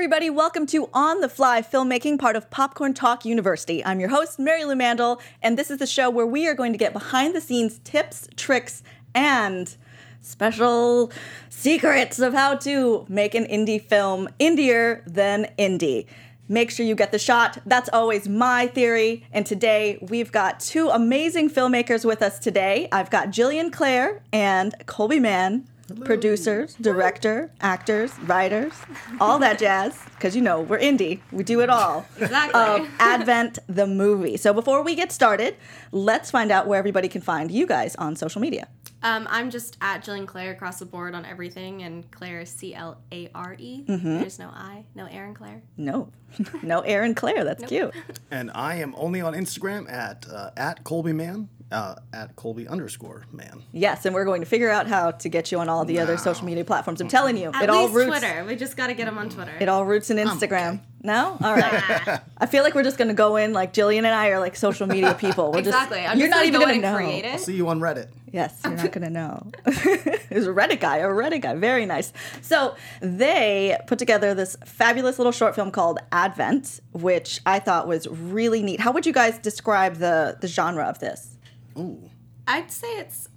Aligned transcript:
everybody. 0.00 0.30
Welcome 0.30 0.64
to 0.68 0.88
On 0.94 1.20
the 1.20 1.28
Fly 1.28 1.60
Filmmaking, 1.60 2.18
part 2.18 2.34
of 2.34 2.48
Popcorn 2.48 2.94
Talk 2.94 3.26
University. 3.26 3.84
I'm 3.84 4.00
your 4.00 4.08
host, 4.08 4.38
Marielou 4.38 4.74
Mandle, 4.74 5.20
and 5.42 5.58
this 5.58 5.70
is 5.70 5.76
the 5.76 5.86
show 5.86 6.08
where 6.08 6.24
we 6.24 6.48
are 6.48 6.54
going 6.54 6.72
to 6.72 6.78
get 6.78 6.94
behind 6.94 7.34
the 7.34 7.40
scenes 7.42 7.80
tips, 7.80 8.26
tricks, 8.34 8.82
and 9.14 9.76
special 10.22 11.12
secrets 11.50 12.18
of 12.18 12.32
how 12.32 12.54
to 12.54 13.04
make 13.10 13.34
an 13.34 13.44
indie 13.44 13.78
film 13.78 14.26
indier 14.38 15.02
than 15.04 15.50
indie. 15.58 16.06
Make 16.48 16.70
sure 16.70 16.86
you 16.86 16.94
get 16.94 17.12
the 17.12 17.18
shot. 17.18 17.58
That's 17.66 17.90
always 17.92 18.26
my 18.26 18.68
theory. 18.68 19.26
And 19.32 19.44
today 19.44 19.98
we've 20.08 20.32
got 20.32 20.60
two 20.60 20.88
amazing 20.88 21.50
filmmakers 21.50 22.06
with 22.06 22.22
us 22.22 22.38
today. 22.38 22.88
I've 22.90 23.10
got 23.10 23.28
Jillian 23.28 23.70
Clare 23.70 24.22
and 24.32 24.74
Colby 24.86 25.20
Mann, 25.20 25.68
producers, 26.04 26.74
director, 26.80 27.50
actors, 27.60 28.18
writers, 28.20 28.72
all 29.20 29.38
that 29.38 29.58
jazz. 29.58 29.98
Because 30.14 30.34
you 30.36 30.42
know, 30.42 30.60
we're 30.60 30.78
indie, 30.78 31.20
we 31.32 31.44
do 31.44 31.60
it 31.60 31.70
all. 31.70 32.06
Exactly. 32.18 32.60
Of 32.60 32.88
Advent 32.98 33.58
the 33.68 33.86
movie. 33.86 34.36
So 34.36 34.52
before 34.52 34.82
we 34.82 34.94
get 34.94 35.12
started, 35.12 35.56
let's 35.92 36.30
find 36.30 36.50
out 36.50 36.66
where 36.66 36.78
everybody 36.78 37.08
can 37.08 37.20
find 37.20 37.50
you 37.50 37.66
guys 37.66 37.94
on 37.96 38.16
social 38.16 38.40
media. 38.40 38.68
Um, 39.02 39.26
I'm 39.30 39.50
just 39.50 39.76
at 39.80 40.04
Jillian 40.04 40.26
Clare 40.26 40.52
across 40.52 40.78
the 40.78 40.84
board 40.84 41.14
on 41.14 41.24
everything, 41.24 41.82
and 41.82 42.10
Clare 42.10 42.40
is 42.40 42.50
C 42.50 42.74
L 42.74 42.98
A 43.12 43.30
R 43.34 43.56
E. 43.58 43.84
Mm-hmm. 43.86 44.18
There's 44.20 44.38
no 44.38 44.48
I, 44.48 44.84
no 44.94 45.06
Aaron 45.06 45.34
Clare. 45.34 45.62
No, 45.76 46.10
no 46.62 46.80
Aaron 46.80 47.14
Clare. 47.14 47.44
That's 47.44 47.64
cute. 47.64 47.94
And 48.30 48.50
I 48.54 48.76
am 48.76 48.94
only 48.96 49.20
on 49.20 49.34
Instagram 49.34 49.90
at 49.90 50.24
uh, 50.30 50.50
at 50.56 50.84
Colby 50.84 51.12
Mann, 51.12 51.48
uh, 51.72 51.96
at 52.12 52.36
Colby 52.36 52.68
underscore 52.68 53.26
Mann. 53.32 53.62
Yes, 53.72 54.06
and 54.06 54.14
we're 54.14 54.24
going 54.24 54.40
to 54.40 54.46
figure 54.46 54.70
out 54.70 54.86
how 54.86 55.10
to 55.10 55.28
get 55.28 55.50
you 55.50 55.58
on 55.58 55.68
all 55.68 55.84
the 55.84 55.98
other 55.98 56.16
social 56.16 56.44
media 56.44 56.64
platforms. 56.64 57.00
I'm 57.00 57.08
telling 57.08 57.36
you, 57.36 57.50
At 57.52 57.64
it 57.64 57.70
all 57.70 57.84
least 57.84 57.94
roots. 57.94 58.18
Twitter. 58.20 58.44
We 58.44 58.54
just 58.54 58.76
got 58.76 58.86
to 58.86 58.94
get 58.94 59.08
him 59.08 59.18
on 59.18 59.30
Twitter. 59.30 59.52
It 59.58 59.68
all 59.68 59.84
roots 59.84 60.10
in 60.10 60.16
Instagram. 60.16 60.80
No, 61.02 61.38
all 61.42 61.54
right. 61.54 62.20
I 62.38 62.46
feel 62.46 62.62
like 62.62 62.74
we're 62.74 62.82
just 62.82 62.98
gonna 62.98 63.14
go 63.14 63.36
in 63.36 63.54
like 63.54 63.72
Jillian 63.72 63.98
and 63.98 64.08
I 64.08 64.28
are 64.28 64.38
like 64.38 64.54
social 64.54 64.86
media 64.86 65.14
people. 65.14 65.50
We're 65.50 65.60
exactly. 65.60 65.98
Just, 65.98 66.10
I'm 66.10 66.18
you're 66.18 66.28
just 66.28 66.36
not 66.36 66.46
even 66.46 66.60
gonna 66.60 66.76
know. 66.78 66.94
create 66.94 67.24
it. 67.24 67.32
I'll 67.32 67.38
see 67.38 67.56
you 67.56 67.68
on 67.68 67.80
Reddit. 67.80 68.08
Yes, 68.32 68.60
you're 68.64 68.74
not 68.74 68.92
gonna 68.92 69.10
know. 69.10 69.50
There's 69.64 70.46
a 70.46 70.52
Reddit 70.52 70.80
guy, 70.80 70.98
a 70.98 71.08
Reddit 71.08 71.42
guy. 71.42 71.54
Very 71.54 71.84
nice. 71.86 72.12
So 72.42 72.76
they 73.00 73.76
put 73.86 73.98
together 73.98 74.34
this 74.34 74.56
fabulous 74.64 75.18
little 75.18 75.32
short 75.32 75.54
film 75.54 75.70
called 75.70 75.98
Advent, 76.12 76.80
which 76.92 77.40
I 77.44 77.58
thought 77.58 77.88
was 77.88 78.06
really 78.08 78.62
neat. 78.62 78.80
How 78.80 78.92
would 78.92 79.04
you 79.06 79.12
guys 79.12 79.38
describe 79.38 79.96
the 79.96 80.36
the 80.40 80.46
genre 80.48 80.84
of 80.84 80.98
this? 81.00 81.36
Ooh. 81.78 82.08
I'd 82.46 82.70
say 82.70 82.88
it's 82.98 83.28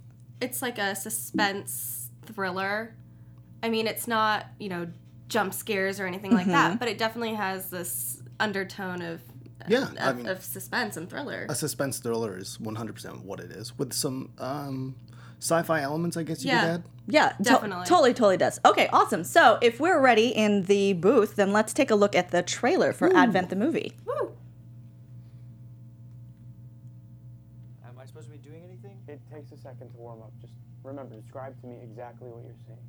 it's 0.42 0.62
like 0.62 0.78
a 0.78 0.96
suspense 0.96 2.10
thriller. 2.26 2.96
I 3.62 3.70
mean, 3.70 3.88
it's 3.88 4.08
not 4.08 4.48
you 4.60 4.70
know 4.70 4.88
jump 5.28 5.54
scares 5.54 6.00
or 6.00 6.06
anything 6.06 6.32
like 6.32 6.44
Mm-hmm. 6.44 6.52
that, 6.52 6.80
but 6.80 6.88
it 6.88 6.98
definitely 6.98 7.34
has 7.34 7.70
this 7.70 8.22
undertone 8.40 9.02
of 9.02 9.22
Yeah, 9.70 9.84
of, 9.92 9.98
I 10.00 10.14
mean- 10.14 10.28
of 10.28 10.44
suspense 10.44 10.98
and 10.98 11.10
thriller. 11.10 11.46
A 11.50 11.56
suspense 11.56 12.00
thriller 12.00 12.38
is 12.38 12.58
100% 12.62 13.24
what 13.24 13.40
it 13.40 13.52
is, 13.52 13.78
with 13.78 13.94
some 13.94 14.32
um, 14.40 14.96
sci-fi 15.40 15.82
elements, 15.82 16.16
I 16.18 16.24
guess 16.24 16.44
you 16.44 16.52
Yeah. 16.52 16.62
could 16.62 16.70
add. 16.70 16.84
Yeah, 17.08 17.30
to- 17.30 17.44
Definitely. 17.44 17.86
totally, 17.86 18.14
totally 18.14 18.38
does. 18.38 18.60
Okay, 18.66 18.88
awesome. 18.94 19.24
So 19.24 19.58
if 19.62 19.80
we're 19.80 20.00
ready 20.00 20.28
in 20.30 20.64
the 20.64 20.94
booth, 20.94 21.36
then 21.36 21.52
let's 21.52 21.74
take 21.74 21.92
a 21.92 21.96
look 21.96 22.16
at 22.16 22.32
the 22.32 22.42
trailer 22.42 22.94
for 22.94 23.14
Advent 23.16 23.50
the 23.50 23.56
movie. 23.58 23.94
Woo. 24.06 24.32
Am 27.86 27.98
I 28.00 28.06
supposed 28.06 28.28
to 28.28 28.32
be 28.32 28.38
doing 28.38 28.64
anything? 28.64 28.98
It 29.08 29.20
takes 29.34 29.52
a 29.52 29.58
second 29.58 29.92
to 29.92 29.98
warm 29.98 30.22
up. 30.22 30.32
Just 30.40 30.54
remember, 30.84 31.16
describe 31.16 31.60
to 31.62 31.68
me 31.68 31.78
exactly 31.84 32.30
what 32.30 32.44
you're 32.44 32.56
seeing. 32.66 32.80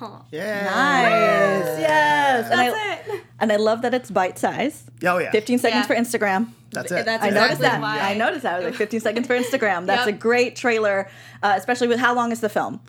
Aw. 0.00 0.22
Yeah. 0.30 0.64
Nice. 0.64 1.80
Yes. 1.80 2.50
And 2.50 2.60
I, 2.60 2.70
That's 2.70 3.08
it. 3.08 3.20
and 3.40 3.52
I 3.52 3.56
love 3.56 3.82
that 3.82 3.94
it's 3.94 4.10
bite 4.10 4.38
size. 4.38 4.84
Oh 5.04 5.18
yeah. 5.18 5.30
15 5.30 5.58
seconds 5.58 5.82
Yeah. 5.82 5.86
for 5.86 5.94
Instagram. 5.94 6.48
That's 6.72 6.92
it. 6.92 7.04
That's 7.04 7.22
I 7.24 7.28
exactly 7.28 7.40
noticed 7.40 7.60
that. 7.62 7.80
why. 7.80 7.98
I 8.00 8.14
noticed 8.14 8.42
that. 8.44 8.54
I 8.54 8.58
was 8.58 8.64
like 8.66 8.74
15 8.76 9.00
seconds 9.00 9.26
for 9.26 9.36
Instagram. 9.36 9.86
That's 9.86 10.06
Yep. 10.06 10.14
a 10.14 10.18
great 10.18 10.56
trailer, 10.56 11.08
uh, 11.42 11.54
especially 11.56 11.88
with 11.88 11.98
how 11.98 12.14
long 12.14 12.30
is 12.32 12.40
the 12.40 12.48
film? 12.48 12.80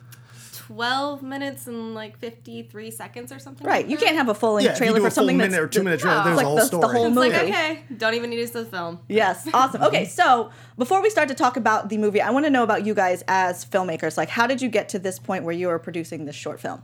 12 0.67 1.21
minutes 1.21 1.67
and 1.67 1.94
like 1.94 2.17
53 2.19 2.91
seconds 2.91 3.31
or 3.33 3.39
something. 3.39 3.67
Right. 3.67 3.83
like 3.83 3.89
You 3.91 3.97
that. 3.97 4.05
can't 4.05 4.17
have 4.17 4.29
a 4.29 4.33
full 4.33 4.53
length 4.53 4.66
Yeah, 4.66 4.71
if 4.71 4.75
you 4.77 4.85
trailer 4.85 5.00
do 5.00 5.01
for 5.01 5.07
a 5.07 5.09
full 5.09 5.16
something 5.16 5.38
minute 5.38 5.51
that's 5.51 5.63
or 5.63 5.67
two 5.67 5.83
minute 5.83 6.00
trailer, 6.00 6.23
there's 6.23 6.38
like 6.38 6.45
a 6.45 6.47
whole 6.50 6.55
the, 6.57 6.61
the 6.61 6.67
story. 6.67 6.94
whole 6.95 7.05
It's 7.07 7.16
movie. 7.16 7.29
like, 7.29 7.41
okay, 7.44 7.83
don't 7.97 8.13
even 8.13 8.29
need 8.29 8.38
to 8.38 8.41
use 8.44 8.51
the 8.51 8.63
film. 8.66 9.00
Yes, 9.09 9.47
awesome. 9.53 9.81
Okay, 9.83 10.05
so 10.05 10.50
before 10.77 11.01
we 11.01 11.09
start 11.09 11.27
to 11.27 11.35
talk 11.35 11.57
about 11.57 11.89
the 11.89 11.97
movie, 11.97 12.21
I 12.21 12.29
want 12.29 12.45
to 12.45 12.50
know 12.50 12.63
about 12.63 12.85
you 12.85 12.94
guys 12.94 13.21
as 13.27 13.66
filmmakers. 13.66 14.16
Like, 14.16 14.29
how 14.29 14.47
did 14.47 14.61
you 14.61 14.69
get 14.69 14.88
to 14.89 15.00
this 15.00 15.19
point 15.19 15.44
where 15.44 15.53
you 15.53 15.69
are 15.69 15.79
producing 15.79 16.23
this 16.25 16.35
short 16.35 16.61
film? 16.61 16.83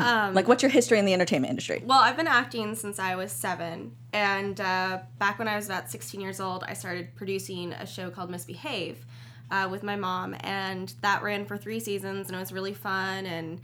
Um, 0.00 0.34
Like, 0.34 0.48
what's 0.48 0.62
your 0.62 0.70
history 0.70 0.98
in 0.98 1.04
the 1.04 1.12
entertainment 1.14 1.50
industry? 1.50 1.82
well, 1.84 2.00
I've 2.00 2.16
been 2.16 2.26
acting 2.26 2.74
since 2.74 2.98
I 2.98 3.14
was 3.16 3.32
seven. 3.32 3.96
And 4.12 4.60
uh, 4.60 5.00
back 5.18 5.38
when 5.38 5.48
I 5.48 5.56
was 5.56 5.66
about 5.66 5.90
16 5.90 6.20
years 6.20 6.40
old, 6.40 6.64
I 6.66 6.74
started 6.74 7.14
producing 7.16 7.72
a 7.72 7.86
show 7.86 8.10
called 8.10 8.30
Miss 8.30 8.44
Behave 8.44 9.04
uh, 9.50 9.68
with 9.70 9.82
my 9.82 9.96
mom. 9.96 10.34
And 10.40 10.92
that 11.02 11.22
ran 11.22 11.44
for 11.44 11.56
three 11.56 11.80
seasons, 11.80 12.28
and 12.28 12.36
it 12.36 12.40
was 12.40 12.52
really 12.52 12.74
fun. 12.74 13.26
And 13.26 13.60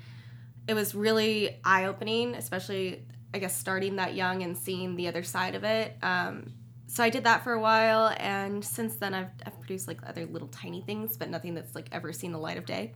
it 0.69 0.74
was 0.74 0.94
really 0.94 1.56
eye 1.64 1.86
opening, 1.86 2.34
especially, 2.34 3.02
I 3.34 3.38
guess, 3.38 3.56
starting 3.56 3.96
that 3.96 4.14
young 4.14 4.42
and 4.42 4.56
seeing 4.56 4.96
the 4.96 5.08
other 5.08 5.22
side 5.22 5.54
of 5.54 5.64
it. 5.64 5.96
Um, 6.02 6.52
so 6.86 7.04
I 7.04 7.10
did 7.10 7.22
that 7.24 7.44
for 7.44 7.52
a 7.52 7.60
while, 7.60 8.12
and 8.19 8.64
since 8.64 8.96
then 8.96 9.14
I've, 9.14 9.28
I've 9.46 9.56
produced 9.60 9.86
like 9.86 9.98
other 10.08 10.26
little 10.26 10.48
tiny 10.48 10.80
things, 10.80 11.16
but 11.16 11.30
nothing 11.30 11.54
that's 11.54 11.76
like 11.76 11.86
ever 11.92 12.12
seen 12.12 12.32
the 12.32 12.38
light 12.38 12.58
of 12.58 12.66
day. 12.66 12.92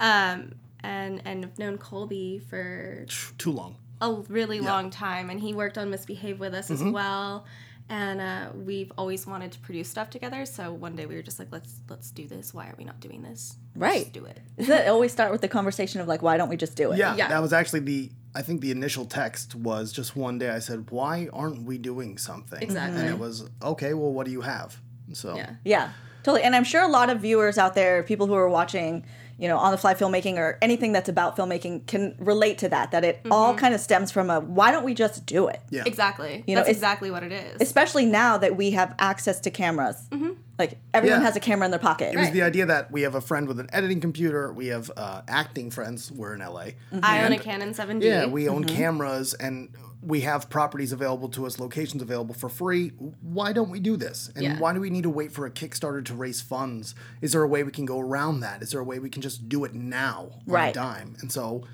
Um, 0.00 0.56
and 0.86 1.20
and 1.24 1.44
I've 1.44 1.58
known 1.58 1.76
Colby 1.78 2.38
for 2.50 3.06
Too 3.38 3.50
long. 3.52 3.76
a 4.00 4.12
really 4.28 4.60
long 4.60 4.90
time, 4.90 5.30
and 5.30 5.38
he 5.40 5.52
worked 5.54 5.76
on 5.78 5.90
Miss 5.90 6.04
Behave 6.06 6.38
with 6.40 6.54
us 6.54 6.70
as 6.70 6.82
well. 6.82 7.44
And 7.88 8.20
uh, 8.20 8.48
we've 8.52 8.90
always 8.98 9.28
wanted 9.28 9.52
to 9.52 9.60
produce 9.60 9.88
stuff 9.88 10.10
together. 10.10 10.44
So 10.44 10.72
one 10.72 10.96
day 10.96 11.06
we 11.06 11.14
were 11.14 11.22
just 11.22 11.38
like, 11.38 11.48
let's 11.52 11.72
let's 11.88 12.10
do 12.10 12.26
this. 12.26 12.52
Why 12.52 12.66
are 12.66 12.74
we 12.76 12.84
not 12.84 12.98
doing 13.00 13.22
this? 13.22 13.56
Let's 13.76 13.80
Right. 13.94 14.12
do 14.12 14.24
it. 14.24 14.40
Does 14.58 14.68
it 14.68 14.88
always 14.88 15.12
start 15.12 15.30
with 15.30 15.40
the 15.40 15.48
conversation 15.48 16.00
of 16.00 16.08
like, 16.08 16.20
why 16.20 16.36
don't 16.36 16.48
we 16.48 16.56
just 16.56 16.74
do 16.76 16.90
it? 16.92 16.98
Yeah, 16.98 17.14
Yeah. 17.14 17.28
that 17.28 17.40
was 17.42 17.52
actually 17.52 17.80
the. 17.80 18.10
I 18.34 18.42
think 18.42 18.60
the 18.60 18.70
initial 18.72 19.04
text 19.06 19.54
was 19.54 19.92
just 19.92 20.14
one 20.16 20.36
day 20.38 20.50
I 20.50 20.58
said, 20.58 20.90
"Why 20.90 21.28
aren't 21.32 21.62
we 21.62 21.78
doing 21.78 22.18
something?" 22.18 22.60
Exactly. 22.60 23.00
And 23.00 23.08
it 23.08 23.18
was 23.18 23.48
okay. 23.62 23.94
Well, 23.94 24.12
what 24.12 24.26
do 24.26 24.32
you 24.32 24.42
have? 24.42 24.76
So 25.12 25.36
Yeah. 25.36 25.50
Yeah, 25.64 25.90
totally. 26.26 26.42
And 26.42 26.56
I'm 26.56 26.64
sure 26.64 26.82
a 26.82 26.88
lot 26.88 27.08
of 27.08 27.20
viewers 27.20 27.56
out 27.56 27.74
there, 27.74 28.02
people 28.02 28.26
who 28.26 28.34
are 28.34 28.48
watching, 28.48 29.04
you 29.38 29.46
know, 29.46 29.58
on 29.58 29.70
the 29.70 29.78
fly 29.78 29.94
filmmaking 29.94 30.38
or 30.38 30.58
anything 30.60 30.90
that's 30.90 31.08
about 31.08 31.36
filmmaking 31.36 31.86
can 31.86 32.16
relate 32.18 32.58
to 32.58 32.68
that, 32.68 32.90
that 32.90 33.04
it 33.04 33.20
all 33.30 33.50
mm-hmm. 33.50 33.60
kind 33.60 33.74
of 33.74 33.80
stems 33.80 34.10
from 34.10 34.28
a 34.28 34.40
why 34.40 34.72
don't 34.72 34.84
we 34.84 34.92
just 34.92 35.24
do 35.24 35.46
it? 35.46 35.60
yeah, 35.70 35.84
Exactly. 35.86 36.42
You 36.48 36.56
That's 36.56 36.68
it's- 36.68 36.76
exactly 36.76 37.12
what 37.12 37.22
it 37.22 37.30
is. 37.30 37.62
Especially 37.62 38.06
now 38.06 38.38
that 38.38 38.56
we 38.56 38.72
have 38.72 38.94
access 38.98 39.38
to 39.40 39.50
cameras. 39.50 40.08
Mm-hmm. 40.10 40.32
Like, 40.58 40.78
everyone 40.94 41.20
Yeah. 41.20 41.26
has 41.26 41.36
a 41.36 41.40
camera 41.40 41.64
in 41.66 41.70
their 41.70 41.80
pocket. 41.80 42.14
It 42.14 42.18
was 42.18 42.30
the 42.30 42.42
idea 42.42 42.66
that 42.66 42.90
we 42.90 43.02
have 43.02 43.14
a 43.14 43.20
friend 43.20 43.46
with 43.46 43.60
an 43.60 43.68
editing 43.72 44.00
computer. 44.00 44.52
We 44.52 44.68
have 44.68 44.90
uh, 44.96 45.22
acting 45.28 45.70
friends. 45.70 46.10
We're 46.10 46.34
in 46.34 46.40
LA. 46.40 46.68
I 47.02 47.24
own 47.24 47.32
a 47.32 47.38
Canon 47.38 47.74
7D. 47.74 48.02
Yeah, 48.04 48.26
we 48.26 48.48
own 48.48 48.64
cameras 48.64 49.34
and 49.34 49.68
we 50.02 50.20
have 50.20 50.48
properties 50.48 50.92
available 50.92 51.28
to 51.30 51.46
us, 51.46 51.58
locations 51.58 52.00
available 52.00 52.34
for 52.34 52.48
free. 52.48 52.90
Why 53.20 53.52
don't 53.52 53.70
we 53.70 53.80
do 53.80 53.96
this? 53.96 54.30
And 54.36 54.44
Yeah. 54.44 54.58
why 54.58 54.72
do 54.72 54.80
we 54.80 54.88
need 54.88 55.02
to 55.02 55.10
wait 55.10 55.32
for 55.32 55.46
a 55.46 55.50
Kickstarter 55.50 56.04
to 56.04 56.14
raise 56.14 56.40
funds? 56.40 56.94
Is 57.20 57.32
there 57.32 57.42
a 57.42 57.48
way 57.48 57.62
we 57.64 57.72
can 57.72 57.84
go 57.86 57.98
around 57.98 58.40
that? 58.40 58.62
Is 58.62 58.70
there 58.70 58.80
a 58.80 58.84
way 58.84 58.98
we 58.98 59.10
can 59.10 59.20
just 59.22 59.48
do 59.48 59.64
it 59.64 59.74
now 59.74 60.28
on 60.46 60.54
Right. 60.54 60.68
a 60.70 60.72
dime? 60.74 61.16
And 61.20 61.32
so 61.32 61.64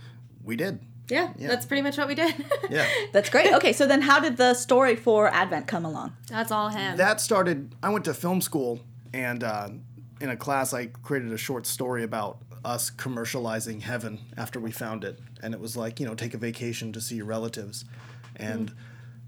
we 0.43 0.57
did. 0.57 0.81
Yeah, 1.13 1.33
that's 1.39 1.67
pretty 1.67 1.83
much 1.83 1.97
what 1.99 2.09
we 2.09 2.15
did. 2.15 2.35
Yeah. 2.71 2.87
That's 3.13 3.29
great. 3.29 3.53
Okay, 3.53 3.73
so 3.75 3.87
then 3.87 4.01
how 4.01 4.19
did 4.21 4.37
the 4.39 4.55
story 4.55 4.97
for 4.97 5.29
Advent 5.29 5.67
come 5.67 5.85
along? 5.85 6.17
that's 6.29 6.51
all 6.51 6.69
him. 6.71 6.97
that 6.97 7.21
started 7.21 7.75
i 7.83 7.89
went 7.91 8.05
to 8.07 8.15
film 8.15 8.41
school 8.41 8.81
and 9.13 9.45
uh, 9.45 9.69
in 10.21 10.31
a 10.31 10.37
class 10.37 10.73
i 10.73 10.87
created 10.87 11.31
a 11.33 11.37
short 11.37 11.67
story 11.67 12.03
about 12.03 12.39
us 12.65 12.91
commercializing 12.91 13.83
heaven 13.83 14.19
after 14.37 14.59
we 14.61 14.71
found 14.71 15.05
it 15.05 15.19
and 15.43 15.53
it 15.53 15.61
was 15.61 15.77
like 15.77 16.01
you 16.01 16.07
know 16.07 16.15
take 16.15 16.33
a 16.33 16.39
vacation 16.39 16.93
to 16.93 17.01
see 17.01 17.17
your 17.17 17.27
relatives 17.27 17.85
and 18.37 18.73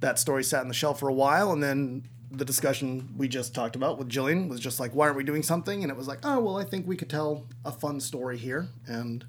that 0.00 0.18
story 0.18 0.42
sat 0.44 0.60
on 0.62 0.68
the 0.68 0.74
shelf 0.74 0.98
for 1.00 1.08
a 1.08 1.14
while 1.14 1.52
and 1.52 1.62
then 1.62 2.02
the 2.30 2.44
discussion 2.44 3.12
we 3.16 3.28
just 3.28 3.54
talked 3.54 3.76
about 3.76 3.98
with 3.98 4.08
jillian 4.08 4.48
was 4.48 4.60
just 4.60 4.80
like 4.80 4.92
why 4.94 5.04
aren't 5.06 5.16
we 5.16 5.24
doing 5.24 5.42
something 5.42 5.82
and 5.82 5.90
it 5.92 5.96
was 5.98 6.08
like 6.08 6.20
oh 6.24 6.40
well 6.40 6.56
i 6.56 6.64
think 6.64 6.86
we 6.86 6.96
could 6.96 7.10
tell 7.10 7.44
a 7.64 7.72
fun 7.72 8.00
story 8.00 8.38
here 8.38 8.68
and 8.86 9.24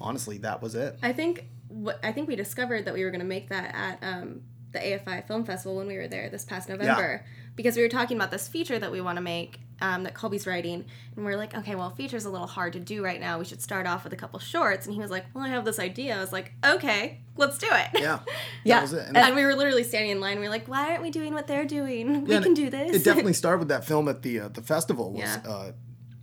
honestly 0.00 0.36
that 0.38 0.60
was 0.60 0.74
it 0.74 0.98
I 1.02 1.12
think 1.14 1.46
what 1.68 1.98
I 2.02 2.12
think 2.12 2.28
we 2.28 2.36
discovered 2.36 2.84
that 2.84 2.94
we 2.94 3.04
were 3.04 3.10
going 3.10 3.20
to 3.20 3.26
make 3.26 3.48
that 3.48 3.74
at 3.74 3.98
um, 4.02 4.42
the 4.72 4.78
AFI 4.78 5.26
Film 5.26 5.44
Festival 5.44 5.76
when 5.76 5.86
we 5.86 5.96
were 5.96 6.08
there 6.08 6.28
this 6.28 6.44
past 6.44 6.68
November 6.68 7.24
because 7.56 7.76
we 7.76 7.82
were 7.82 7.88
talking 7.88 8.16
about 8.16 8.30
this 8.30 8.48
feature 8.48 8.78
that 8.78 8.92
we 8.92 9.00
want 9.00 9.16
to 9.16 9.22
make 9.22 9.60
um, 9.80 10.04
that 10.04 10.14
Colby's 10.14 10.46
writing, 10.46 10.84
and 11.16 11.24
we 11.24 11.30
are 11.32 11.36
like, 11.36 11.54
okay, 11.54 11.74
well, 11.74 11.90
feature's 11.90 12.24
a 12.24 12.30
little 12.30 12.46
hard 12.46 12.72
to 12.74 12.80
do 12.80 13.04
right 13.04 13.20
now. 13.20 13.38
We 13.38 13.44
should 13.44 13.60
start 13.60 13.86
off 13.86 14.04
with 14.04 14.12
a 14.14 14.16
couple 14.16 14.38
shorts, 14.38 14.86
and 14.86 14.94
he 14.94 15.00
was 15.00 15.10
like, 15.10 15.26
well, 15.34 15.44
I 15.44 15.48
have 15.48 15.64
this 15.66 15.78
idea. 15.78 16.16
I 16.16 16.20
was 16.20 16.32
like, 16.32 16.52
okay, 16.64 17.20
let's 17.36 17.58
do 17.58 17.68
it. 17.70 18.00
yeah 18.00 18.20
Yeah. 18.64 18.80
was 18.82 18.92
it 18.94 19.06
And 19.14 19.34
we 19.36 19.44
were 19.44 19.54
literally 19.54 19.84
standing 19.84 20.10
in 20.12 20.20
line. 20.20 20.38
We 20.38 20.44
were 20.44 20.50
like, 20.50 20.66
"Why 20.66 20.90
aren't 20.90 21.02
we 21.02 21.10
doing 21.10 21.34
what 21.34 21.46
they're 21.46 21.66
doing? 21.66 22.24
We 22.24 22.30
Yeah, 22.30 22.36
and 22.36 22.44
can 22.44 22.54
do 22.54 22.70
this." 22.70 22.96
It 22.96 23.04
definitely 23.04 23.32
started 23.42 23.58
with 23.58 23.68
that 23.68 23.84
film 23.84 24.08
at 24.08 24.22
the 24.22 24.40
uh, 24.40 24.48
the 24.48 24.62
festival. 24.62 25.12
Was 25.12 25.20
Yeah. 25.20 25.42
uh, 25.46 25.72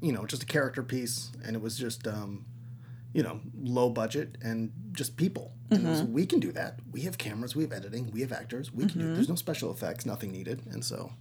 you 0.01 0.11
know, 0.11 0.25
just 0.25 0.43
a 0.43 0.45
character 0.47 0.83
piece, 0.83 1.31
and 1.45 1.55
it 1.55 1.61
was 1.61 1.77
just, 1.77 2.07
um, 2.07 2.45
you 3.13 3.23
know, 3.23 3.39
low 3.61 3.89
budget 3.89 4.37
and 4.41 4.71
just 4.91 5.17
people. 5.17 5.51
And 5.69 5.85
it 5.85 5.89
was, 5.89 6.01
mm-hmm. 6.01 6.13
we 6.13 6.25
can 6.25 6.39
do 6.39 6.51
that. 6.51 6.79
We 6.91 7.01
have 7.01 7.17
cameras, 7.17 7.55
we 7.55 7.63
have 7.63 7.71
editing, 7.71 8.11
we 8.11 8.21
have 8.21 8.31
actors. 8.31 8.71
We 8.71 8.85
can 8.85 8.99
do. 8.99 9.05
Mm-hmm. 9.05 9.13
There's 9.15 9.29
no 9.29 9.35
special 9.35 9.71
effects, 9.71 10.05
nothing 10.05 10.31
needed, 10.31 10.61
and 10.69 10.83
so, 10.85 11.13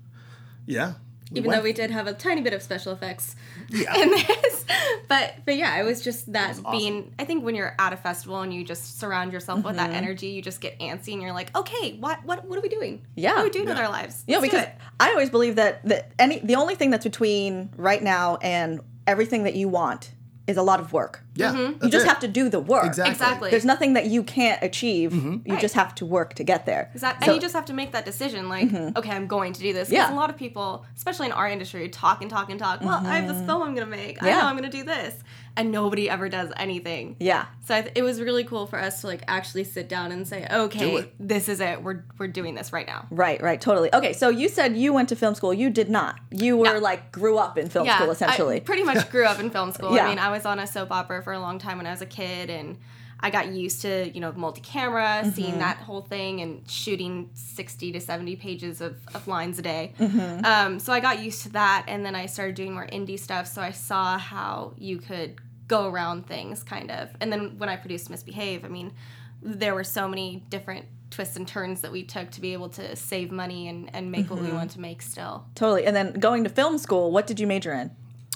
yeah. 0.67 0.94
even 1.31 1.44
went- 1.44 1.61
though 1.61 1.65
we 1.65 1.73
did 1.73 1.91
have 1.91 2.06
a 2.06 2.12
tiny 2.12 2.43
bit 2.43 2.53
of 2.53 2.62
special 2.62 2.93
effects 2.93 3.35
Yeah. 3.71 3.94
in 4.03 4.11
this 4.11 4.65
but 5.09 5.35
but 5.44 5.56
yeah 5.56 5.79
it 5.81 5.85
was 5.85 6.03
just 6.03 6.33
that 6.33 6.50
awesome. 6.50 6.71
being 6.71 7.15
i 7.19 7.25
think 7.25 7.44
when 7.44 7.55
you're 7.55 7.75
at 7.79 7.93
a 7.93 7.97
festival 7.97 8.41
and 8.41 8.53
you 8.53 8.65
just 8.65 8.99
surround 8.99 9.33
yourself 9.33 9.65
with 9.65 9.77
that 9.77 9.89
mm-hmm. 9.89 9.97
energy 9.97 10.29
you 10.29 10.43
just 10.43 10.61
get 10.61 10.79
antsy 10.79 11.12
and 11.12 11.23
you're 11.23 11.33
like 11.33 11.55
okay 11.56 11.97
what 11.99 12.25
what, 12.25 12.44
what 12.44 12.59
are 12.59 12.62
we 12.62 12.69
doing 12.69 13.05
Yeah. 13.15 13.33
what 13.33 13.41
are 13.41 13.44
we 13.44 13.50
doing 13.50 13.67
with 13.67 13.79
our 13.79 13.89
lives 13.89 14.25
Yeah, 14.27 14.39
Let's 14.39 14.53
because. 14.53 14.69
I 15.00 15.11
always 15.11 15.31
believe 15.31 15.56
that 15.56 15.85
that 15.87 16.12
any 16.19 16.39
the 16.41 16.56
only 16.56 16.75
thing 16.75 16.91
that's 16.91 17.05
between 17.05 17.71
right 17.77 18.03
now 18.03 18.37
and 18.37 18.81
everything 19.06 19.44
that 19.44 19.55
you 19.55 19.69
want 19.69 20.12
is 20.49 20.56
a 20.56 20.62
lot 20.62 20.81
of 20.81 20.93
work. 20.93 21.23
yeah. 21.35 21.53
Mm-hmm. 21.53 21.85
You 21.85 21.91
just 21.91 22.05
it. 22.05 22.09
have 22.09 22.19
to 22.21 22.29
do 22.29 22.49
the 22.49 22.59
work. 22.59 22.85
Exactly. 22.85 23.12
Exactly. 23.12 23.50
There's 23.50 23.65
nothing 23.65 23.93
that 23.93 24.06
you 24.06 24.23
can't 24.25 24.61
achieve. 24.62 25.12
Mm-hmm. 25.12 25.33
You 25.47 25.53
Right. 25.55 25.61
just 25.61 25.75
have 25.75 25.94
to 25.97 26.05
work 26.06 26.35
to 26.35 26.43
get 26.44 26.67
there. 26.67 26.91
that, 26.97 27.21
So- 27.23 27.27
and 27.27 27.35
you 27.37 27.41
just 27.41 27.55
have 27.55 27.65
to 27.67 27.73
make 27.73 27.93
that 27.93 28.05
decision, 28.05 28.49
like, 28.49 28.69
mm-hmm. 28.69 28.99
okay, 28.99 29.11
I'm 29.12 29.29
going 29.29 29.53
to 29.53 29.61
do 29.61 29.73
this. 29.73 29.89
Because 29.89 30.09
Yeah. 30.09 30.15
a 30.15 30.19
lot 30.19 30.31
of 30.31 30.37
people, 30.37 30.85
especially 30.97 31.27
in 31.27 31.33
our 31.33 31.49
industry, 31.49 31.89
talk 31.89 32.23
and 32.23 32.31
talk 32.31 32.50
and 32.50 32.59
talk. 32.59 32.81
Well, 32.81 33.06
I 33.06 33.19
have 33.21 33.29
this 33.29 33.41
film 33.47 33.62
I'm 33.62 33.75
gonna 33.75 33.87
make. 33.87 34.21
I 34.23 34.31
know 34.31 34.41
I'm 34.41 34.56
gonna 34.56 34.69
do 34.69 34.83
this, 34.83 35.15
and 35.57 35.71
nobody 35.71 36.09
ever 36.09 36.29
does 36.29 36.51
anything. 36.57 37.17
Yeah. 37.21 37.47
So 37.67 37.75
I 37.75 37.83
th- 37.83 37.93
it 37.95 38.03
was 38.03 38.21
really 38.21 38.45
cool 38.45 38.67
for 38.67 38.79
us 38.79 39.03
to 39.03 39.07
like 39.07 39.23
actually 39.29 39.65
sit 39.65 39.89
down 39.89 40.11
and 40.13 40.27
say, 40.27 40.47
okay, 40.51 41.11
this 41.21 41.49
is 41.49 41.61
it. 41.61 41.83
We're 41.83 42.05
we're 42.19 42.29
doing 42.29 42.55
this 42.55 42.73
right 42.73 42.87
now. 42.87 43.07
Right, 43.11 43.41
right, 43.43 43.61
totally. 43.61 43.93
Okay, 43.95 44.13
so 44.13 44.29
you 44.29 44.49
said 44.49 44.77
you 44.77 44.93
went 44.93 45.09
to 45.11 45.17
film 45.17 45.35
school. 45.35 45.53
You 45.53 45.71
did 45.71 45.91
not. 45.91 46.19
You 46.31 46.57
were 46.57 46.65
No. 46.75 46.79
like 46.79 47.13
grew 47.13 47.39
up 47.39 47.59
in 47.59 47.69
film 47.69 47.87
school 47.89 48.11
essentially. 48.11 48.57
I 48.57 48.61
pretty 48.61 48.83
much 48.85 49.11
grew 49.11 49.25
up 49.27 49.39
in 49.41 49.51
film 49.51 49.73
school. 49.77 49.95
Yeah. 49.95 50.07
I 50.07 50.09
mean, 50.09 50.19
I 50.19 50.31
was 50.31 50.47
on 50.47 50.59
a 50.59 50.67
soap 50.67 50.91
opera 50.91 51.23
for 51.23 51.33
a 51.33 51.41
long 51.41 51.59
time 51.59 51.77
when 51.79 51.87
I 51.87 51.91
was 51.91 52.03
a 52.03 52.07
kid, 52.07 52.49
and 52.51 52.79
I 53.23 53.31
got 53.31 53.49
used 53.53 53.83
to 53.83 54.11
you 54.13 54.21
know 54.21 54.33
multi-camera, 54.33 55.23
Mm-hmm. 55.23 55.31
seeing 55.31 55.59
that 55.59 55.77
whole 55.79 56.01
thing, 56.03 56.41
and 56.41 56.69
shooting 56.69 57.31
sixty 57.35 57.93
to 57.93 58.01
seventy 58.01 58.37
pages 58.37 58.81
of, 58.81 58.97
of 59.15 59.27
lines 59.29 59.59
a 59.59 59.63
day. 59.63 59.93
Mm-hmm. 59.99 60.45
Um, 60.45 60.79
so 60.79 60.93
I 60.93 61.01
got 61.01 61.23
used 61.23 61.43
to 61.43 61.51
that, 61.51 61.85
and 61.89 62.05
then 62.05 62.15
I 62.15 62.27
started 62.27 62.55
doing 62.57 62.75
more 62.75 62.87
indie 62.87 63.19
stuff. 63.19 63.47
So 63.47 63.63
I 63.63 63.71
saw 63.71 64.19
how 64.19 64.75
you 64.77 64.99
could 64.99 65.37
go 65.69 65.89
around 65.89 66.27
things, 66.27 66.63
kind 66.63 66.91
of. 66.91 67.11
And 67.21 67.33
then 67.33 67.59
when 67.59 67.69
I 67.69 67.77
produced 67.77 68.11
Miss 68.11 68.23
Behave, 68.23 68.65
I 68.65 68.69
mean, 68.69 68.93
there 69.41 69.75
were 69.75 69.85
so 69.85 70.07
many 70.09 70.45
different 70.51 70.87
twists 71.11 71.37
and 71.37 71.47
turns 71.47 71.83
that 71.83 71.93
we 71.93 72.03
took 72.03 72.31
to 72.33 72.41
be 72.41 72.53
able 72.55 72.69
to 72.71 72.97
save 72.97 73.31
money 73.31 73.69
and, 73.69 73.89
and 73.95 74.11
make 74.11 74.29
what 74.31 74.39
Mm-hmm. 74.41 74.49
we 74.51 74.53
want 74.55 74.71
to 74.73 74.81
make 74.81 75.03
still. 75.03 75.45
totally. 75.55 75.85
And 75.87 75.95
then 75.95 76.15
going 76.15 76.45
to 76.45 76.51
film 76.51 76.79
school, 76.79 77.11
what 77.13 77.27
did 77.27 77.39
you 77.39 77.47
major 77.47 77.73
in? 77.73 77.91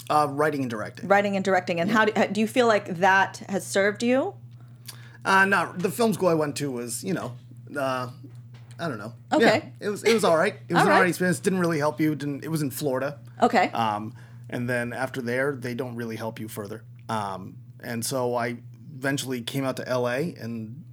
Uh, 0.09 0.27
writing 0.29 0.61
and 0.61 0.69
directing. 0.69 1.07
Writing 1.07 1.35
and 1.35 1.43
directing. 1.43 1.79
And 1.79 1.91
how 1.91 2.05
do, 2.05 2.27
do 2.31 2.39
you 2.39 2.47
feel 2.47 2.67
like 2.67 2.97
that 2.97 3.41
has 3.49 3.65
served 3.65 4.03
you? 4.03 4.33
Uh, 5.27 5.45
no, 5.45 5.73
the 5.75 5.91
film 5.91 6.13
school 6.13 6.29
I 6.29 6.33
went 6.33 6.55
to 6.57 6.71
was, 6.71 7.03
you 7.03 7.13
know, 7.13 7.35
uh, 7.77 8.09
I 8.79 8.87
don't 8.87 8.97
know. 8.97 9.13
Okay. 9.33 9.71
Yeah, 9.79 9.87
it 9.87 9.89
was 9.89 10.03
it 10.03 10.13
was 10.13 10.23
all 10.23 10.37
right. 10.37 10.53
It 10.69 10.73
was 10.73 10.81
All 10.81 10.87
an 10.87 10.93
right. 10.93 10.99
right 11.01 11.09
experience. 11.09 11.39
Didn't 11.39 11.59
really 11.59 11.79
help 11.79 11.99
you. 11.99 12.15
Didn't. 12.15 12.43
It 12.43 12.47
was 12.49 12.61
in 12.61 12.71
Florida. 12.71 13.19
Okay. 13.41 13.69
Um, 13.71 14.15
and 14.49 14.69
then 14.69 14.93
after 14.93 15.21
there, 15.21 15.53
they 15.55 15.73
don't 15.73 15.95
really 15.95 16.15
help 16.15 16.39
you 16.39 16.47
further. 16.47 16.83
Um, 17.09 17.57
and 17.83 18.05
so 18.05 18.35
I 18.35 18.57
eventually 18.95 19.41
came 19.41 19.65
out 19.65 19.77
to 19.77 19.87
L.A. 19.87 20.33
and 20.39 20.83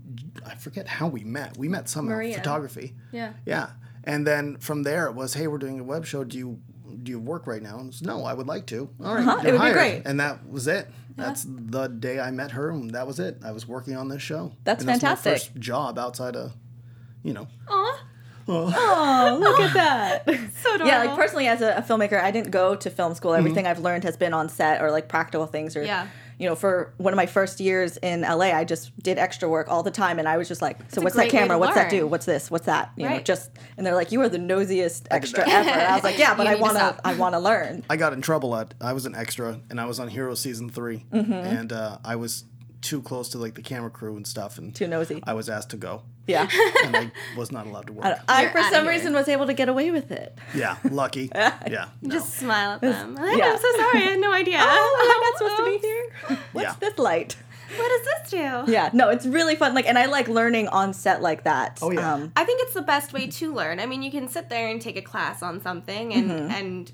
I 0.44 0.54
forget 0.56 0.88
how 0.88 1.06
we 1.08 1.24
met. 1.24 1.56
We 1.56 1.68
met 1.68 1.88
somehow. 1.88 2.14
Maria. 2.16 2.34
Photography. 2.36 2.94
Yeah. 3.12 3.34
Yeah. 3.46 3.70
And 4.02 4.26
then 4.26 4.56
from 4.58 4.82
there, 4.82 5.06
it 5.06 5.14
was, 5.14 5.34
hey, 5.34 5.46
we're 5.46 5.58
doing 5.58 5.80
a 5.80 5.84
web 5.84 6.04
show. 6.04 6.24
Do 6.24 6.36
you 6.36 6.60
do 7.04 7.10
you 7.12 7.20
work 7.20 7.46
right 7.46 7.62
now? 7.62 7.78
And 7.78 7.90
it's, 7.90 8.02
no, 8.02 8.24
I 8.24 8.34
would 8.34 8.46
like 8.46 8.66
to. 8.66 8.88
All 9.04 9.14
right, 9.14 9.26
Uh-huh, 9.26 9.40
it 9.46 9.52
would 9.52 9.62
be 9.62 9.72
great. 9.72 10.02
And 10.04 10.18
that 10.20 10.48
was 10.48 10.66
it. 10.66 10.88
That's 11.16 11.46
the 11.48 11.86
day 11.86 12.18
I 12.18 12.30
met 12.32 12.50
her, 12.52 12.70
and 12.70 12.90
that 12.90 13.06
was 13.06 13.20
it. 13.20 13.38
I 13.44 13.52
was 13.52 13.68
working 13.68 13.96
on 13.96 14.08
this 14.08 14.20
show. 14.22 14.52
That's 14.64 14.80
and 14.82 14.88
that's 14.88 15.00
fantastic. 15.00 15.32
My 15.32 15.38
first 15.38 15.54
job 15.60 15.98
outside 15.98 16.34
of, 16.34 16.52
you 17.22 17.32
know. 17.32 17.46
Aw, 17.68 17.98
Oh, 18.46 19.38
look 19.40 19.60
at 19.60 19.72
that. 19.74 20.26
so 20.62 20.74
adorable. 20.74 20.86
yeah, 20.86 20.98
like 21.04 21.16
personally 21.16 21.46
as 21.46 21.62
a, 21.62 21.76
a 21.76 21.82
filmmaker, 21.82 22.20
I 22.22 22.30
didn't 22.30 22.50
go 22.50 22.74
to 22.74 22.90
film 22.90 23.14
school. 23.14 23.32
Everything 23.34 23.66
I've 23.66 23.78
learned 23.78 24.04
has 24.04 24.16
been 24.16 24.34
on 24.34 24.48
set 24.48 24.82
or 24.82 24.90
like 24.90 25.08
practical 25.08 25.46
things 25.46 25.76
or 25.76 25.82
Yeah. 25.84 26.08
You 26.38 26.48
know, 26.48 26.54
for 26.56 26.92
one 26.98 27.12
of 27.12 27.16
my 27.16 27.26
first 27.26 27.60
years 27.60 27.96
in 27.98 28.22
LA, 28.22 28.46
I 28.52 28.64
just 28.64 28.96
did 28.98 29.18
extra 29.18 29.48
work 29.48 29.68
all 29.68 29.82
the 29.82 29.90
time 29.90 30.18
and 30.18 30.26
I 30.28 30.36
was 30.36 30.48
just 30.48 30.60
like, 30.62 30.78
so 30.92 31.00
a 31.00 31.04
what's 31.04 31.16
that 31.16 31.28
camera? 31.28 31.56
to 31.56 31.58
What's 31.58 31.74
that 31.74 31.90
do? 31.90 32.06
What's 32.06 32.26
this? 32.26 32.50
What's 32.50 32.66
that? 32.66 32.90
You 32.96 33.08
know, 33.08 33.20
just 33.20 33.50
and 33.76 33.86
they're 33.86 33.94
like, 33.94 34.10
You 34.12 34.20
are 34.22 34.28
the 34.28 34.38
nosiest 34.38 35.06
extra 35.10 35.40
ever. 35.48 35.70
And 35.70 35.82
I 35.82 35.94
was 35.94 36.04
like, 36.04 36.18
Yeah, 36.18 36.34
but 36.34 36.46
I 36.46 36.56
wanna. 36.56 36.98
I 37.04 37.14
wanna 37.14 37.40
learn. 37.40 37.84
I 37.88 37.96
got 37.96 38.12
in 38.12 38.20
trouble 38.22 38.54
at 38.56 38.74
I 38.80 38.92
was 38.92 39.06
an 39.06 39.14
extra 39.14 39.60
and 39.70 39.80
I 39.80 39.86
was 39.86 40.00
on 40.00 40.08
Heroes 40.08 40.40
season 40.40 40.70
3 40.70 41.06
Mm-hmm. 41.12 41.32
and 41.32 41.72
uh, 41.72 41.98
I 42.04 42.16
was 42.16 42.44
too 42.80 43.00
close 43.02 43.28
to 43.30 43.38
like 43.38 43.54
the 43.54 43.62
camera 43.62 43.90
crew 43.90 44.16
and 44.16 44.26
stuff 44.26 44.58
and 44.58 44.74
Too 44.74 44.86
nosy. 44.86 45.22
I 45.26 45.34
was 45.34 45.48
asked 45.48 45.70
to 45.70 45.76
go 45.76 46.02
Yeah. 46.26 46.48
and 46.84 46.96
I 46.96 47.12
was 47.36 47.52
not 47.52 47.66
allowed 47.66 47.86
to 47.88 47.92
work. 47.92 48.04
I, 48.06 48.46
I 48.46 48.48
for 48.48 48.62
some 48.62 48.86
reason 48.88 49.12
was 49.12 49.28
able 49.28 49.46
to 49.46 49.52
get 49.54 49.68
away 49.68 49.90
with 49.90 50.10
it. 50.10 50.36
yeah, 50.54 50.76
lucky. 50.90 51.30
yeah, 51.34 51.88
no. 52.02 52.10
Just 52.10 52.34
smile 52.34 52.72
at 52.72 52.80
them. 52.80 53.14
Like, 53.14 53.36
yeah. 53.38 53.52
I'm 53.52 53.58
so 53.58 53.72
sorry. 53.76 53.98
I 53.98 54.00
had 54.10 54.20
no 54.20 54.32
idea. 54.32 54.56
Oh, 54.60 55.00
am 55.02 55.10
I 55.10 55.30
not 55.30 55.38
supposed 55.38 55.56
to 55.58 55.64
be 55.80 55.86
here? 55.86 56.38
What's 56.52 56.64
Yeah. 56.68 56.74
this 56.80 56.98
light? 56.98 57.36
What 57.76 57.88
does 57.88 58.04
this 58.06 58.30
do? 58.30 58.72
Yeah, 58.72 58.90
no, 58.92 59.08
it's 59.08 59.26
really 59.26 59.56
fun. 59.56 59.74
Like, 59.74 59.86
and 59.86 59.98
I 59.98 60.06
like 60.06 60.28
learning 60.28 60.68
on 60.68 60.92
set 60.92 61.20
like 61.22 61.44
that. 61.44 61.78
Oh, 61.82 61.90
yeah. 61.90 62.14
Um, 62.14 62.32
I 62.36 62.44
think 62.44 62.62
it's 62.62 62.74
the 62.74 62.82
best 62.82 63.12
way 63.12 63.26
to 63.26 63.52
learn. 63.52 63.80
I 63.80 63.86
mean, 63.86 64.02
you 64.02 64.10
can 64.12 64.28
sit 64.28 64.48
there 64.48 64.68
and 64.68 64.80
take 64.80 64.96
a 64.96 65.02
class 65.02 65.42
on 65.42 65.60
something 65.60 66.12
and 66.14 66.30
Mm-hmm. 66.30 66.50
and 66.52 66.92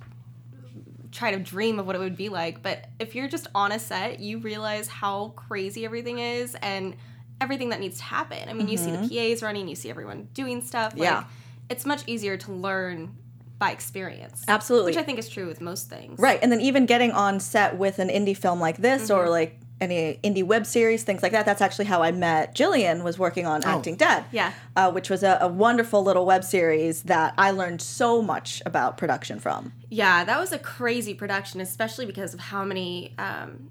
try 1.12 1.32
to 1.32 1.38
dream 1.40 1.78
of 1.80 1.86
what 1.86 1.96
it 1.96 1.98
would 1.98 2.16
be 2.16 2.28
like, 2.28 2.62
but 2.62 2.86
if 3.00 3.14
you're 3.16 3.26
just 3.28 3.48
on 3.54 3.72
a 3.72 3.78
set, 3.80 4.20
you 4.20 4.38
realize 4.38 4.86
how 4.86 5.28
crazy 5.36 5.84
everything 5.84 6.18
is 6.20 6.54
and 6.62 6.94
everything 7.40 7.70
that 7.70 7.80
needs 7.80 7.98
to 7.98 8.04
happen. 8.04 8.48
I 8.48 8.52
mean, 8.52 8.68
you 8.68 8.76
see 8.76 8.90
the 8.90 9.08
PAs 9.08 9.42
running, 9.42 9.68
you 9.68 9.74
see 9.76 9.90
everyone 9.90 10.28
doing 10.34 10.62
stuff. 10.62 10.92
Like, 10.96 11.08
Mm-hmm. 11.10 11.22
Yeah. 11.22 11.24
It's 11.68 11.86
much 11.86 12.02
easier 12.08 12.36
to 12.36 12.52
learn 12.52 13.14
by 13.60 13.70
experience. 13.70 14.42
Absolutely. 14.48 14.90
Which 14.90 14.96
I 14.96 15.02
think 15.04 15.18
is 15.20 15.28
true 15.28 15.46
with 15.46 15.60
most 15.60 15.88
things. 15.88 16.18
Right, 16.18 16.38
and 16.42 16.50
then 16.50 16.60
even 16.60 16.84
getting 16.86 17.12
on 17.12 17.38
set 17.38 17.76
with 17.76 17.98
an 18.00 18.08
indie 18.08 18.36
film 18.36 18.58
like 18.60 18.78
this 18.78 19.08
or 19.10 19.22
Mm-hmm. 19.24 19.30
like 19.30 19.60
any 19.80 20.18
indie 20.24 20.42
web 20.44 20.66
series, 20.66 21.04
things 21.04 21.22
like 21.22 21.32
that. 21.32 21.46
That's 21.46 21.62
actually 21.62 21.84
how 21.86 22.02
I 22.02 22.10
met 22.12 22.54
Jillian. 22.56 23.02
Was 23.04 23.18
working 23.18 23.46
on 23.46 23.62
Acting 23.64 23.96
Dead, 23.96 24.24
Oh. 24.24 24.28
Yeah. 24.32 24.52
uh, 24.76 24.90
which 24.92 25.08
was 25.08 25.22
a, 25.22 25.38
a 25.40 25.48
wonderful 25.48 26.02
little 26.02 26.26
web 26.26 26.42
series 26.44 27.04
that 27.04 27.32
I 27.38 27.50
learned 27.52 27.80
so 27.80 28.20
much 28.20 28.60
about 28.66 28.98
production 28.98 29.38
from. 29.38 29.72
Yeah, 29.88 30.24
that 30.24 30.38
was 30.40 30.52
a 30.52 30.58
crazy 30.58 31.14
production, 31.14 31.60
especially 31.62 32.04
because 32.04 32.34
of 32.34 32.40
how 32.40 32.64
many 32.64 33.14
um, 33.16 33.70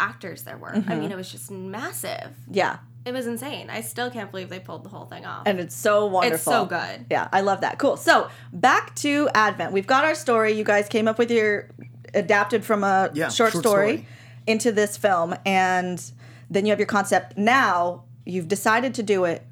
actors 0.00 0.42
there 0.42 0.56
were. 0.56 0.74
I 0.74 0.78
Mm-hmm. 0.80 1.00
mean, 1.00 1.12
it 1.12 1.16
was 1.16 1.30
just 1.30 1.50
massive. 1.50 2.30
Yeah, 2.50 2.78
It 3.04 3.12
was 3.12 3.26
insane. 3.26 3.70
I 3.70 3.80
still 3.80 4.10
can't 4.10 4.30
believe 4.30 4.48
they 4.48 4.60
pulled 4.60 4.84
the 4.84 4.88
whole 4.88 5.06
thing 5.06 5.24
off. 5.26 5.42
and 5.46 5.60
it's 5.60 5.74
so 5.76 6.06
wonderful. 6.06 6.34
It's 6.34 6.44
so 6.44 6.66
good. 6.66 7.06
Yeah, 7.10 7.28
I 7.32 7.40
love 7.42 7.60
that. 7.62 7.78
Cool. 7.78 7.96
So 7.96 8.28
back 8.52 8.94
to 8.96 9.28
Advent. 9.34 9.72
We've 9.72 9.86
got 9.86 10.04
our 10.04 10.14
story. 10.14 10.52
You 10.52 10.64
guys 10.64 10.88
came 10.88 11.06
up 11.08 11.18
with 11.18 11.30
your 11.30 11.68
adapted 12.14 12.64
from 12.64 12.82
a 12.84 13.10
Yeah, 13.14 13.28
short, 13.28 13.52
short 13.52 13.62
story, 13.64 13.88
story. 13.98 14.06
into 14.46 14.72
this 14.72 14.96
film, 14.96 15.34
and 15.44 16.02
then 16.50 16.64
you 16.66 16.70
have 16.72 16.78
your 16.78 16.86
concept. 16.86 17.36
Now 17.36 18.04
you've 18.24 18.48
decided 18.48 18.94
to 18.94 19.02
do 19.02 19.24
it. 19.24 19.46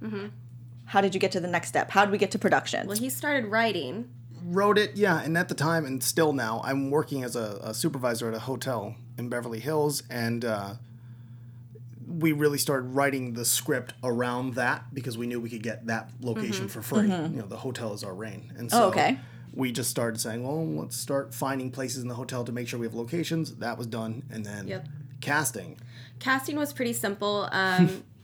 How 0.86 1.00
did 1.00 1.14
you 1.14 1.20
get 1.20 1.32
to 1.32 1.40
the 1.40 1.48
next 1.48 1.68
step? 1.68 1.90
How 1.90 2.04
did 2.04 2.12
we 2.12 2.18
get 2.18 2.30
to 2.32 2.38
production? 2.38 2.80
Mm-hmm. 2.80 2.88
well, 2.88 2.96
he 2.98 3.10
started 3.10 3.46
writing. 3.46 4.08
wrote 4.44 4.78
it 4.78 4.96
yeah 4.96 5.20
and 5.22 5.36
at 5.36 5.48
the 5.48 5.54
time 5.56 5.84
and 5.84 6.00
still 6.04 6.32
now 6.32 6.60
i'm 6.62 6.88
working 6.88 7.24
as 7.24 7.34
a, 7.34 7.58
a 7.64 7.74
supervisor 7.74 8.28
at 8.28 8.34
a 8.34 8.38
hotel 8.38 8.94
in 9.18 9.28
beverly 9.28 9.60
hills 9.60 10.02
and 10.10 10.44
uh, 10.44 10.74
we 12.08 12.32
really 12.32 12.58
started 12.58 12.86
writing 12.88 13.32
the 13.34 13.44
script 13.44 13.94
around 14.04 14.54
that 14.54 14.84
because 14.94 15.18
we 15.18 15.26
knew 15.26 15.40
we 15.40 15.50
could 15.50 15.62
get 15.62 15.86
that 15.86 16.10
location 16.20 16.68
for 16.68 16.82
free 16.82 17.08
you 17.08 17.38
know 17.40 17.46
the 17.46 17.56
hotel 17.56 17.92
is 17.92 18.04
our 18.04 18.14
reign 18.14 18.52
and 18.56 18.70
so 18.70 18.84
Oh, 18.84 18.88
okay. 18.88 19.18
we 19.54 19.72
just 19.72 19.90
started 19.90 20.20
saying 20.20 20.46
well 20.46 20.64
let's 20.66 20.96
start 20.96 21.34
finding 21.34 21.70
places 21.70 22.02
in 22.02 22.08
the 22.08 22.14
hotel 22.14 22.44
to 22.44 22.52
make 22.52 22.68
sure 22.68 22.78
we 22.78 22.86
have 22.86 22.94
locations 22.94 23.56
that 23.56 23.76
was 23.76 23.86
done 23.86 24.22
and 24.30 24.44
then 24.44 24.68
Yep. 24.68 24.88
casting 25.20 25.78
Casting 26.18 26.56
was 26.56 26.72
pretty 26.72 26.94
simple. 26.94 27.46
Um, 27.52 28.02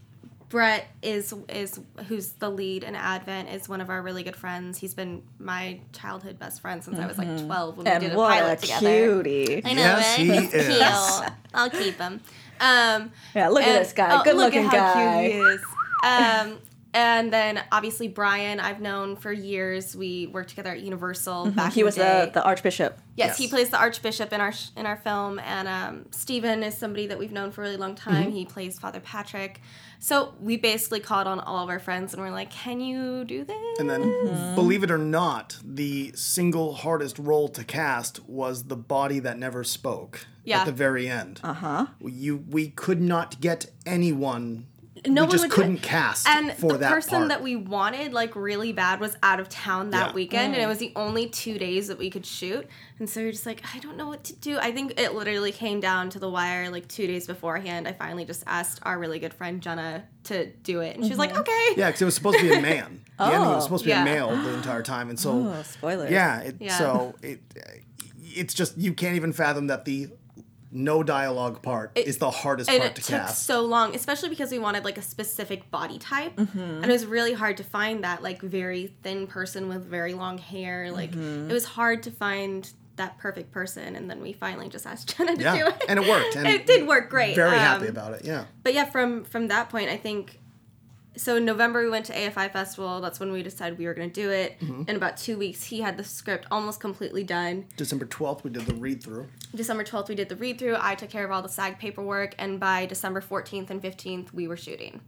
Brett 0.52 0.86
is 1.02 1.34
is 1.48 1.80
who's 2.08 2.28
the 2.34 2.50
lead 2.50 2.84
in 2.84 2.94
Advent 2.94 3.48
is 3.48 3.70
one 3.70 3.80
of 3.80 3.88
our 3.88 4.02
really 4.02 4.22
good 4.22 4.36
friends. 4.36 4.76
He's 4.78 4.92
been 4.94 5.22
my 5.38 5.80
childhood 5.92 6.38
best 6.38 6.60
friend 6.60 6.84
since 6.84 6.98
I 6.98 7.06
was 7.06 7.16
like 7.16 7.44
twelve 7.46 7.78
when 7.78 7.86
we 7.86 7.90
and 7.90 8.02
did 8.02 8.12
a 8.12 8.16
pilot 8.16 8.58
a 8.58 8.60
together. 8.60 8.80
cutie! 9.22 9.62
I 9.64 9.72
know, 9.72 9.80
Yes, 9.80 10.18
right? 10.18 10.26
he 10.26 10.32
He's 10.40 10.54
is. 10.54 10.66
cute. 10.68 11.32
I'll 11.54 11.70
keep 11.70 11.96
him. 11.98 12.20
Um, 12.60 13.10
Yeah, 13.34 13.48
look 13.48 13.62
at 13.64 13.78
this 13.82 13.94
guy. 13.94 14.20
oh, 14.20 14.22
Good 14.24 14.36
look 14.36 14.52
looking 14.54 14.66
at 14.66 14.72
how 14.74 14.94
guy. 14.94 15.30
Cute 15.30 15.32
he 15.32 15.38
is. 15.40 15.60
Um, 16.04 16.58
and 16.94 17.32
then 17.32 17.62
obviously 17.72 18.08
Brian, 18.08 18.60
I've 18.60 18.80
known 18.80 19.16
for 19.16 19.32
years. 19.32 19.96
We 19.96 20.26
worked 20.26 20.50
together 20.50 20.70
at 20.70 20.80
Universal 20.80 21.50
back. 21.52 21.70
Mm-hmm. 21.70 21.74
He 21.74 21.80
in 21.80 21.86
was 21.86 21.94
the, 21.94 22.02
day. 22.02 22.24
the, 22.26 22.30
the 22.32 22.44
archbishop. 22.44 22.98
Yes, 23.14 23.36
he 23.36 23.46
plays 23.46 23.68
the 23.68 23.78
Archbishop 23.78 24.32
in 24.32 24.40
our 24.40 24.52
sh- 24.52 24.68
in 24.74 24.86
our 24.86 24.96
film, 24.96 25.38
and 25.38 25.68
um, 25.68 26.06
Stephen 26.12 26.62
is 26.62 26.76
somebody 26.78 27.06
that 27.08 27.18
we've 27.18 27.30
known 27.32 27.50
for 27.52 27.60
a 27.60 27.64
really 27.64 27.76
long 27.76 27.94
time. 27.94 28.28
Mm-hmm. 28.28 28.36
He 28.36 28.44
plays 28.46 28.78
Father 28.78 29.00
Patrick. 29.00 29.60
So 29.98 30.34
we 30.40 30.56
basically 30.56 31.00
called 31.00 31.26
on 31.26 31.38
all 31.38 31.62
of 31.62 31.68
our 31.68 31.78
friends, 31.78 32.14
and 32.14 32.22
we're 32.22 32.30
like, 32.30 32.50
"Can 32.50 32.80
you 32.80 33.24
do 33.24 33.44
this?" 33.44 33.78
And 33.78 33.90
then, 33.90 34.54
believe 34.54 34.82
it 34.82 34.90
or 34.90 34.96
not, 34.98 35.58
the 35.62 36.12
single 36.14 36.72
hardest 36.74 37.18
role 37.18 37.48
to 37.48 37.62
cast 37.64 38.26
was 38.26 38.64
the 38.64 38.76
body 38.76 39.18
that 39.18 39.38
never 39.38 39.62
spoke 39.62 40.26
Yeah. 40.44 40.60
at 40.60 40.66
the 40.66 40.72
very 40.72 41.06
end. 41.06 41.40
Uh 41.44 41.52
huh. 41.52 41.86
You, 42.00 42.38
we 42.48 42.68
could 42.68 43.00
not 43.02 43.40
get 43.42 43.66
anyone. 43.84 44.66
No 45.06 45.22
we 45.22 45.26
one 45.26 45.30
just 45.30 45.44
would 45.44 45.50
do 45.50 45.54
couldn't 45.56 45.76
it. 45.76 45.82
cast 45.82 46.28
and 46.28 46.52
for 46.52 46.72
the 46.72 46.78
that 46.78 46.90
person 46.90 47.18
part. 47.18 47.28
that 47.28 47.42
we 47.42 47.56
wanted 47.56 48.12
like 48.12 48.36
really 48.36 48.72
bad 48.72 49.00
was 49.00 49.16
out 49.22 49.40
of 49.40 49.48
town 49.48 49.90
that 49.90 50.08
Yeah. 50.08 50.12
weekend 50.14 50.54
and 50.54 50.62
it 50.62 50.66
mm. 50.66 50.68
was 50.68 50.78
the 50.78 50.92
only 50.94 51.28
two 51.28 51.58
days 51.58 51.88
that 51.88 51.98
we 51.98 52.08
could 52.10 52.24
shoot 52.24 52.66
and 52.98 53.10
so 53.10 53.18
you're 53.20 53.32
just 53.32 53.46
like 53.46 53.62
i 53.74 53.78
don't 53.80 53.96
know 53.96 54.06
what 54.06 54.22
to 54.24 54.32
do 54.36 54.58
i 54.58 54.70
think 54.70 55.00
it 55.00 55.14
literally 55.14 55.50
came 55.52 55.80
down 55.80 56.08
to 56.10 56.18
the 56.18 56.30
wire 56.30 56.70
like 56.70 56.86
two 56.88 57.06
days 57.06 57.26
beforehand 57.26 57.88
i 57.88 57.92
finally 57.92 58.24
just 58.24 58.44
asked 58.46 58.78
our 58.82 58.98
really 58.98 59.18
good 59.18 59.34
friend 59.34 59.60
jenna 59.60 60.04
to 60.24 60.46
do 60.62 60.80
it 60.80 60.94
and 60.94 61.04
she 61.04 61.10
was 61.10 61.18
like 61.18 61.30
mm-hmm. 61.30 61.40
okay 61.40 61.68
yeah, 61.76 61.88
because 61.88 62.02
it 62.02 62.04
was 62.04 62.14
supposed 62.14 62.38
to 62.38 62.44
be 62.44 62.52
a 62.54 62.60
man. 62.60 63.00
The 63.18 63.24
ending 63.26 63.40
Oh. 63.40 63.54
was 63.54 63.64
supposed 63.64 63.84
to 63.84 63.86
be 63.86 63.90
Yeah. 63.90 64.02
a 64.02 64.04
male 64.04 64.30
the 64.36 64.52
entire 64.54 64.82
time, 64.82 65.08
and 65.08 65.18
so 65.18 65.30
Oh, 65.56 65.62
spoilers. 65.62 66.10
yeah, 66.10 66.40
it, 66.40 66.56
Yeah. 66.58 66.76
so 66.76 67.14
it, 67.22 67.40
it's 68.18 68.52
just 68.54 68.76
you 68.76 68.92
can't 68.94 69.14
even 69.16 69.32
fathom 69.32 69.68
that 69.68 69.84
the 69.84 70.08
no 70.74 71.02
dialogue 71.02 71.62
part 71.62 71.92
is 71.96 72.16
the 72.18 72.30
hardest 72.30 72.70
and 72.70 72.80
part 72.80 72.90
it 72.92 72.96
to 72.96 73.02
took 73.02 73.20
cast. 73.20 73.44
so 73.44 73.60
long 73.62 73.94
especially 73.94 74.28
because 74.30 74.50
we 74.50 74.58
wanted 74.58 74.84
like 74.84 74.96
a 74.98 75.02
specific 75.02 75.70
body 75.70 75.98
type 75.98 76.34
Mm-hmm. 76.36 76.58
and 76.58 76.84
it 76.84 76.92
was 76.92 77.04
really 77.06 77.34
hard 77.34 77.58
to 77.58 77.64
find 77.64 78.04
that 78.04 78.22
like 78.22 78.40
very 78.40 78.94
thin 79.02 79.26
person 79.26 79.68
with 79.68 79.84
very 79.84 80.14
long 80.14 80.38
hair 80.38 80.90
like 80.90 81.10
Mm-hmm. 81.12 81.50
it 81.50 81.52
was 81.52 81.64
hard 81.64 82.02
to 82.04 82.10
find 82.10 82.70
that 82.96 83.16
perfect 83.18 83.50
person 83.52 83.96
and 83.96 84.08
then 84.10 84.20
we 84.20 84.32
finally 84.32 84.68
just 84.68 84.86
asked 84.86 85.14
jenna 85.16 85.36
to 85.36 85.42
do 85.42 85.66
it 85.66 85.84
and 85.88 85.98
it 85.98 86.08
worked. 86.08 86.36
And 86.36 86.46
it 86.46 86.66
did 86.66 86.86
work 86.86 87.08
great 87.10 87.34
Very 87.34 87.52
Um, 87.52 87.58
happy 87.58 87.86
about 87.88 88.12
it. 88.14 88.22
Yeah. 88.24 88.44
but 88.62 88.74
yeah 88.74 88.84
from 88.84 89.24
from 89.24 89.48
that 89.48 89.68
point 89.70 89.88
i 89.90 89.96
think 89.96 90.38
so 91.16 91.36
in 91.36 91.44
november 91.44 91.82
we 91.84 91.90
went 91.90 92.06
to 92.06 92.12
afi 92.14 92.50
festival. 92.52 93.00
That's 93.00 93.20
when 93.20 93.32
we 93.32 93.42
decided 93.42 93.78
we 93.78 93.86
were 93.86 93.94
going 93.94 94.10
to 94.10 94.14
do 94.22 94.30
it. 94.30 94.58
Mm-hmm. 94.60 94.84
in 94.88 94.96
about 94.96 95.16
two 95.16 95.36
weeks 95.38 95.64
he 95.64 95.80
had 95.80 95.96
the 95.96 96.04
script 96.04 96.46
almost 96.50 96.80
completely 96.80 97.24
done. 97.24 97.66
December 97.76 98.06
twelfth, 98.06 98.44
we 98.44 98.50
did 98.50 98.66
the 98.66 98.74
read 98.74 99.02
through. 99.02 99.28
december 99.54 99.84
12th 99.84 100.08
we 100.08 100.14
did 100.14 100.28
the 100.28 100.36
read 100.36 100.58
through 100.58 100.76
i 100.80 100.94
took 100.94 101.10
care 101.10 101.24
of 101.24 101.30
all 101.30 101.42
the 101.42 101.48
sag 101.48 101.78
paperwork 101.78 102.34
and 102.38 102.58
by 102.58 102.86
december 102.86 103.20
14th 103.20 103.68
and 103.70 103.82
15th 103.82 104.32
we 104.32 104.48
were 104.48 104.56
shooting. 104.56 105.00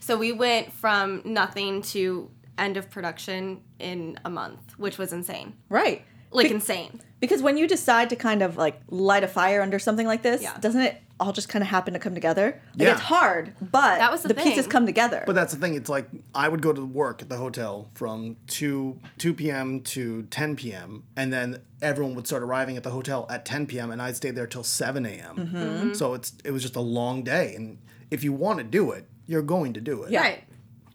So 0.00 0.16
we 0.16 0.32
went 0.32 0.72
from 0.72 1.22
nothing 1.24 1.82
to 1.94 2.30
end 2.58 2.76
of 2.76 2.90
production 2.90 3.62
in 3.78 4.18
a 4.24 4.30
month 4.30 4.78
which 4.78 4.98
was 4.98 5.12
insane. 5.12 5.54
Right. 5.68 6.04
Like 6.30 6.48
Be- 6.48 6.54
insane 6.54 7.00
Because 7.20 7.42
when 7.42 7.56
you 7.56 7.66
decide 7.66 8.10
to 8.10 8.16
kind 8.16 8.42
of 8.42 8.56
like 8.56 8.80
light 8.88 9.24
a 9.24 9.28
fire 9.28 9.60
under 9.62 9.78
something 9.78 10.06
like 10.06 10.22
this, 10.22 10.42
Yeah. 10.42 10.56
doesn't 10.60 10.80
it 10.82 11.02
all 11.20 11.32
just 11.32 11.48
kind 11.48 11.62
of 11.62 11.68
happen 11.68 11.94
to 11.94 11.98
come 11.98 12.14
together? 12.14 12.60
Like 12.76 12.86
Yeah. 12.86 12.92
it's 12.92 13.00
hard, 13.00 13.52
but 13.60 13.98
That 13.98 14.12
was 14.12 14.22
the 14.22 14.28
the 14.28 14.34
pieces 14.34 14.64
thing. 14.66 14.70
come 14.70 14.86
together. 14.86 15.24
But 15.26 15.34
that's 15.34 15.52
the 15.52 15.58
thing. 15.58 15.74
It's 15.74 15.88
like 15.88 16.08
I 16.34 16.48
would 16.48 16.62
go 16.62 16.72
to 16.72 16.84
work 16.84 17.22
at 17.22 17.28
the 17.28 17.36
hotel 17.38 17.90
from 17.94 18.36
two 18.46 19.00
two 19.18 19.34
p.m. 19.34 19.80
to 19.94 20.22
ten 20.30 20.54
p.m. 20.54 21.02
and 21.16 21.32
then 21.32 21.60
everyone 21.82 22.14
would 22.14 22.26
start 22.28 22.42
arriving 22.44 22.76
at 22.76 22.84
the 22.84 22.90
hotel 22.90 23.26
at 23.28 23.44
ten 23.44 23.66
p.m. 23.66 23.90
and 23.90 24.00
I'd 24.00 24.14
stay 24.16 24.30
there 24.30 24.46
till 24.46 24.62
seven 24.64 25.04
a.m. 25.06 25.36
Mm-hmm. 25.36 25.94
So 25.94 26.14
it's 26.14 26.34
it 26.44 26.52
was 26.52 26.62
just 26.62 26.76
a 26.76 26.80
long 26.80 27.24
day. 27.24 27.54
And 27.56 27.78
if 28.12 28.22
you 28.22 28.32
want 28.32 28.58
to 28.58 28.64
do 28.64 28.92
it, 28.92 29.08
you're 29.26 29.42
going 29.42 29.72
to 29.72 29.80
do 29.80 30.04
it. 30.04 30.12
Yeah. 30.12 30.20
right 30.22 30.44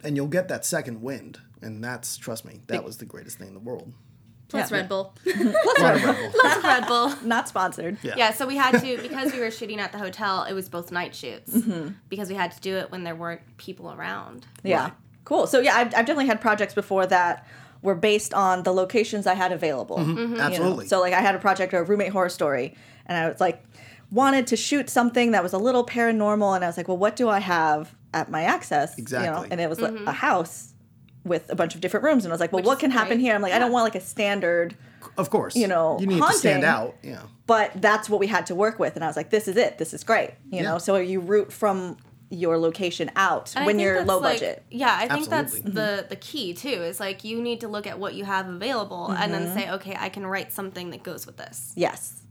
And 0.05 0.15
you'll 0.15 0.27
get 0.27 0.47
that 0.47 0.65
second 0.65 1.01
wind. 1.01 1.39
And 1.61 1.83
that's 1.83 2.15
trust 2.17 2.45
me, 2.45 2.61
that 2.67 2.83
was 2.85 2.97
the 2.97 3.05
greatest 3.05 3.39
thing 3.39 3.49
in 3.49 3.53
the 3.53 3.59
world. 3.59 3.91
Plus 4.49 4.69
Yeah. 4.71 4.77
red 4.77 4.89
bull 4.89 5.15
A 5.25 5.29
lot 5.81 5.95
of 5.95 6.03
Red 6.03 6.15
Bull. 6.21 6.31
plus 6.39 6.63
red 6.63 6.87
bull 6.87 7.13
Not 7.23 7.47
sponsored. 7.47 7.97
Yeah. 8.03 8.13
Yeah, 8.17 8.31
so 8.33 8.45
we 8.45 8.55
had 8.55 8.79
to 8.81 9.01
because 9.01 9.33
we 9.33 9.39
were 9.39 9.51
shooting 9.51 9.79
at 9.79 9.91
the 9.91 9.97
hotel. 9.97 10.43
It 10.43 10.53
was 10.53 10.69
both 10.69 10.91
night 10.91 11.15
shoots 11.15 11.57
because 12.09 12.29
we 12.29 12.35
had 12.35 12.51
to 12.51 12.59
do 12.61 12.77
it 12.77 12.91
when 12.91 13.03
there 13.03 13.15
weren't 13.15 13.41
people 13.57 13.91
around. 13.91 14.45
Yeah. 14.63 14.83
Right. 14.83 14.93
Cool. 15.25 15.47
So 15.47 15.59
yeah, 15.59 15.75
I've, 15.75 15.87
I've 15.87 16.05
definitely 16.05 16.27
had 16.27 16.41
projects 16.41 16.73
before 16.73 17.05
that 17.07 17.47
were 17.81 17.95
based 17.95 18.33
on 18.33 18.63
the 18.63 18.73
locations 18.73 19.25
I 19.27 19.33
had 19.33 19.51
available. 19.51 19.97
Mm-hmm. 19.97 20.09
you 20.09 20.15
know? 20.15 20.33
Mm-hmm. 20.35 20.39
Absolutely. 20.41 20.87
So 20.87 20.99
like 20.99 21.13
I 21.13 21.21
had 21.21 21.35
a 21.35 21.39
project, 21.39 21.73
or 21.73 21.79
a 21.79 21.83
roommate 21.83 22.11
horror 22.11 22.29
story, 22.29 22.75
and 23.05 23.17
I 23.17 23.29
was 23.29 23.39
like 23.39 23.63
wanted 24.11 24.45
to 24.47 24.55
shoot 24.55 24.89
something 24.89 25.31
that 25.31 25.41
was 25.41 25.53
a 25.53 25.57
little 25.57 25.85
paranormal, 25.85 26.55
and 26.55 26.63
I 26.63 26.67
was 26.67 26.77
like, 26.77 26.87
well, 26.87 26.97
what 26.97 27.15
do 27.15 27.29
I 27.29 27.39
have 27.39 27.95
at 28.13 28.29
my 28.29 28.43
access? 28.43 28.97
Exactly. 28.97 29.25
You 29.25 29.31
know? 29.31 29.37
Exactly. 29.43 29.51
And 29.53 29.61
it 29.61 29.69
was 29.69 29.81
like 29.81 29.95
a 30.05 30.11
house 30.11 30.72
with 31.23 31.49
a 31.49 31.55
bunch 31.55 31.75
of 31.75 31.81
different 31.81 32.03
rooms, 32.03 32.25
and 32.25 32.31
I 32.31 32.33
was 32.33 32.39
like, 32.41 32.51
well, 32.51 32.59
Mm-hmm. 32.61 32.67
Which 32.69 32.75
what 32.75 32.77
is 32.77 32.81
can 32.81 32.91
happen 32.91 33.19
here? 33.19 33.33
I'm 33.35 33.41
like, 33.41 33.53
I 33.53 33.59
don't 33.59 33.71
want 33.71 33.83
like 33.85 33.95
a 33.95 34.01
standard, 34.05 34.75
Of 35.17 35.29
course. 35.29 35.55
You 35.55 35.67
know, 35.67 35.97
you 35.99 36.07
need 36.07 36.21
to 36.21 36.33
stand 36.33 36.63
out. 36.63 36.95
Yeah. 37.03 37.21
but 37.47 37.71
that's 37.81 38.09
what 38.09 38.19
we 38.19 38.27
had 38.27 38.45
to 38.47 38.55
work 38.55 38.79
with, 38.79 38.95
and 38.95 39.03
I 39.03 39.07
was 39.07 39.15
like, 39.17 39.29
this 39.29 39.47
is 39.47 39.55
it. 39.57 39.77
This 39.77 39.93
is 39.93 40.03
great. 40.03 40.31
You 40.49 40.57
Yeah. 40.57 40.63
know, 40.63 40.77
so 40.79 40.95
you 40.97 41.19
root 41.19 41.51
from 41.53 41.97
your 42.29 42.57
location 42.57 43.11
out 43.15 43.53
And 43.55 43.65
when 43.67 43.77
you're 43.77 44.03
low 44.05 44.17
like- 44.17 44.35
budget. 44.39 44.63
Yeah, 44.71 44.91
I 44.91 45.07
think 45.07 45.31
Absolutely. 45.31 45.71
that's 45.71 45.75
the 45.75 46.07
the 46.09 46.15
key 46.15 46.53
too. 46.55 46.69
Is 46.69 46.99
like 46.99 47.23
you 47.23 47.39
need 47.41 47.61
to 47.61 47.67
look 47.67 47.85
at 47.85 47.99
what 47.99 48.15
you 48.15 48.25
have 48.25 48.49
available 48.49 49.07
and 49.11 49.31
Mm-hmm. 49.31 49.45
then 49.45 49.55
say, 49.57 49.69
okay, 49.71 49.95
I 49.99 50.09
can 50.09 50.25
write 50.25 50.51
something 50.51 50.89
that 50.89 51.03
goes 51.03 51.27
with 51.27 51.37
this. 51.37 51.73
Yes. 51.75 52.23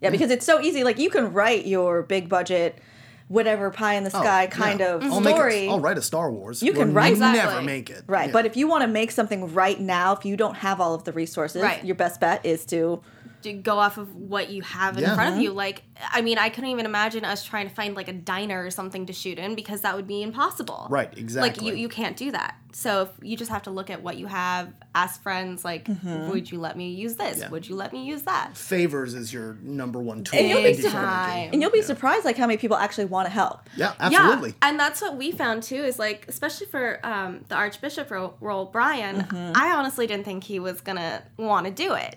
Yeah, 0.00 0.10
because 0.10 0.30
it's 0.32 0.44
so 0.44 0.60
easy. 0.60 0.82
Like 0.84 0.98
you 0.98 1.08
can 1.08 1.32
write 1.32 1.66
your 1.66 2.02
big 2.02 2.28
budget, 2.28 2.78
whatever 3.28 3.70
pie 3.70 3.94
in 3.94 4.04
the 4.04 4.14
oh, 4.14 4.20
sky 4.20 4.46
kind 4.46 4.80
Oh, 4.82 4.84
yeah. 4.84 4.94
of 4.94 5.02
I'll 5.04 5.22
story. 5.22 5.68
I'll 5.68 5.80
write 5.80 5.96
a 5.98 6.02
Star 6.02 6.30
Wars. 6.30 6.62
You 6.62 6.72
can 6.72 6.88
We'll 6.88 6.94
write- 6.96 7.18
never 7.18 7.34
Exactly. 7.36 7.66
make 7.66 7.90
it. 7.90 8.02
right. 8.06 8.26
Yeah. 8.26 8.32
But 8.32 8.46
if 8.46 8.56
you 8.56 8.68
want 8.68 8.82
to 8.82 8.88
make 8.88 9.10
something 9.10 9.52
right 9.54 9.80
now, 9.80 10.12
if 10.12 10.24
you 10.24 10.36
don't 10.36 10.56
have 10.56 10.80
all 10.80 10.94
of 10.94 11.04
the 11.04 11.12
resources, 11.12 11.62
Right. 11.62 11.82
your 11.84 11.94
best 11.96 12.20
bet 12.20 12.44
is 12.44 12.64
to 12.66 12.74
To 12.74 13.02
go 13.52 13.78
off 13.78 13.98
of 13.98 14.14
what 14.14 14.50
you 14.50 14.62
have 14.62 14.96
in 14.96 15.02
Yeah. 15.04 15.14
front 15.14 15.36
of 15.36 15.42
you. 15.42 15.52
Like, 15.52 15.82
I 16.10 16.22
mean, 16.22 16.38
I 16.38 16.48
couldn't 16.48 16.70
even 16.70 16.86
imagine 16.86 17.24
us 17.24 17.44
trying 17.44 17.68
to 17.68 17.74
find 17.74 17.94
like 17.94 18.08
a 18.08 18.12
diner 18.12 18.64
or 18.64 18.70
something 18.70 19.06
to 19.06 19.12
shoot 19.12 19.38
in 19.38 19.54
because 19.54 19.82
that 19.82 19.94
would 19.94 20.06
be 20.06 20.22
impossible. 20.22 20.86
Right, 20.90 21.12
exactly. 21.16 21.50
Like 21.50 21.62
you, 21.62 21.74
you 21.80 21.88
can't 21.88 22.16
do 22.16 22.30
that. 22.32 22.56
So 22.72 23.02
if 23.02 23.10
you 23.22 23.36
just 23.36 23.52
have 23.52 23.62
to 23.64 23.70
look 23.70 23.88
at 23.88 24.02
what 24.02 24.16
you 24.16 24.26
have, 24.26 24.72
ask 24.96 25.22
friends 25.22 25.64
like, 25.64 25.86
would 26.04 26.50
you 26.50 26.58
let 26.58 26.76
me 26.76 26.90
use 26.90 27.14
this? 27.14 27.38
Yeah. 27.38 27.48
Would 27.50 27.68
you 27.68 27.76
let 27.76 27.92
me 27.92 28.04
use 28.04 28.22
that? 28.22 28.56
favors 28.56 29.14
is 29.14 29.32
your 29.32 29.56
number 29.62 30.00
one 30.00 30.24
tool. 30.24 30.40
And 30.40 30.48
you'll 30.48 30.62
be 30.62 30.74
time. 30.82 31.50
and 31.52 31.62
you'll 31.62 31.70
be 31.70 31.82
surprised 31.82 32.24
like 32.24 32.36
how 32.36 32.46
many 32.46 32.56
people 32.56 32.76
actually 32.76 33.04
want 33.04 33.26
to 33.26 33.32
help. 33.32 33.60
Yeah, 33.76 33.92
absolutely. 34.00 34.50
Yeah, 34.50 34.68
and 34.68 34.80
that's 34.80 35.00
what 35.00 35.16
we 35.16 35.30
found 35.30 35.62
too. 35.62 35.84
Is 35.84 35.98
like, 36.00 36.26
especially 36.28 36.66
for 36.66 36.98
um, 37.06 37.44
the 37.48 37.54
Archbishop 37.54 38.10
role, 38.10 38.64
Brian. 38.66 39.22
Mm-hmm. 39.22 39.52
I 39.54 39.70
honestly 39.76 40.06
didn't 40.06 40.24
think 40.24 40.44
he 40.44 40.58
was 40.58 40.80
gonna 40.80 41.22
want 41.36 41.66
to 41.66 41.72
do 41.72 41.94
it, 41.94 42.16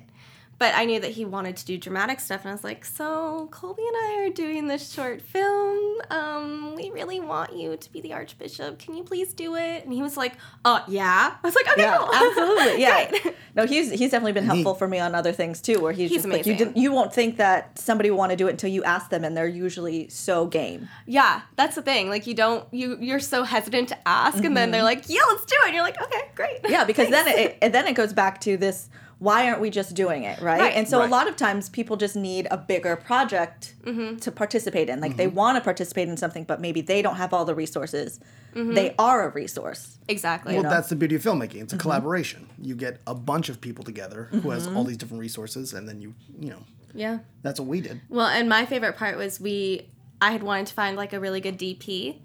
but 0.60 0.74
I 0.76 0.86
knew 0.86 1.00
that 1.00 1.12
he 1.12 1.26
wanted 1.26 1.58
to 1.58 1.66
do 1.66 1.78
dramatic 1.78 2.20
stuff, 2.20 2.42
and 2.42 2.50
I 2.50 2.54
was 2.54 2.64
like, 2.64 2.84
"So 2.86 3.48
Colby 3.52 3.84
and 3.86 3.96
I 3.96 4.26
are 4.26 4.34
doing 4.34 4.68
this 4.68 4.92
short 4.92 5.22
film. 5.22 6.02
Um, 6.10 6.76
we 6.76 6.90
really 6.92 7.20
want 7.20 7.56
you 7.56 7.78
to 7.78 7.92
be 7.92 8.02
the 8.02 8.14
Archbishop. 8.14 8.80
Can 8.80 8.96
you 8.96 9.04
please 9.04 9.34
do 9.34 9.56
it?" 9.56 9.84
And 9.84 9.94
he 9.94 10.02
was 10.02 10.18
like, 10.18 10.34
"Oh 10.66 10.84
yeah." 10.88 11.36
I 11.44 11.48
was 11.48 11.56
like, 11.56 11.68
"Okay, 11.72 11.82
Yeah, 11.82 11.98
cool. 11.98 12.10
absolutely. 12.14 12.82
Yeah. 12.82 13.10
Great. 13.10 13.36
No, 13.56 13.66
he's 13.66 13.92
he's 13.92 14.12
definitely 14.12 14.34
been 14.34 14.46
helpful 14.46 14.76
for 14.76 14.88
me 14.88 15.00
on 15.00 15.16
other 15.16 15.32
things 15.32 15.62
too, 15.62 15.80
where 15.80 15.92
he's, 15.92 16.10
He's 16.10 16.24
just 16.24 16.32
like 16.32 16.46
you 16.46 16.56
didn't 16.56 16.78
you 16.78 16.92
won't 16.92 17.14
think 17.14 17.38
that 17.38 17.78
somebody 17.80 18.12
will 18.12 18.18
want 18.18 18.32
to 18.32 18.36
do 18.36 18.48
it 18.48 18.52
until 18.52 18.70
you 18.70 18.84
ask 18.84 19.10
them, 19.10 19.24
and 19.24 19.36
they're 19.36 19.48
usually 19.48 20.08
so 20.10 20.46
game. 20.46 20.90
Yeah, 21.06 21.42
that's 21.56 21.76
the 21.76 21.82
thing. 21.82 22.10
Like, 22.10 22.28
you 22.28 22.34
don't 22.34 22.72
you 22.72 22.98
you're 23.00 23.20
so 23.20 23.44
hesitant 23.44 23.90
to 23.90 24.08
ask, 24.08 24.44
and 24.44 24.56
then 24.56 24.72
they're 24.72 24.84
like, 24.84 25.06
"Yeah, 25.08 25.22
let's 25.30 25.46
do 25.46 25.56
it." 25.64 25.66
And 25.68 25.76
you're 25.76 25.84
like, 25.84 26.02
"Okay, 26.02 26.22
great." 26.36 26.62
Mm-hmm. 26.64 26.72
Yeah, 26.72 26.84
because 26.84 27.10
then 27.12 27.28
it, 27.28 27.58
and 27.62 27.74
then 27.74 27.88
it 27.88 27.94
goes 27.94 28.14
back 28.14 28.42
to 28.42 28.58
this: 28.58 28.90
why 29.20 29.48
aren't 29.50 29.62
we 29.62 29.70
just 29.72 29.96
doing 29.96 30.24
it, 30.24 30.40
right? 30.42 30.60
Right. 30.60 30.74
And 30.76 30.88
so 30.88 31.00
Right. 31.00 31.08
a 31.08 31.12
lot 31.12 31.28
of 31.28 31.36
times 31.36 31.70
people 31.70 31.98
just 31.98 32.16
need 32.16 32.48
a 32.52 32.58
bigger 32.58 32.96
project 32.96 33.74
Mm-hmm. 33.84 34.18
to 34.18 34.32
participate 34.32 34.90
in. 34.90 35.00
Like 35.02 35.18
they 35.18 35.28
want 35.28 35.58
to 35.58 35.62
participate 35.64 36.08
in 36.10 36.18
something, 36.18 36.44
but 36.44 36.62
maybe 36.62 36.82
they 36.82 37.02
don't 37.02 37.16
have 37.16 37.34
all 37.34 37.44
the 37.46 37.56
resources. 37.56 38.20
Mm-hmm. 38.54 38.74
They 38.74 38.94
are 39.00 39.28
a 39.28 39.32
resource. 39.32 39.98
exactly. 40.08 40.54
Well, 40.54 40.64
know? 40.64 40.70
that's 40.70 40.90
the 40.90 40.96
beauty 40.96 41.16
of 41.16 41.24
filmmaking. 41.24 41.62
It's 41.64 41.74
a 41.74 41.78
Mm-hmm. 41.78 41.82
collaboration. 41.82 42.50
You 42.62 42.76
get 42.76 43.02
a 43.08 43.16
bunch 43.16 43.50
of 43.50 43.60
people 43.62 43.84
together 43.84 44.26
who 44.32 44.50
has 44.52 44.68
Mm-hmm. 44.68 44.78
all 44.78 44.84
these 44.84 44.98
different 44.98 45.22
resources, 45.22 45.74
and 45.74 45.88
then 45.90 46.00
you, 46.02 46.14
you 46.40 46.50
know, 46.52 46.64
yeah. 46.94 47.20
that's 47.42 47.60
what 47.60 47.68
we 47.70 47.82
did. 47.82 48.02
Well, 48.10 48.28
and 48.28 48.48
my 48.50 48.66
favorite 48.68 48.98
part 48.98 49.18
was 49.18 49.40
we, 49.40 49.90
I 50.22 50.32
had 50.32 50.44
wanted 50.44 50.68
to 50.68 50.74
find 50.76 50.96
like 50.96 51.14
a 51.14 51.20
really 51.20 51.42
good 51.42 51.58
DP. 51.58 52.20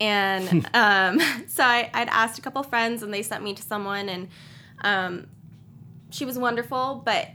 And 0.00 0.68
um, 0.74 1.20
so 1.46 1.62
I, 1.62 1.90
I'd 1.94 2.08
asked 2.08 2.38
a 2.38 2.42
couple 2.42 2.62
friends 2.64 3.02
and 3.02 3.12
they 3.14 3.22
sent 3.22 3.44
me 3.44 3.54
to 3.54 3.62
someone 3.62 4.08
and 4.08 4.28
um, 4.82 5.26
she 6.12 6.24
was 6.24 6.38
wonderful, 6.38 7.02
but 7.04 7.28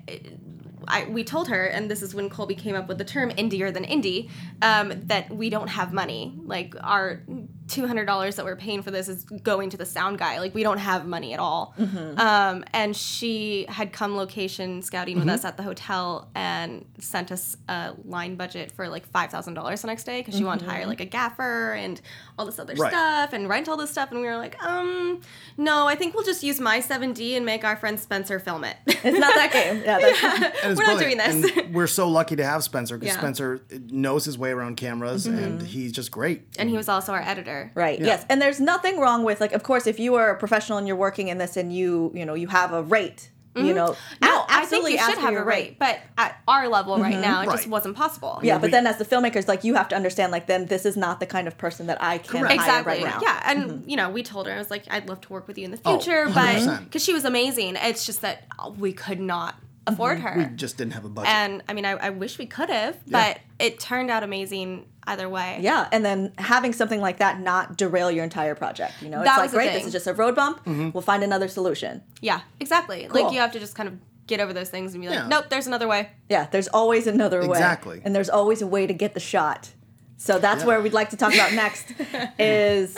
I, 0.87 1.05
we 1.05 1.23
told 1.23 1.49
her, 1.49 1.65
and 1.65 1.91
this 1.91 2.01
is 2.01 2.15
when 2.15 2.29
Colby 2.29 2.55
came 2.55 2.75
up 2.75 2.87
with 2.87 2.97
the 2.97 3.03
term 3.03 3.29
indier 3.31 3.73
than 3.73 3.83
indie, 3.83 4.29
um, 4.61 4.93
that 5.07 5.29
we 5.29 5.49
don't 5.49 5.67
have 5.67 5.91
money. 5.91 6.33
Like 6.45 6.75
our 6.79 7.23
$200 7.67 8.35
that 8.35 8.45
we're 8.45 8.55
paying 8.55 8.81
for 8.81 8.91
this 8.91 9.07
is 9.07 9.23
going 9.23 9.69
to 9.71 9.77
the 9.77 9.85
sound 9.85 10.17
guy. 10.17 10.39
Like, 10.39 10.53
we 10.55 10.63
don't 10.63 10.77
have 10.77 11.05
money 11.05 11.33
at 11.33 11.39
all. 11.39 11.73
Mm-hmm. 11.79 12.19
Um, 12.19 12.63
and 12.73 12.95
she 12.95 13.65
had 13.69 13.91
come 13.93 14.15
location 14.15 14.81
scouting 14.81 15.17
Mm-hmm. 15.17 15.25
with 15.27 15.35
us 15.35 15.45
at 15.45 15.57
the 15.57 15.63
hotel 15.63 16.29
and 16.35 16.85
sent 16.99 17.31
us 17.31 17.55
a 17.69 17.93
line 18.05 18.35
budget 18.35 18.71
for 18.71 18.87
like 18.89 19.11
$5,000 19.11 19.81
the 19.81 19.87
next 19.87 20.03
day 20.03 20.19
because 20.21 20.35
she 20.35 20.43
wanted 20.43 20.65
to 20.65 20.69
hire 20.71 20.81
Mm-hmm. 20.81 20.89
like 20.89 21.01
a 21.01 21.05
gaffer 21.05 21.73
and 21.73 21.99
all 22.37 22.45
this 22.45 22.59
other 22.59 22.73
Right. 22.75 22.91
stuff 22.91 23.33
and 23.33 23.49
rent 23.49 23.67
all 23.69 23.77
this 23.77 23.89
stuff. 23.91 24.11
And 24.11 24.19
we 24.21 24.27
were 24.27 24.37
like, 24.37 24.61
um, 24.63 25.21
no, 25.57 25.87
I 25.87 25.95
think 25.95 26.13
we'll 26.13 26.23
just 26.25 26.43
use 26.43 26.59
my 26.59 26.79
7D 26.79 27.35
and 27.35 27.45
make 27.45 27.63
our 27.63 27.75
friend 27.75 27.99
Spencer 27.99 28.39
film 28.39 28.63
it. 28.63 28.77
It's 28.85 29.03
not 29.19 29.33
that 29.35 29.51
game. 29.51 29.81
Yeah, 29.83 29.99
that's, 30.39 30.57
And 30.63 30.77
we're 30.77 30.85
not 30.85 30.99
doing 30.99 31.17
this. 31.17 31.57
And 31.57 31.73
we're 31.75 31.87
so 31.87 32.07
lucky 32.09 32.35
to 32.35 32.45
have 32.45 32.63
Spencer 32.63 32.97
because 32.97 33.15
Yeah. 33.15 33.19
Spencer 33.19 33.61
knows 33.89 34.25
his 34.25 34.37
way 34.37 34.51
around 34.51 34.77
cameras 34.77 35.25
and 35.25 35.61
he's 35.61 35.91
just 35.91 36.11
great. 36.11 36.43
and 36.59 36.69
he 36.69 36.77
was 36.77 36.87
also 36.89 37.11
our 37.13 37.21
editor. 37.21 37.56
Right. 37.75 37.99
Yes. 37.99 38.25
And 38.29 38.41
there's 38.41 38.59
nothing 38.59 38.99
wrong 38.99 39.23
with 39.23 39.39
like 39.41 39.53
of 39.53 39.63
course 39.63 39.87
if 39.87 39.99
you 39.99 40.15
are 40.15 40.29
a 40.31 40.37
professional 40.37 40.77
and 40.77 40.87
you're 40.87 40.95
working 41.07 41.27
in 41.29 41.37
this 41.37 41.57
and 41.57 41.73
you, 41.73 42.11
you 42.13 42.25
know, 42.25 42.33
you 42.33 42.47
have 42.47 42.73
a 42.73 42.83
rate, 42.83 43.29
you 43.55 43.73
know, 43.73 43.87
Mm-hmm. 43.89 44.25
No, 44.25 44.41
a- 44.41 44.45
I 44.49 44.65
think 44.65 44.87
you 44.89 44.97
should 44.99 45.17
have 45.17 45.33
a 45.33 45.43
rate, 45.43 45.79
but 45.79 45.99
at 46.17 46.39
our 46.47 46.67
level 46.67 46.97
right 46.99 47.19
now, 47.19 47.41
it 47.41 47.45
just 47.49 47.67
wasn't 47.67 47.95
possible. 47.95 48.39
Yeah, 48.43 48.57
we- 48.57 48.61
but 48.61 48.71
then 48.71 48.85
as 48.85 48.97
the 48.97 49.05
filmmakers, 49.05 49.47
like 49.47 49.63
you 49.63 49.73
have 49.73 49.87
to 49.89 49.95
understand, 49.95 50.31
like 50.31 50.45
then 50.45 50.67
this 50.67 50.85
is 50.85 50.95
not 50.95 51.19
the 51.19 51.25
kind 51.25 51.47
of 51.47 51.57
person 51.57 51.87
that 51.87 51.97
I 52.01 52.19
can 52.19 52.41
Correct. 52.41 52.59
hire 52.59 52.79
Exactly. 52.81 53.03
right 53.03 53.13
now. 53.13 53.19
Yeah, 53.21 53.41
and 53.49 53.59
Mm-hmm. 53.71 53.89
you 53.89 53.95
know, 53.97 54.09
we 54.11 54.21
told 54.21 54.45
her 54.47 54.53
I 54.53 54.57
was 54.59 54.69
like, 54.69 54.83
I'd 54.91 55.09
love 55.09 55.21
to 55.21 55.33
work 55.33 55.47
with 55.47 55.57
you 55.57 55.65
in 55.65 55.71
the 55.71 55.79
Oh, 55.85 55.97
future, 55.99 56.29
but 56.33 56.83
because 56.83 57.03
she 57.03 57.13
was 57.13 57.25
amazing, 57.25 57.75
it's 57.77 58.05
just 58.05 58.21
that 58.21 58.43
we 58.77 58.93
could 58.93 59.19
not 59.19 59.55
afford 59.87 60.19
her. 60.19 60.29
Mm-hmm. 60.31 60.51
We 60.51 60.55
just 60.57 60.77
didn't 60.77 60.93
have 60.93 61.05
a 61.05 61.09
budget. 61.09 61.31
and 61.33 61.63
I 61.67 61.73
mean, 61.73 61.85
I, 61.85 61.91
I 61.91 62.09
wish 62.11 62.37
we 62.37 62.45
could 62.45 62.69
have, 62.69 62.97
but 63.07 63.39
it 63.59 63.79
turned 63.79 64.11
out 64.11 64.23
amazing 64.23 64.85
either 65.05 65.27
way. 65.29 65.59
Yeah, 65.61 65.87
and 65.91 66.03
then 66.05 66.33
having 66.37 66.73
something 66.73 66.99
like 67.01 67.17
that 67.17 67.39
not 67.39 67.77
derail 67.77 68.11
your 68.11 68.23
entire 68.23 68.55
project. 68.55 69.01
You 69.01 69.09
know, 69.09 69.21
it's 69.21 69.25
That 69.29 69.35
like 69.37 69.43
was 69.43 69.51
the 69.51 69.57
great, 69.57 69.73
this 69.73 69.85
is 69.85 69.91
just 69.93 70.07
a 70.07 70.13
road 70.13 70.35
bump. 70.35 70.59
Mm-hmm. 70.65 70.89
We'll 70.91 71.01
find 71.01 71.23
another 71.23 71.47
solution. 71.47 72.03
Yeah, 72.21 72.41
exactly. 72.59 73.07
Cool. 73.09 73.23
Like 73.23 73.33
you 73.33 73.39
have 73.39 73.51
to 73.53 73.59
just 73.59 73.75
kind 73.75 73.87
of 73.89 73.95
get 74.27 74.41
over 74.41 74.51
those 74.51 74.69
things 74.69 74.93
and 74.93 75.01
be 75.01 75.07
like, 75.07 75.19
Yeah. 75.19 75.27
nope, 75.27 75.45
there's 75.49 75.67
another 75.67 75.87
way. 75.87 76.09
Yeah, 76.29 76.47
there's 76.51 76.67
always 76.67 77.07
another 77.07 77.39
way. 77.47 77.57
Exactly. 77.57 78.01
And 78.03 78.13
there's 78.13 78.29
always 78.29 78.61
a 78.61 78.67
way 78.67 78.85
to 78.85 78.93
get 78.93 79.13
the 79.13 79.21
shot. 79.21 79.69
So 80.17 80.37
that's 80.39 80.61
Yeah. 80.61 80.67
where 80.67 80.81
we'd 80.81 80.91
like 80.93 81.11
to 81.11 81.17
talk 81.17 81.33
about 81.33 81.53
next 81.53 81.93
is 82.39 82.97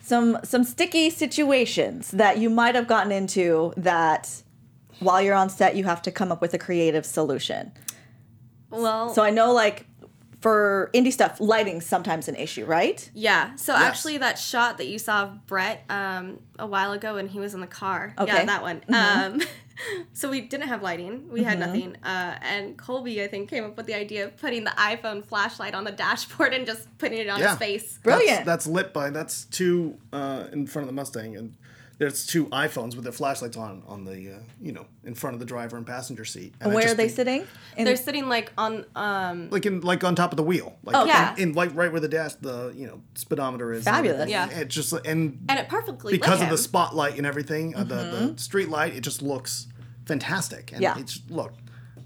some 0.00 0.38
some 0.44 0.62
sticky 0.64 1.10
situations 1.10 2.12
that 2.12 2.38
you 2.38 2.48
might 2.48 2.74
have 2.76 2.86
gotten 2.86 3.10
into 3.10 3.72
that 3.76 4.42
while 5.00 5.22
you're 5.22 5.34
on 5.34 5.50
set 5.50 5.76
you 5.76 5.84
have 5.84 6.02
to 6.02 6.10
come 6.10 6.32
up 6.32 6.40
with 6.40 6.54
a 6.54 6.58
creative 6.58 7.06
solution. 7.06 7.72
Well, 8.70 9.08
So 9.14 9.22
I 9.22 9.30
know 9.30 9.52
like 9.52 9.86
for 10.40 10.90
indie 10.94 11.12
stuff, 11.12 11.40
lighting's 11.40 11.84
sometimes 11.84 12.28
an 12.28 12.36
issue, 12.36 12.64
right? 12.64 13.10
Yeah. 13.12 13.56
So 13.56 13.74
actually, 13.74 14.18
that 14.18 14.38
shot 14.38 14.78
that 14.78 14.86
you 14.86 14.98
saw 14.98 15.24
of 15.24 15.46
Brett 15.46 15.84
um, 15.88 16.38
a 16.58 16.66
while 16.66 16.92
ago 16.92 17.14
when 17.14 17.28
he 17.28 17.40
was 17.40 17.54
in 17.54 17.60
the 17.60 17.66
car. 17.66 18.14
Okay. 18.18 18.32
Yeah, 18.32 18.44
that 18.44 18.62
one. 18.62 18.82
Um, 18.88 19.42
so 20.12 20.30
we 20.30 20.42
didn't 20.42 20.68
have 20.68 20.82
lighting. 20.82 21.28
We 21.28 21.42
had 21.42 21.58
nothing. 21.58 21.96
Uh, 22.04 22.36
and 22.40 22.76
Colby, 22.78 23.22
I 23.22 23.26
think, 23.26 23.50
came 23.50 23.64
up 23.64 23.76
with 23.76 23.86
the 23.86 23.94
idea 23.94 24.26
of 24.26 24.36
putting 24.36 24.62
the 24.62 24.70
iPhone 24.70 25.24
flashlight 25.24 25.74
on 25.74 25.82
the 25.82 25.92
dashboard 25.92 26.54
and 26.54 26.64
just 26.66 26.86
putting 26.98 27.18
it 27.18 27.28
on 27.28 27.40
yeah. 27.40 27.50
his 27.50 27.58
face. 27.58 27.98
Brilliant. 27.98 28.44
That's, 28.44 28.64
that's 28.64 28.66
lit 28.68 28.92
by 28.92 29.10
that's 29.10 29.44
two 29.46 29.98
uh, 30.12 30.44
in 30.52 30.66
front 30.68 30.84
of 30.84 30.94
the 30.94 30.94
Mustang, 30.94 31.36
and 31.36 31.54
there's 31.98 32.24
two 32.26 32.46
iPhones 32.46 32.94
with 32.94 33.02
their 33.04 33.12
flashlights 33.12 33.56
on 33.56 33.82
on 33.86 34.04
the 34.04 34.34
uh, 34.34 34.38
you 34.60 34.72
know 34.72 34.86
in 35.04 35.14
front 35.14 35.34
of 35.34 35.40
the 35.40 35.46
driver 35.46 35.76
and 35.76 35.84
passenger 35.86 36.24
seat. 36.24 36.54
And 36.60 36.72
Where 36.72 36.84
are 36.90 36.94
they 36.94 37.04
think- 37.08 37.16
sitting? 37.16 37.46
In, 37.76 37.84
They're 37.84 37.96
sitting 37.96 38.28
like 38.28 38.52
on. 38.56 38.84
Um, 38.94 39.50
Like 39.50 39.66
in 39.66 39.80
like 39.80 40.04
on 40.04 40.14
top 40.14 40.32
of 40.32 40.36
the 40.36 40.42
wheel. 40.44 40.76
Like 40.84 40.94
Oh, 40.96 41.02
in- 41.02 41.08
yeah. 41.08 41.34
In, 41.36 41.52
like 41.54 41.74
right 41.74 41.90
where 41.90 42.00
the 42.00 42.08
dash 42.08 42.34
the 42.34 42.72
you 42.76 42.86
know 42.86 43.02
speedometer 43.14 43.72
is. 43.72 43.84
Fabulous. 43.84 44.20
everything. 44.20 44.32
Yeah. 44.32 44.60
It's 44.60 44.74
just 44.74 44.92
and 44.92 45.44
and 45.48 45.58
it 45.58 45.68
perfectly 45.68 46.12
lit 46.12 46.20
because 46.20 46.40
of 46.40 46.48
the 46.50 46.58
spotlight 46.58 47.16
and 47.18 47.26
everything, 47.26 47.74
uh, 47.74 47.84
the 47.84 47.94
the 48.34 48.34
street 48.38 48.68
light, 48.68 48.94
it 48.94 49.00
just 49.00 49.20
looks 49.22 49.66
fantastic. 50.06 50.72
And 50.72 50.80
Yeah. 50.82 50.98
it's 50.98 51.20
look, 51.28 51.52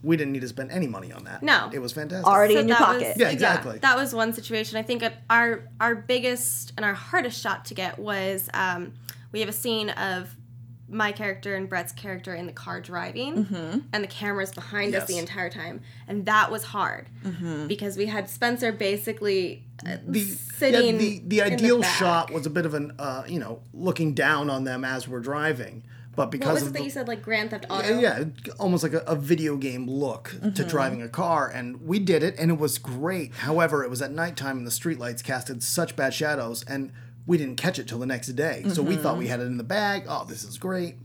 we 0.03 0.17
didn't 0.17 0.33
need 0.33 0.41
to 0.43 0.49
spend 0.49 0.71
any 0.73 0.87
money 0.89 1.13
on 1.13 1.25
that. 1.25 1.43
No. 1.43 1.71
it 1.73 1.79
was 1.81 1.93
fantastic. 1.93 2.27
Already 2.27 2.57
in 2.57 2.67
your 2.69 2.77
pocket. 2.77 3.09
Was, 3.09 3.17
Yeah, 3.19 3.29
exactly. 3.31 3.79
that 3.79 3.97
was 3.97 4.15
one 4.15 4.33
situation. 4.33 4.77
I 4.79 4.83
think 4.83 5.05
our 5.31 5.69
our 5.81 5.95
biggest 5.95 6.73
and 6.77 6.85
our 6.85 6.95
hardest 6.95 7.41
shot 7.41 7.67
to 7.67 7.75
get 7.75 7.99
was 7.99 8.49
um, 8.55 8.95
we 9.33 9.41
have 9.41 9.49
a 9.49 9.53
scene 9.53 9.91
of 9.91 10.37
my 10.89 11.11
character 11.11 11.55
and 11.55 11.71
Brett's 11.71 11.91
character 11.93 12.35
in 12.35 12.45
the 12.47 12.53
car 12.53 12.79
driving, 12.81 13.47
Mm-hmm. 13.47 13.79
and 13.95 14.05
the 14.05 14.09
camera's 14.09 14.53
behind 14.53 14.95
us 14.95 15.09
the 15.09 15.17
entire 15.17 15.49
time, 15.49 15.81
and 16.07 16.27
that 16.27 16.51
was 16.51 16.65
hard 16.65 17.09
Mm-hmm. 17.25 17.67
because 17.67 17.97
we 17.97 18.07
had 18.07 18.29
Spencer 18.29 18.73
basically 18.73 19.65
uh, 19.87 19.97
the 20.07 20.21
sitting. 20.21 20.95
yeah, 20.97 21.01
the, 21.01 21.23
the 21.27 21.43
ideal 21.43 21.81
back. 21.81 21.99
shot 21.99 22.31
was 22.31 22.45
a 22.47 22.51
bit 22.51 22.67
of 22.67 22.75
an 22.75 22.93
uh, 22.99 23.25
you 23.27 23.39
know 23.41 23.63
looking 23.73 24.13
down 24.13 24.51
on 24.51 24.65
them 24.65 24.85
as 24.85 25.09
we're 25.09 25.21
driving, 25.21 25.83
but 26.15 26.31
because 26.31 26.47
What 26.49 26.55
was 26.55 26.63
of 26.65 26.69
it 26.69 26.73
that 26.75 26.79
the, 26.81 26.85
you 26.85 26.91
said, 26.91 27.09
like 27.09 27.23
Grand 27.23 27.51
Theft 27.53 27.65
yeah, 27.71 27.77
Auto? 27.77 27.99
yeah, 27.99 28.25
almost 28.61 28.83
like 28.83 28.93
a, 28.93 28.99
a 29.07 29.17
video 29.17 29.57
game 29.57 29.89
look 29.89 30.35
Mm-hmm. 30.37 30.53
to 30.53 30.65
driving 30.65 31.01
a 31.01 31.09
car, 31.09 31.49
and 31.49 31.81
we 31.87 32.01
did 32.01 32.23
it, 32.23 32.35
and 32.39 32.51
it 32.51 32.59
was 32.59 32.77
great. 32.77 33.35
However, 33.37 33.83
it 33.83 33.89
was 33.89 34.03
at 34.03 34.11
nighttime, 34.13 34.59
and 34.59 34.67
the 34.67 34.71
streetlights 34.71 35.25
casted 35.25 35.63
such 35.63 35.97
bad 35.97 36.13
shadows, 36.13 36.65
and 36.69 36.93
we 37.27 37.39
didn't 37.39 37.57
catch 37.57 37.79
it 37.79 37.87
till 37.89 37.99
the 37.99 38.07
next 38.07 38.29
day. 38.29 38.65
So 38.69 38.83
we 38.83 38.95
Mm-hmm. 38.95 39.03
thought 39.03 39.17
we 39.19 39.29
had 39.29 39.41
it 39.41 39.45
in 39.45 39.57
the 39.57 39.65
bag. 39.65 40.05
Oh, 40.09 40.25
this 40.25 40.45
is 40.45 40.59
great. 40.59 40.97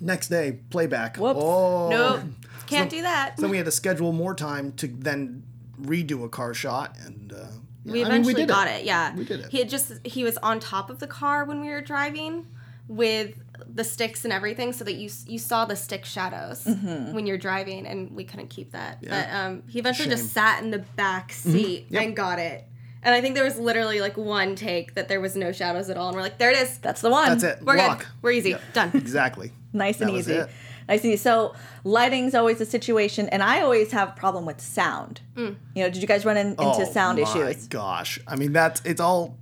Next 0.00 0.28
day, 0.28 0.60
playback. 0.70 1.16
Whoops. 1.16 1.40
Oh, 1.42 1.88
Nope, 1.88 2.20
can't 2.68 2.88
do 2.90 3.02
that. 3.02 3.38
So 3.40 3.48
we 3.48 3.56
had 3.56 3.66
to 3.66 3.72
schedule 3.72 4.12
more 4.12 4.34
time 4.34 4.72
to 4.74 4.86
then 4.86 5.42
redo 5.82 6.24
a 6.24 6.28
car 6.28 6.54
shot, 6.54 6.96
and 7.04 7.32
uh, 7.32 7.36
yeah, 7.84 7.92
We 7.92 8.00
I 8.00 8.04
mean, 8.04 8.06
eventually 8.06 8.34
did 8.34 8.48
got 8.48 8.68
it. 8.68 8.84
Yeah, 8.84 9.14
We 9.16 9.24
did 9.24 9.40
it. 9.40 9.50
He 9.50 9.58
had 9.58 9.68
just 9.68 9.92
he 10.06 10.22
was 10.22 10.38
on 10.38 10.60
top 10.60 10.88
of 10.90 11.00
the 11.00 11.08
car 11.08 11.44
when 11.44 11.60
we 11.60 11.68
were 11.70 11.80
driving 11.80 12.46
with 12.86 13.34
the 13.74 13.82
sticks 13.82 14.22
and 14.24 14.32
everything, 14.32 14.72
so 14.72 14.84
that 14.84 14.94
you 14.94 15.10
you 15.26 15.38
saw 15.40 15.64
the 15.64 15.74
stick 15.74 16.04
shadows 16.04 16.62
Mm-hmm. 16.64 17.12
when 17.14 17.26
you're 17.26 17.36
driving, 17.38 17.84
and 17.84 18.12
we 18.12 18.22
couldn't 18.22 18.48
keep 18.50 18.70
that. 18.72 18.98
Yeah. 19.00 19.10
But 19.10 19.34
um, 19.36 19.62
he 19.68 19.80
eventually 19.80 20.08
Shame. 20.08 20.16
just 20.18 20.32
sat 20.32 20.62
in 20.62 20.70
the 20.70 20.78
back 20.94 21.32
seat 21.32 21.86
Mm-hmm. 21.86 21.94
Yep. 21.94 22.02
and 22.04 22.16
got 22.16 22.38
it. 22.38 22.67
And 23.02 23.14
I 23.14 23.20
think 23.20 23.34
there 23.36 23.44
was 23.44 23.58
literally 23.58 24.00
like 24.00 24.16
one 24.16 24.56
take 24.56 24.94
that 24.94 25.08
there 25.08 25.20
was 25.20 25.36
no 25.36 25.52
shadows 25.52 25.88
at 25.90 25.96
all, 25.96 26.08
and 26.08 26.16
we're 26.16 26.22
like, 26.22 26.38
there 26.38 26.50
it 26.50 26.58
is. 26.58 26.78
That's 26.78 27.00
the 27.00 27.10
one. 27.10 27.28
That's 27.28 27.44
it. 27.44 27.64
We're 27.64 27.76
Lock. 27.76 27.98
good. 28.00 28.08
We're 28.22 28.32
easy. 28.32 28.50
Yep. 28.50 28.62
Done. 28.72 28.90
Exactly. 28.94 29.52
Nice 29.72 30.00
and 30.00 30.08
That 30.10 30.14
was 30.14 30.28
easy. 30.28 30.38
it. 30.40 30.48
Nice 30.88 31.04
and. 31.04 31.20
So 31.20 31.54
lighting's 31.84 32.34
always 32.34 32.60
a 32.60 32.66
situation, 32.66 33.28
and 33.28 33.42
I 33.42 33.60
always 33.60 33.92
have 33.92 34.08
a 34.10 34.12
problem 34.12 34.46
with 34.46 34.60
sound. 34.60 35.20
Mm. 35.36 35.56
You 35.74 35.84
know, 35.84 35.90
did 35.90 36.02
you 36.02 36.08
guys 36.08 36.24
run 36.24 36.36
in, 36.36 36.48
into 36.58 36.86
sound 36.86 37.18
Oh 37.20 37.24
my 37.24 37.50
issues? 37.50 37.68
Gosh, 37.68 38.18
I 38.26 38.36
mean 38.36 38.52
that's 38.52 38.80
it's 38.84 39.00
all 39.00 39.36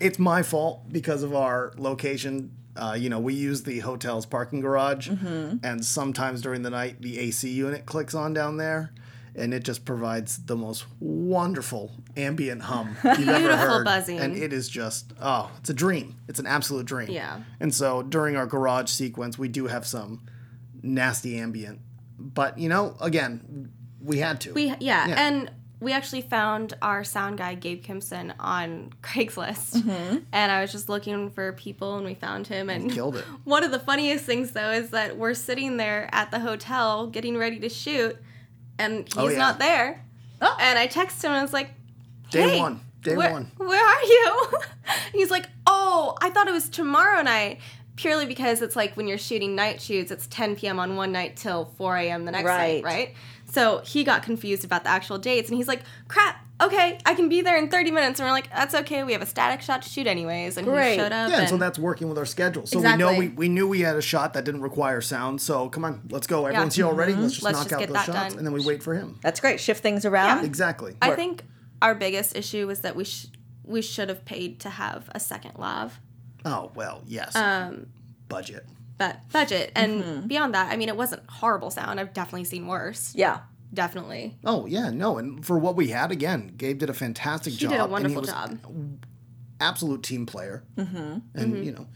it's 0.00 0.18
my 0.18 0.42
fault 0.42 0.82
because 0.92 1.22
of 1.22 1.34
our 1.34 1.72
location. 1.76 2.52
Uh, 2.76 2.94
you 2.96 3.08
know, 3.08 3.18
we 3.18 3.34
use 3.34 3.62
the 3.64 3.80
hotel's 3.80 4.24
parking 4.26 4.60
garage, 4.60 5.08
Mm-hmm. 5.08 5.56
and 5.64 5.84
sometimes 5.84 6.40
during 6.42 6.62
the 6.62 6.70
night 6.70 7.00
the 7.02 7.18
AC 7.18 7.48
unit 7.50 7.86
clicks 7.86 8.14
on 8.14 8.32
down 8.32 8.56
there, 8.56 8.92
and 9.38 9.54
it 9.54 9.62
just 9.64 9.84
provides 9.84 10.44
the 10.44 10.56
most 10.56 10.84
wonderful 11.00 11.92
ambient 12.16 12.62
hum 12.62 12.96
you've 13.04 13.28
ever 13.28 13.38
Beautiful 13.38 13.56
heard. 13.56 13.84
buzzing. 13.84 14.18
And 14.20 14.36
it 14.36 14.52
is 14.52 14.68
just 14.68 15.12
oh, 15.20 15.50
it's 15.58 15.70
a 15.70 15.74
dream. 15.74 16.16
It's 16.28 16.38
an 16.38 16.46
absolute 16.46 16.86
dream. 16.86 17.10
Yeah. 17.10 17.40
And 17.60 17.74
so 17.74 18.02
during 18.02 18.36
our 18.36 18.46
garage 18.46 18.90
sequence, 18.90 19.38
we 19.38 19.48
do 19.48 19.66
have 19.66 19.86
some 19.86 20.26
nasty 20.82 21.38
ambient, 21.38 21.80
but 22.18 22.58
you 22.58 22.68
know, 22.68 22.96
again, 23.00 23.70
we 24.02 24.18
had 24.18 24.40
to. 24.42 24.52
We 24.52 24.66
yeah, 24.80 25.06
Yeah. 25.08 25.14
and 25.16 25.50
we 25.80 25.92
actually 25.92 26.22
found 26.22 26.74
our 26.82 27.04
sound 27.04 27.38
guy 27.38 27.54
Gabe 27.54 27.84
Kimson 27.84 28.34
on 28.40 28.92
Craigslist, 29.02 29.76
mm-hmm. 29.76 30.18
and 30.32 30.52
I 30.52 30.60
was 30.60 30.72
just 30.72 30.88
looking 30.88 31.30
for 31.30 31.52
people, 31.52 31.96
and 31.96 32.04
we 32.04 32.14
found 32.14 32.46
him, 32.48 32.68
and 32.68 32.90
killed 32.90 33.16
it. 33.16 33.24
One 33.44 33.62
of 33.62 33.70
the 33.70 33.78
funniest 33.78 34.24
things 34.24 34.52
though 34.52 34.70
is 34.70 34.90
that 34.90 35.16
we're 35.16 35.34
sitting 35.34 35.76
there 35.76 36.08
at 36.12 36.30
the 36.30 36.40
hotel 36.40 37.06
getting 37.06 37.36
ready 37.36 37.60
to 37.60 37.68
shoot, 37.68 38.16
and 38.78 39.08
oh, 39.16 39.22
he's 39.22 39.30
Oh, 39.30 39.32
yeah. 39.32 39.38
not 39.38 39.58
there. 39.58 40.04
Oh. 40.40 40.56
And 40.60 40.78
I 40.78 40.86
text 40.86 41.22
him 41.24 41.30
and 41.32 41.38
I 41.38 41.42
was 41.42 41.52
like, 41.52 41.70
Day 42.30 42.42
"Hey, 42.42 42.60
one. 42.60 42.80
Day 43.02 43.16
where, 43.16 43.30
one. 43.32 43.50
Where 43.56 43.84
are 43.84 44.02
you?" 44.02 44.46
he's 45.12 45.30
like, 45.30 45.46
"Oh, 45.66 46.16
I 46.20 46.30
thought 46.30 46.46
it 46.48 46.52
was 46.52 46.68
tomorrow 46.68 47.22
night." 47.22 47.58
Purely 47.96 48.26
because 48.26 48.62
it's 48.62 48.76
like 48.76 48.96
when 48.96 49.08
you're 49.08 49.18
shooting 49.18 49.56
night 49.56 49.80
shoots, 49.82 50.12
it's 50.12 50.28
10 50.28 50.54
p.m. 50.54 50.78
on 50.78 50.94
one 50.94 51.10
night 51.10 51.36
till 51.36 51.64
4 51.78 51.96
a.m. 51.96 52.24
the 52.26 52.30
next 52.30 52.44
Right. 52.44 52.84
night, 52.84 52.84
right? 52.84 53.14
So 53.50 53.78
he 53.84 54.04
got 54.04 54.22
confused 54.22 54.64
about 54.64 54.84
the 54.84 54.90
actual 54.90 55.18
dates, 55.18 55.48
and 55.48 55.56
he's 55.56 55.66
like, 55.66 55.82
"Crap, 56.06 56.36
okay, 56.60 56.98
I 57.06 57.14
can 57.14 57.28
be 57.28 57.40
there 57.42 57.56
in 57.56 57.68
30 57.68 57.90
minutes." 57.90 58.20
And 58.20 58.26
we're 58.26 58.32
like, 58.32 58.50
"That's 58.50 58.74
okay. 58.74 59.04
We 59.04 59.12
have 59.12 59.22
a 59.22 59.26
static 59.26 59.62
shot 59.62 59.82
to 59.82 59.88
shoot 59.88 60.06
anyways." 60.06 60.56
And 60.56 60.66
Great. 60.66 60.92
he 60.92 60.96
showed 60.98 61.12
up. 61.12 61.30
Yeah, 61.30 61.40
and 61.40 61.48
so 61.48 61.56
that's 61.56 61.78
working 61.78 62.08
with 62.08 62.18
our 62.18 62.26
schedule. 62.26 62.66
So 62.66 62.80
we 62.80 62.96
know 62.96 63.14
we, 63.16 63.28
we 63.28 63.48
knew 63.48 63.68
we 63.68 63.80
had 63.80 63.96
a 63.96 64.02
shot 64.02 64.34
that 64.34 64.44
didn't 64.44 64.62
require 64.62 65.00
sound. 65.00 65.40
So 65.40 65.68
come 65.68 65.84
on, 65.84 66.02
let's 66.10 66.26
go. 66.26 66.46
Everyone's 66.46 66.74
here 66.76 66.86
already. 66.86 67.14
Let's 67.14 67.34
just 67.34 67.44
Mm-hmm. 67.46 67.46
Let's 67.46 67.58
knock 67.58 67.64
just 67.68 67.72
out 67.74 67.80
get 67.80 67.88
those 67.88 68.04
shots, 68.16 68.28
done. 68.34 68.38
and 68.38 68.46
then 68.46 68.52
we 68.52 68.64
wait 68.64 68.82
for 68.82 68.94
him. 68.94 69.18
That's 69.22 69.40
great. 69.40 69.60
Shift 69.60 69.82
things 69.82 70.04
around. 70.04 70.44
Exactly. 70.44 70.96
I 71.02 71.14
think 71.14 71.44
our 71.82 71.94
biggest 71.94 72.36
issue 72.36 72.66
was 72.66 72.80
that 72.80 72.96
we 72.96 73.04
sh- 73.04 73.26
we 73.64 73.82
should 73.82 74.08
have 74.08 74.24
paid 74.24 74.60
to 74.60 74.70
have 74.70 75.08
a 75.14 75.20
second 75.20 75.52
lav. 75.58 76.00
oh 76.44 76.70
well, 76.74 77.02
yes. 77.06 77.36
Um, 77.36 77.86
Budget. 78.28 78.66
but 78.98 79.20
budget 79.32 79.72
and 79.76 80.02
Mm-hmm. 80.02 80.26
beyond 80.26 80.54
that, 80.54 80.72
I 80.72 80.76
mean, 80.76 80.88
it 80.88 80.96
wasn't 80.96 81.22
horrible 81.28 81.70
sound. 81.70 81.98
I've 82.00 82.12
definitely 82.12 82.44
seen 82.44 82.66
worse. 82.66 83.12
Yeah. 83.14 83.40
Definitely. 83.72 84.36
Oh 84.44 84.66
yeah, 84.66 84.90
no, 84.90 85.18
and 85.18 85.44
for 85.44 85.58
what 85.58 85.76
we 85.76 85.88
had, 85.88 86.10
again, 86.10 86.52
Gabe 86.56 86.78
did 86.78 86.90
a 86.90 86.94
fantastic 86.94 87.52
job. 87.54 87.58
He 87.58 87.66
job. 87.66 87.70
did 87.70 87.80
a 87.80 87.82
and 87.84 87.92
wonderful 87.92 88.20
was 88.22 88.30
job. 88.30 88.58
absolute 89.60 90.02
team 90.02 90.26
player, 90.26 90.64
mm-hmm. 90.76 91.18
and 91.34 91.64
you 91.64 91.72
know, 91.72 91.86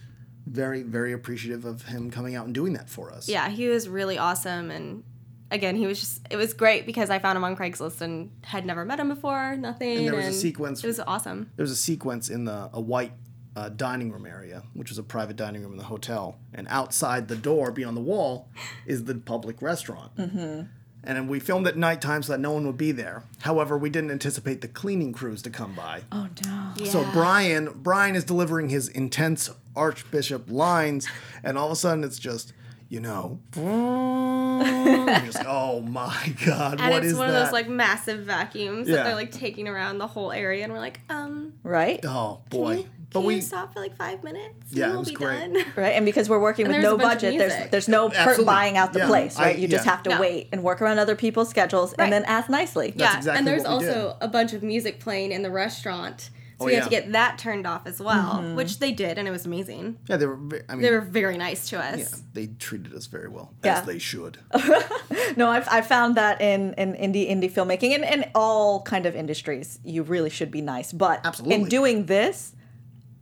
very 0.46 0.82
very 0.82 1.12
appreciative 1.12 1.64
of 1.64 1.82
him 1.82 2.10
coming 2.10 2.34
out 2.34 2.46
and 2.46 2.54
doing 2.54 2.74
that 2.74 2.90
for 2.90 3.12
us. 3.12 3.28
Yeah, 3.28 3.48
he 3.48 3.68
was 3.68 3.88
really 3.88 4.18
awesome 4.18 4.70
and 4.70 5.04
again, 5.52 5.76
he 5.76 5.86
was 5.86 6.00
just 6.00 6.26
it 6.30 6.36
was 6.36 6.54
great 6.54 6.86
because 6.86 7.10
I 7.10 7.18
found 7.18 7.36
him 7.36 7.44
on 7.44 7.54
Craigslist 7.56 8.00
and 8.00 8.30
had 8.42 8.66
never 8.66 8.84
met 8.84 8.98
him 8.98 9.08
before, 9.08 9.54
nothing. 9.56 9.98
And 9.98 10.06
there 10.08 10.16
was 10.16 10.26
a 10.26 10.32
sequence- 10.32 10.82
It 10.82 10.86
was 10.88 10.98
awesome. 11.00 11.50
There 11.56 11.62
was 11.62 11.70
a 11.70 11.76
sequence 11.76 12.28
in 12.28 12.46
the 12.46 12.70
a 12.72 12.80
white 12.80 13.12
uh, 13.54 13.68
dining 13.68 14.10
room 14.10 14.26
area, 14.26 14.62
which 14.72 14.88
was 14.88 14.98
a 14.98 15.02
private 15.02 15.36
dining 15.36 15.62
room 15.62 15.72
in 15.72 15.78
the 15.78 15.84
hotel, 15.84 16.38
and 16.54 16.66
outside 16.70 17.28
the 17.28 17.36
door, 17.36 17.70
beyond 17.70 17.96
the 17.96 18.00
wall, 18.00 18.48
is 18.86 19.04
the 19.04 19.14
public 19.14 19.60
restaurant. 19.60 20.16
Mm-hmm. 20.16 20.62
And 21.04 21.28
we 21.28 21.40
filmed 21.40 21.66
at 21.66 21.76
nighttime 21.76 22.22
so 22.22 22.32
that 22.32 22.38
no 22.38 22.52
one 22.52 22.64
would 22.66 22.76
be 22.76 22.92
there. 22.92 23.24
However, 23.40 23.76
we 23.76 23.90
didn't 23.90 24.12
anticipate 24.12 24.60
the 24.60 24.68
cleaning 24.68 25.12
crews 25.12 25.42
to 25.42 25.50
come 25.50 25.74
by. 25.74 26.02
Oh 26.12 26.28
no. 26.46 26.84
So 26.84 27.04
Brian, 27.12 27.70
Brian 27.74 28.14
is 28.14 28.22
delivering 28.24 28.68
his 28.68 28.88
intense 28.88 29.50
Archbishop 29.74 30.50
lines, 30.50 31.08
and 31.42 31.58
all 31.58 31.66
of 31.66 31.72
a 31.72 31.76
sudden 31.76 32.04
it's 32.04 32.18
just, 32.20 32.52
you 32.88 33.00
know, 33.00 33.40
just, 33.54 35.42
oh 35.46 35.80
my 35.80 36.34
God, 36.46 36.80
And 36.80 36.90
what 36.90 37.04
it's 37.04 37.14
one 37.18 37.28
of 37.28 37.34
those 37.34 37.52
like 37.52 37.68
massive 37.68 38.20
vacuums 38.20 38.88
Yeah. 38.88 38.96
that 38.96 39.04
they're 39.04 39.14
like 39.14 39.32
taking 39.32 39.66
around 39.68 39.98
the 39.98 40.06
whole 40.06 40.30
area, 40.32 40.62
and 40.64 40.72
we're 40.72 40.78
like, 40.78 41.00
um, 41.08 41.54
Right? 41.62 42.04
oh 42.04 42.42
can 42.50 42.60
boy, 42.60 42.72
you, 42.76 42.88
but 43.12 43.20
can 43.20 43.26
we 43.26 43.34
you 43.36 43.40
stop 43.42 43.72
for 43.74 43.80
like 43.80 43.96
five 43.96 44.22
minutes? 44.24 44.54
Yeah, 44.70 44.84
and 44.84 44.92
we'll 44.92 45.00
was 45.00 45.08
be 45.10 45.14
great. 45.14 45.52
done. 45.52 45.64
Right, 45.76 45.90
and 45.96 46.04
because 46.04 46.28
we're 46.28 46.40
working 46.40 46.66
And 46.66 46.74
with 46.74 46.82
no 46.82 46.94
a 46.94 46.98
bunch 46.98 47.22
of 47.22 47.32
budget, 47.32 47.38
there's 47.38 47.70
there's 47.70 47.88
no 47.88 48.08
per- 48.10 48.42
buying 48.44 48.76
out 48.76 48.92
the 48.92 49.00
Yeah. 49.00 49.06
place, 49.06 49.38
right? 49.38 49.56
I- 49.56 49.58
you 49.58 49.68
just 49.68 49.84
yeah. 49.84 49.90
have 49.92 50.02
to 50.04 50.10
No. 50.10 50.20
wait 50.20 50.48
and 50.52 50.62
work 50.62 50.80
around 50.82 50.98
other 50.98 51.16
people's 51.16 51.48
schedules, 51.50 51.94
Right. 51.98 52.04
and 52.04 52.12
then 52.12 52.24
ask 52.24 52.48
nicely. 52.48 52.92
yeah, 52.96 53.16
exactly 53.18 53.38
and 53.38 53.46
there's 53.46 53.64
what 53.64 53.80
did. 53.80 53.88
also 53.96 54.16
a 54.20 54.28
bunch 54.28 54.52
of 54.52 54.62
music 54.62 55.00
playing 55.00 55.32
in 55.32 55.42
the 55.42 55.50
restaurant. 55.50 56.30
So 56.58 56.66
Oh, 56.66 56.68
we 56.68 56.74
had 56.74 56.84
to 56.84 56.90
get 56.90 57.10
that 57.10 57.38
turned 57.38 57.66
off 57.66 57.88
as 57.88 57.98
well, 57.98 58.34
Mm-hmm. 58.34 58.54
which 58.54 58.78
they 58.78 58.92
did, 58.92 59.18
and 59.18 59.26
it 59.26 59.32
was 59.32 59.44
amazing. 59.46 59.96
yeah, 60.06 60.16
they 60.16 60.26
were. 60.26 60.36
ve- 60.36 60.60
I 60.68 60.74
mean, 60.74 60.82
They 60.82 60.92
were 60.92 61.00
very 61.00 61.36
nice 61.36 61.68
to 61.70 61.78
us. 61.80 61.98
yeah, 61.98 62.06
they 62.34 62.46
treated 62.46 62.94
us 62.94 63.06
very 63.06 63.28
well, 63.28 63.52
Yeah. 63.64 63.80
as 63.80 63.86
they 63.86 63.98
should. 63.98 64.38
No, 65.36 65.48
I've, 65.48 65.66
I 65.68 65.80
found 65.80 66.14
that 66.16 66.40
in, 66.40 66.74
in 66.74 66.92
indie 66.94 67.28
indie 67.30 67.50
filmmaking 67.50 67.94
and 67.94 68.04
in 68.04 68.30
all 68.34 68.82
kind 68.82 69.06
of 69.06 69.16
industries, 69.16 69.78
you 69.82 70.02
really 70.02 70.30
should 70.30 70.50
be 70.50 70.60
nice. 70.60 70.92
But 70.92 71.20
Absolutely. 71.24 71.54
in 71.56 71.64
doing 71.68 72.06
this, 72.06 72.52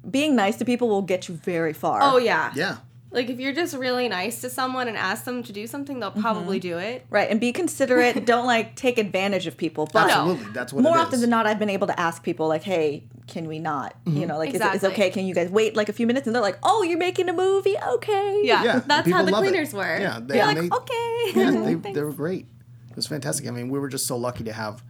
being 0.09 0.37
nice 0.37 0.57
to 0.57 0.65
people 0.65 0.89
will 0.89 1.03
get 1.03 1.29
you 1.29 1.35
very 1.35 1.73
far. 1.73 2.01
Oh 2.03 2.17
yeah. 2.19 2.53
Yeah, 2.55 2.77
Like 3.11 3.29
if 3.29 3.39
you're 3.41 3.53
just 3.53 3.75
really 3.77 4.09
nice 4.09 4.41
to 4.43 4.49
someone 4.51 4.89
and 4.89 4.97
ask 4.97 5.25
them 5.25 5.43
to 5.43 5.53
do 5.53 5.67
something, 5.67 6.01
they'll 6.01 6.11
probably 6.11 6.59
Mm-hmm. 6.59 6.69
do 6.69 6.79
it. 6.79 7.07
Right, 7.11 7.29
and 7.31 7.41
be 7.41 7.53
considerate. 7.53 8.25
Don't 8.33 8.47
like 8.47 8.77
take 8.77 8.99
advantage 8.99 9.47
of 9.47 9.57
people. 9.57 9.89
But 9.93 10.11
absolutely. 10.11 10.53
That's 10.53 10.73
what 10.73 10.83
more 10.83 10.97
it 10.97 11.01
often 11.01 11.15
is. 11.17 11.21
than 11.23 11.31
not, 11.31 11.47
I've 11.47 11.59
been 11.59 11.71
able 11.71 11.87
to 11.89 11.99
ask 12.01 12.23
people 12.23 12.49
like, 12.49 12.63
"Hey, 12.63 13.05
can 13.27 13.47
we 13.49 13.59
not? 13.59 13.95
You 14.07 14.27
know, 14.27 14.39
like, 14.39 14.55
is, 14.55 14.61
it, 14.61 14.75
is 14.75 14.85
it 14.85 14.93
okay? 14.93 15.11
Can 15.11 15.27
you 15.27 15.35
guys 15.35 15.51
wait 15.51 15.77
like 15.77 15.89
a 15.89 15.93
few 15.93 16.07
minutes?" 16.07 16.27
And 16.27 16.35
they're 16.35 16.43
like, 16.43 16.59
"Oh, 16.63 16.83
you're 16.83 16.99
making 16.99 17.29
a 17.29 17.33
movie? 17.33 17.77
Okay." 17.95 18.41
Yeah, 18.45 18.63
Yeah, 18.65 18.79
that's 18.87 19.05
people 19.05 19.19
how 19.21 19.25
the 19.27 19.33
love 19.33 19.45
it. 19.45 19.49
cleaners 19.49 19.73
were. 19.75 19.99
Yeah, 19.99 20.19
they- 20.21 20.35
They're 20.35 20.47
like, 20.47 20.59
they- 20.59 20.77
okay. 20.77 21.31
yeah, 21.35 21.51
they, 21.83 21.93
they 21.93 22.03
were 22.03 22.13
great. 22.13 22.47
It 22.91 22.97
was 22.97 23.07
fantastic. 23.07 23.47
I 23.47 23.51
mean, 23.51 23.69
we 23.69 23.79
were 23.79 23.89
just 23.89 24.07
so 24.07 24.17
lucky 24.17 24.45
to 24.45 24.53
have 24.53 24.83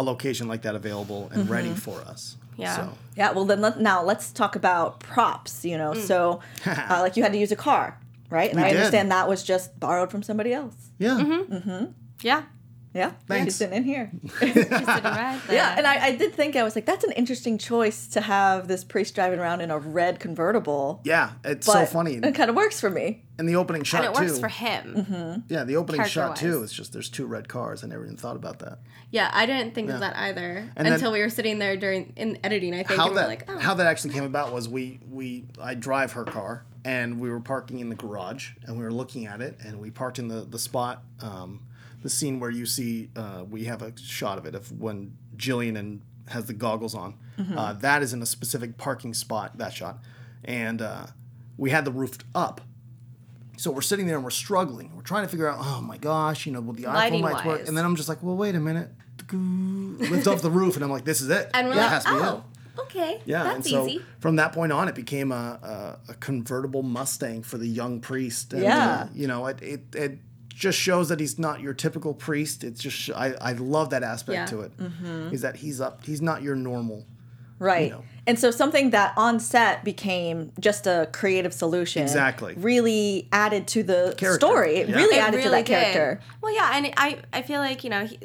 a 0.00 0.02
location 0.02 0.48
like 0.48 0.62
that 0.62 0.74
available 0.74 1.28
and 1.32 1.48
ready 1.48 1.74
for 1.74 2.00
us. 2.00 2.36
Yeah. 2.56 2.76
So, 2.76 2.92
Yeah, 3.16 3.30
well 3.32 3.44
then 3.44 3.60
let, 3.60 3.80
now 3.80 4.02
let's 4.02 4.32
talk 4.32 4.56
about 4.56 5.00
props, 5.00 5.64
you 5.64 5.76
know. 5.78 5.94
So 5.94 6.40
uh, 6.66 6.86
like 7.04 7.16
you 7.16 7.22
had 7.22 7.32
to 7.32 7.38
use 7.38 7.52
a 7.52 7.56
car, 7.56 7.98
right? 8.30 8.50
And 8.50 8.58
We 8.60 8.64
I 8.66 8.70
did. 8.70 8.76
understand 8.78 9.10
that 9.12 9.28
was 9.28 9.42
just 9.42 9.78
borrowed 9.78 10.10
from 10.10 10.22
somebody 10.22 10.52
else. 10.52 10.74
yeah. 10.98 11.20
Mm-hmm. 11.20 11.84
yeah. 12.22 12.42
Yeah. 12.92 13.12
Thanks. 13.28 13.44
She's 13.44 13.54
sitting 13.56 13.76
in 13.76 13.84
here. 13.84 14.10
Just 14.40 14.52
sitting 14.52 14.64
right 14.82 15.40
there. 15.46 15.54
yeah, 15.54 15.74
and 15.78 15.86
I, 15.86 16.06
I 16.06 16.16
did 16.16 16.34
think 16.34 16.56
I 16.56 16.64
was 16.64 16.74
like, 16.74 16.86
that's 16.86 17.04
an 17.04 17.12
interesting 17.12 17.56
choice 17.56 18.08
to 18.08 18.20
have 18.20 18.66
this 18.66 18.82
priest 18.82 19.14
driving 19.14 19.38
around 19.38 19.60
in 19.60 19.70
a 19.70 19.78
red 19.78 20.18
convertible. 20.18 21.00
Yeah, 21.04 21.30
it's 21.44 21.68
But 21.68 21.72
so 21.72 21.86
funny. 21.86 22.14
It 22.16 22.34
kind 22.34 22.50
of 22.50 22.56
works 22.56 22.80
for 22.80 22.90
me. 22.90 23.22
And 23.40 23.48
the 23.48 23.56
opening 23.56 23.84
shot 23.84 24.04
and 24.04 24.14
it 24.14 24.20
works 24.20 24.34
too. 24.34 24.40
for 24.40 24.48
him. 24.48 25.44
yeah, 25.48 25.64
the 25.64 25.76
opening 25.76 26.04
shot 26.04 26.36
too. 26.36 26.62
It's 26.62 26.74
just 26.74 26.92
there's 26.92 27.08
two 27.08 27.24
red 27.24 27.48
cars. 27.48 27.82
I 27.82 27.86
never 27.86 28.04
even 28.04 28.18
thought 28.18 28.36
about 28.36 28.58
that. 28.58 28.80
Yeah, 29.10 29.30
I 29.32 29.46
didn't 29.46 29.74
think 29.74 29.88
of 29.88 30.00
that 30.00 30.14
either 30.14 30.70
And 30.76 30.84
then- 30.86 30.92
until 30.92 31.10
we 31.10 31.20
were 31.20 31.30
sitting 31.30 31.58
there 31.58 31.74
during 31.78 32.12
in 32.16 32.38
editing. 32.44 32.74
I 32.74 32.82
think 32.82 33.00
how 33.00 33.06
and 33.06 33.14
we 33.14 33.16
that 33.16 33.28
like, 33.28 33.44
oh, 33.48 33.58
how 33.58 33.72
that 33.72 33.86
actually 33.86 34.12
came 34.12 34.24
about 34.24 34.52
was 34.52 34.68
we 34.68 35.00
we 35.10 35.46
I 35.58 35.74
drive 35.74 36.12
her 36.12 36.24
car 36.24 36.66
and 36.84 37.18
we 37.18 37.30
were 37.30 37.40
parking 37.40 37.78
in 37.80 37.88
the 37.88 37.94
garage 37.94 38.50
and 38.66 38.76
we 38.76 38.84
were 38.84 38.92
looking 38.92 39.24
at 39.26 39.40
it 39.40 39.56
and 39.64 39.80
we 39.80 39.90
parked 39.90 40.18
in 40.18 40.28
the 40.28 40.42
the 40.42 40.58
spot 40.58 41.02
um, 41.22 41.62
the 42.02 42.10
scene 42.10 42.40
where 42.40 42.50
you 42.50 42.66
see 42.66 43.08
uh, 43.16 43.44
we 43.50 43.64
have 43.64 43.80
a 43.80 43.96
shot 43.98 44.36
of 44.36 44.44
it 44.44 44.54
of 44.54 44.70
when 44.78 45.16
Jillian 45.38 45.78
and 45.78 46.02
has 46.28 46.44
the 46.44 46.52
goggles 46.52 46.94
on 46.94 47.14
uh, 47.56 47.72
that 47.72 48.02
is 48.02 48.12
in 48.12 48.20
a 48.20 48.26
specific 48.26 48.76
parking 48.76 49.14
spot 49.14 49.56
that 49.56 49.72
shot 49.72 49.98
and 50.44 50.82
uh, 50.82 51.06
we 51.56 51.70
had 51.70 51.86
the 51.86 51.90
roof 51.90 52.18
up 52.34 52.60
so 53.60 53.70
we're 53.70 53.80
sitting 53.82 54.06
there 54.06 54.16
and 54.16 54.24
we're 54.24 54.30
struggling 54.30 54.90
we're 54.96 55.02
trying 55.02 55.22
to 55.24 55.28
figure 55.28 55.46
out 55.48 55.58
oh 55.60 55.80
my 55.82 55.96
gosh 55.98 56.46
you 56.46 56.52
know 56.52 56.60
will 56.60 56.72
the 56.72 56.84
iPhone 56.84 57.20
lights 57.20 57.44
work 57.44 57.58
wise. 57.58 57.68
and 57.68 57.76
then 57.76 57.84
I'm 57.84 57.94
just 57.96 58.08
like 58.08 58.22
well 58.22 58.36
wait 58.36 58.54
a 58.54 58.60
minute 58.60 58.88
lift 59.32 60.26
off 60.26 60.42
the 60.42 60.50
roof 60.50 60.74
and 60.76 60.84
I'm 60.84 60.90
like 60.90 61.04
this 61.04 61.20
is 61.20 61.28
it 61.30 61.50
and 61.54 61.68
we're 61.68 61.74
That 61.74 61.80
like, 61.82 61.90
has 61.92 62.04
to 62.04 62.10
be 62.10 62.16
it. 62.16 62.22
oh, 62.22 62.44
okay, 62.84 63.20
Yeah, 63.26 63.42
that's 63.44 63.56
and 63.56 63.64
so 63.66 63.86
easy. 63.86 64.02
from 64.20 64.36
that 64.36 64.52
point 64.52 64.72
on, 64.72 64.88
it 64.88 64.94
became 64.94 65.30
a, 65.32 65.98
a, 66.08 66.12
a 66.12 66.14
convertible 66.14 66.82
Mustang 66.82 67.42
for 67.42 67.58
the 67.58 67.66
young 67.66 68.00
priest. 68.00 68.52
And, 68.54 68.62
Yeah. 68.62 69.02
uh, 69.02 69.08
you 69.14 69.26
know, 69.26 69.46
it, 69.46 69.60
it 69.62 69.82
it 69.94 70.18
just 70.48 70.78
shows 70.78 71.08
that 71.10 71.20
he's 71.20 71.38
not 71.38 71.60
your 71.60 71.74
typical 71.74 72.12
priest. 72.14 72.64
It's 72.64 72.80
just 72.80 73.10
I 73.10 73.34
I 73.40 73.52
love 73.52 73.90
that 73.90 74.02
aspect 74.02 74.34
Yeah. 74.34 74.46
to 74.46 74.60
it. 74.62 74.72
Is 75.32 75.42
that 75.42 75.56
he's 75.56 75.80
up. 75.80 76.04
He's 76.04 76.22
not 76.22 76.42
your 76.42 76.56
normal. 76.56 77.06
Right. 77.58 77.90
know. 77.92 78.04
And 78.30 78.38
so 78.38 78.50
something 78.52 78.90
that 78.90 79.12
on 79.16 79.40
set 79.40 79.82
became 79.84 80.52
just 80.60 80.86
a 80.86 81.08
creative 81.12 81.52
solution. 81.52 82.02
Exactly. 82.02 82.54
Really 82.56 83.28
added 83.32 83.66
to 83.74 83.82
the 83.82 84.14
Character. 84.16 84.34
story. 84.34 84.76
It 84.76 84.88
Yeah. 84.88 84.96
really 84.96 85.16
It 85.16 85.20
added 85.26 85.42
to 85.42 85.50
that 85.50 85.66
did. 85.66 85.72
character. 85.74 86.20
Well, 86.40 86.54
yeah, 86.54 86.70
and 86.76 86.92
I 86.96 87.18
I 87.32 87.42
feel 87.42 87.60
like 87.60 87.82
you 87.84 87.90
know. 87.90 88.06
He, 88.06 88.18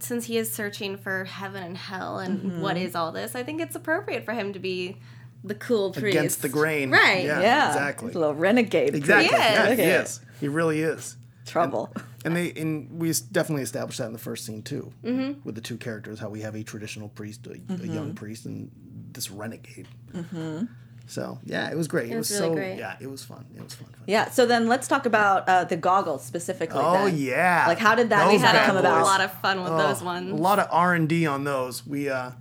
since 0.00 0.26
he 0.26 0.38
is 0.38 0.52
searching 0.52 0.96
for 0.96 1.24
heaven 1.24 1.60
and 1.60 1.76
hell 1.76 2.20
and 2.20 2.38
Mm-hmm. 2.38 2.60
what 2.60 2.76
is 2.76 2.94
all 2.94 3.10
this, 3.10 3.34
I 3.34 3.42
think 3.42 3.60
it's 3.60 3.74
appropriate 3.74 4.24
for 4.24 4.32
him 4.32 4.52
to 4.52 4.60
be 4.60 4.96
the 5.42 5.56
cool 5.56 5.90
priest 5.90 6.16
Against 6.16 6.42
the 6.42 6.48
grain. 6.48 6.92
right? 6.92 7.24
Yeah. 7.24 7.40
Yeah. 7.40 7.66
exactly. 7.68 8.08
He's 8.10 8.14
a 8.14 8.18
little 8.20 8.34
renegade. 8.36 8.94
Exactly. 8.94 9.26
He 9.26 9.34
is. 9.34 9.40
Yeah, 9.40 9.74
he 9.74 9.82
is. 9.82 10.20
He 10.40 10.46
really 10.46 10.82
is. 10.82 11.16
Trouble. 11.48 11.92
And 12.24 12.36
they 12.36 12.52
and 12.52 13.00
we 13.00 13.12
definitely 13.32 13.62
established 13.62 13.98
that 13.98 14.06
in 14.06 14.12
the 14.12 14.18
first 14.18 14.44
scene 14.44 14.62
too, 14.62 14.92
mm-hmm. 15.04 15.40
with 15.44 15.54
the 15.54 15.60
two 15.60 15.76
characters, 15.76 16.18
how 16.20 16.28
we 16.28 16.40
have 16.42 16.54
a 16.54 16.62
traditional 16.62 17.08
priest, 17.08 17.46
a, 17.46 17.50
a 17.50 17.54
Mm-hmm. 17.56 17.94
young 17.94 18.14
priest, 18.14 18.46
and 18.46 18.70
this 19.12 19.30
renegade. 19.30 19.88
Mm-hmm. 20.12 20.64
So 21.06 21.38
yeah, 21.44 21.70
it 21.70 21.76
was 21.76 21.88
great. 21.88 22.10
It, 22.12 22.16
was 22.16 22.30
was, 22.30 22.38
really 22.40 22.52
so 22.52 22.54
great. 22.54 22.78
yeah, 22.78 22.96
it 23.00 23.10
was 23.10 23.24
fun. 23.24 23.46
It 23.56 23.62
was 23.64 23.74
fun. 23.74 23.86
fun. 23.88 24.04
Yeah. 24.06 24.28
So 24.30 24.44
then 24.44 24.68
let's 24.68 24.86
talk 24.88 25.06
about 25.06 25.48
uh, 25.48 25.64
the 25.64 25.76
goggles 25.76 26.22
specifically. 26.24 26.80
Oh 26.82 27.06
then. 27.06 27.16
yeah. 27.16 27.64
Like 27.66 27.78
how 27.78 27.94
did 27.94 28.10
that 28.10 28.24
Those 28.24 28.34
We 28.34 28.38
had 28.40 28.52
bad 28.52 28.66
come 28.66 28.76
a 28.76 28.80
about? 28.80 29.04
lot 29.04 29.20
of 29.22 29.32
fun 29.40 29.62
with 29.62 29.72
those 29.76 30.02
ones. 30.02 30.30
A 30.32 30.34
lot 30.34 30.58
of 30.58 30.68
R 30.70 30.94
and 30.94 31.08
D 31.08 31.26
on 31.26 31.44
those. 31.44 31.86
We 31.86 32.10
uh, 32.10 32.32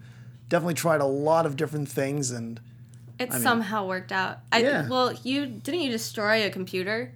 definitely 0.50 0.74
tried 0.74 1.00
a 1.00 1.06
lot 1.06 1.46
of 1.46 1.56
different 1.56 1.88
things, 1.88 2.32
and 2.32 2.60
It 3.20 3.32
somehow 3.32 3.88
worked 3.88 4.12
out. 4.12 4.40
I, 4.52 4.60
Yeah. 4.60 4.90
Well, 4.90 5.14
you 5.24 5.46
didn't 5.46 5.80
you 5.82 5.90
destroy 5.92 6.46
a 6.46 6.50
computer? 6.50 7.14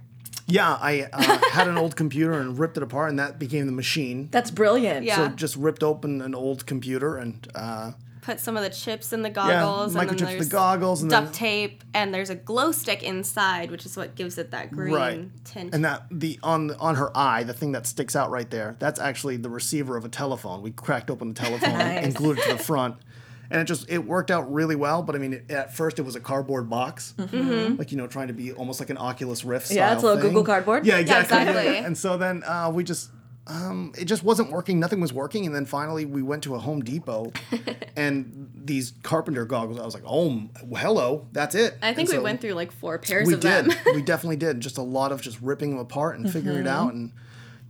Yeah, 0.52 0.78
I 0.80 1.10
uh, 1.12 1.40
had 1.52 1.68
an 1.68 1.78
old 1.78 1.96
computer 1.96 2.34
and 2.34 2.58
ripped 2.58 2.78
it 2.78 2.84
apart, 2.84 3.10
and 3.10 3.20
that 3.20 3.40
became 3.40 3.66
the 3.66 3.72
machine. 3.72 4.30
That's 4.32 4.52
brilliant. 4.52 5.06
Yeah. 5.06 5.16
So 5.16 5.28
just 5.30 5.56
ripped 5.56 5.84
open 5.84 6.22
an 6.22 6.36
old 6.36 6.66
computer 6.66 7.18
and 7.18 7.48
uh, 7.56 7.92
Put 8.22 8.40
some 8.40 8.56
of 8.56 8.62
the 8.62 8.70
chips 8.70 9.14
in 9.14 9.24
the 9.24 9.32
goggles, 9.32 9.96
and 9.96 10.08
then 10.08 10.16
microchips 10.16 10.20
the 10.20 10.36
there's 10.36 10.50
goggles, 10.50 11.02
and 11.02 11.10
duct 11.10 11.26
then 11.26 11.34
tape, 11.34 11.84
and 11.96 12.14
there's 12.14 12.30
a 12.30 12.36
glow 12.36 12.72
stick 12.72 13.02
inside, 13.02 13.72
which 13.72 13.84
is 13.84 13.98
what 13.98 14.14
gives 14.14 14.38
it 14.38 14.52
that 14.52 14.72
green 14.72 14.94
right, 14.94 15.44
tint. 15.44 15.74
and 15.74 15.84
that 15.86 16.06
the 16.12 16.38
on 16.44 16.70
on 16.76 16.96
her 16.98 17.16
eye, 17.18 17.42
the 17.42 17.54
thing 17.54 17.72
that 17.72 17.88
sticks 17.88 18.16
out 18.16 18.30
right 18.30 18.50
there, 18.52 18.76
that's 18.78 19.00
actually 19.00 19.38
the 19.38 19.50
receiver 19.50 19.98
of 19.98 20.06
a 20.06 20.10
telephone. 20.10 20.62
We 20.62 20.70
cracked 20.70 21.10
open 21.10 21.30
the 21.30 21.34
telephone 21.34 21.72
and 21.82 22.14
glued 22.14 22.38
it 22.38 22.44
to 22.44 22.58
the 22.58 22.64
front. 22.64 22.98
And 23.52 23.60
it 23.60 23.66
just 23.66 23.90
it 23.90 24.00
worked 24.00 24.32
out 24.32 24.52
really 24.52 24.76
well, 24.76 25.04
but 25.04 25.14
I 25.16 25.20
mean, 25.20 25.34
it, 25.34 25.52
at 25.52 25.76
first 25.76 26.00
it 26.00 26.04
was 26.04 26.16
a 26.16 26.22
cardboard 26.22 26.70
box, 26.70 27.14
like 27.18 27.92
you 27.92 27.98
know, 27.98 28.08
trying 28.08 28.28
to 28.28 28.34
be 28.34 28.54
almost 28.54 28.80
like 28.80 28.90
an 28.90 28.98
Oculus 28.98 29.44
Rift. 29.44 29.68
Mm-hmm. 29.68 29.76
Yeah, 29.76 29.94
it's 29.94 29.98
a 29.98 30.00
style 30.00 30.16
little 30.16 30.30
Google. 30.30 30.44
Cardboard. 30.46 30.86
Yeah, 30.86 30.98
exactly. 30.98 31.38
exactly. 31.38 31.78
And 31.86 31.98
so 31.98 32.18
then 32.18 32.44
uh, 32.46 32.72
we 32.74 32.84
just 32.84 33.10
um, 33.48 33.92
it 33.98 34.06
just 34.06 34.24
wasn't 34.24 34.52
working. 34.52 34.80
Nothing 34.80 35.02
was 35.02 35.12
working. 35.12 35.46
And 35.46 35.54
then 35.54 35.66
finally 35.66 36.06
we 36.06 36.22
went 36.22 36.44
to 36.44 36.56
a 36.56 36.60
Home 36.60 36.82
Depot, 36.82 37.32
and 37.96 38.50
these 38.56 38.94
carpenter 39.04 39.46
goggles. 39.46 39.80
I 39.80 39.86
was 39.86 39.94
like, 39.94 40.04
oh, 40.06 40.48
hello, 40.78 41.28
that's 41.32 41.56
it. 41.56 41.78
I 41.82 41.94
think 41.94 42.08
And 42.08 42.10
we 42.10 42.16
so 42.16 42.22
went 42.22 42.42
through 42.42 42.54
like 42.54 42.72
four 42.72 42.98
pairs 43.00 43.30
of 43.30 43.42
them. 43.42 43.68
We 43.68 43.74
did. 43.74 43.96
we 43.96 44.02
definitely 44.02 44.38
did. 44.38 44.60
Just 44.62 44.78
a 44.78 44.84
lot 44.84 45.12
of 45.12 45.22
just 45.22 45.42
ripping 45.42 45.72
them 45.72 45.80
apart 45.80 46.18
and 46.18 46.32
figuring 46.32 46.60
it 46.60 46.68
out, 46.68 46.94
and 46.94 47.12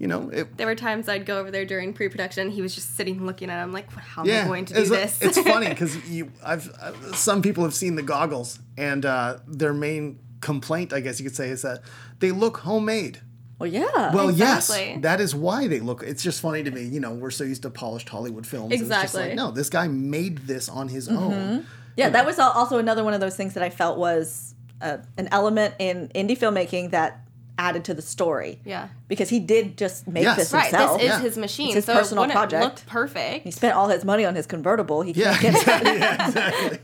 you 0.02 0.08
know, 0.08 0.30
it. 0.30 0.58
there 0.58 0.66
were 0.66 0.74
times 0.74 1.08
I'd 1.08 1.28
go 1.28 1.38
over 1.40 1.52
there 1.52 1.64
during 1.64 1.94
pre-production. 1.94 2.50
He 2.50 2.62
was 2.64 2.74
just 2.74 2.96
sitting 2.98 3.24
looking 3.26 3.52
at. 3.52 3.60
it. 3.60 3.62
I'm 3.62 3.72
like, 3.72 3.92
how 3.94 4.24
am 4.24 4.28
Yeah, 4.28 4.46
I 4.46 4.48
going 4.48 4.66
to 4.66 4.74
do 4.74 4.80
it's, 4.82 4.90
this? 4.90 5.22
it's 5.22 5.38
funny 5.54 5.70
because 5.70 5.94
you, 6.10 6.32
I've, 6.44 6.68
uh, 6.82 7.14
some 7.14 7.44
people 7.44 7.64
have 7.64 7.76
seen 7.76 7.94
the 7.96 8.02
goggles, 8.02 8.60
and 8.78 9.06
uh, 9.06 9.38
their 9.48 9.74
main 9.74 10.18
complaint, 10.42 10.92
I 10.92 11.02
guess 11.02 11.20
you 11.20 11.26
could 11.28 11.36
say, 11.36 11.50
is 11.50 11.62
that 11.62 11.84
they 12.20 12.32
look 12.32 12.58
homemade. 12.58 13.22
Well, 13.60 13.70
yeah. 13.70 14.12
Well, 14.12 14.30
Exactly. 14.30 14.88
yes, 14.94 15.02
that 15.04 15.22
is 15.22 15.36
why 15.36 15.68
they 15.68 15.80
look. 15.82 16.02
It's 16.02 16.24
just 16.24 16.42
funny 16.42 16.64
to 16.64 16.72
me. 16.72 16.84
You 16.86 17.00
know, 17.00 17.14
we're 17.14 17.30
so 17.30 17.44
used 17.44 17.62
to 17.62 17.70
polished 17.70 18.10
Hollywood 18.10 18.48
films. 18.48 18.74
and 18.74 18.82
It's 18.82 18.90
just 18.90 19.04
Exactly. 19.04 19.30
like, 19.30 19.36
no, 19.36 19.52
this 19.52 19.70
guy 19.70 19.88
made 19.88 20.40
this 20.48 20.68
on 20.68 20.88
his 20.88 21.08
own. 21.08 21.68
Yeah, 21.96 22.10
that 22.10 22.26
was 22.26 22.40
also 22.40 22.80
another 22.80 23.04
one 23.04 23.14
of 23.14 23.20
those 23.20 23.36
things 23.38 23.54
that 23.54 23.62
I 23.62 23.70
felt 23.70 24.00
was 24.00 24.56
uh, 24.82 24.98
an 25.20 25.28
element 25.32 25.76
in 25.78 26.10
indie 26.16 26.36
filmmaking 26.36 26.90
that 26.90 27.22
added 27.62 27.84
to 27.86 27.94
the 27.94 28.02
story. 28.02 28.60
Yeah. 28.66 28.88
Because 29.08 29.30
he 29.30 29.40
did 29.40 29.78
just 29.78 30.08
make 30.08 30.24
Yes. 30.24 30.38
this 30.38 30.52
Right. 30.54 30.64
himself. 30.72 30.98
This 31.00 31.04
is 31.12 31.18
Yeah. 31.18 31.22
his 31.22 31.38
machine. 31.38 31.68
It's 31.68 31.76
his 31.76 31.86
so 31.86 31.94
personal 31.94 32.24
it 32.24 32.32
project. 32.32 32.64
look 32.64 32.86
perfect. 32.88 33.44
He 33.46 33.52
spent 33.52 33.76
all 33.76 33.88
his 33.90 34.04
money 34.04 34.26
on 34.26 34.34
his 34.36 34.48
convertible. 34.48 35.04
He 35.04 35.14
can't 35.14 35.40
get 35.40 35.54
yeah, 35.68 36.26
exactly. 36.28 36.80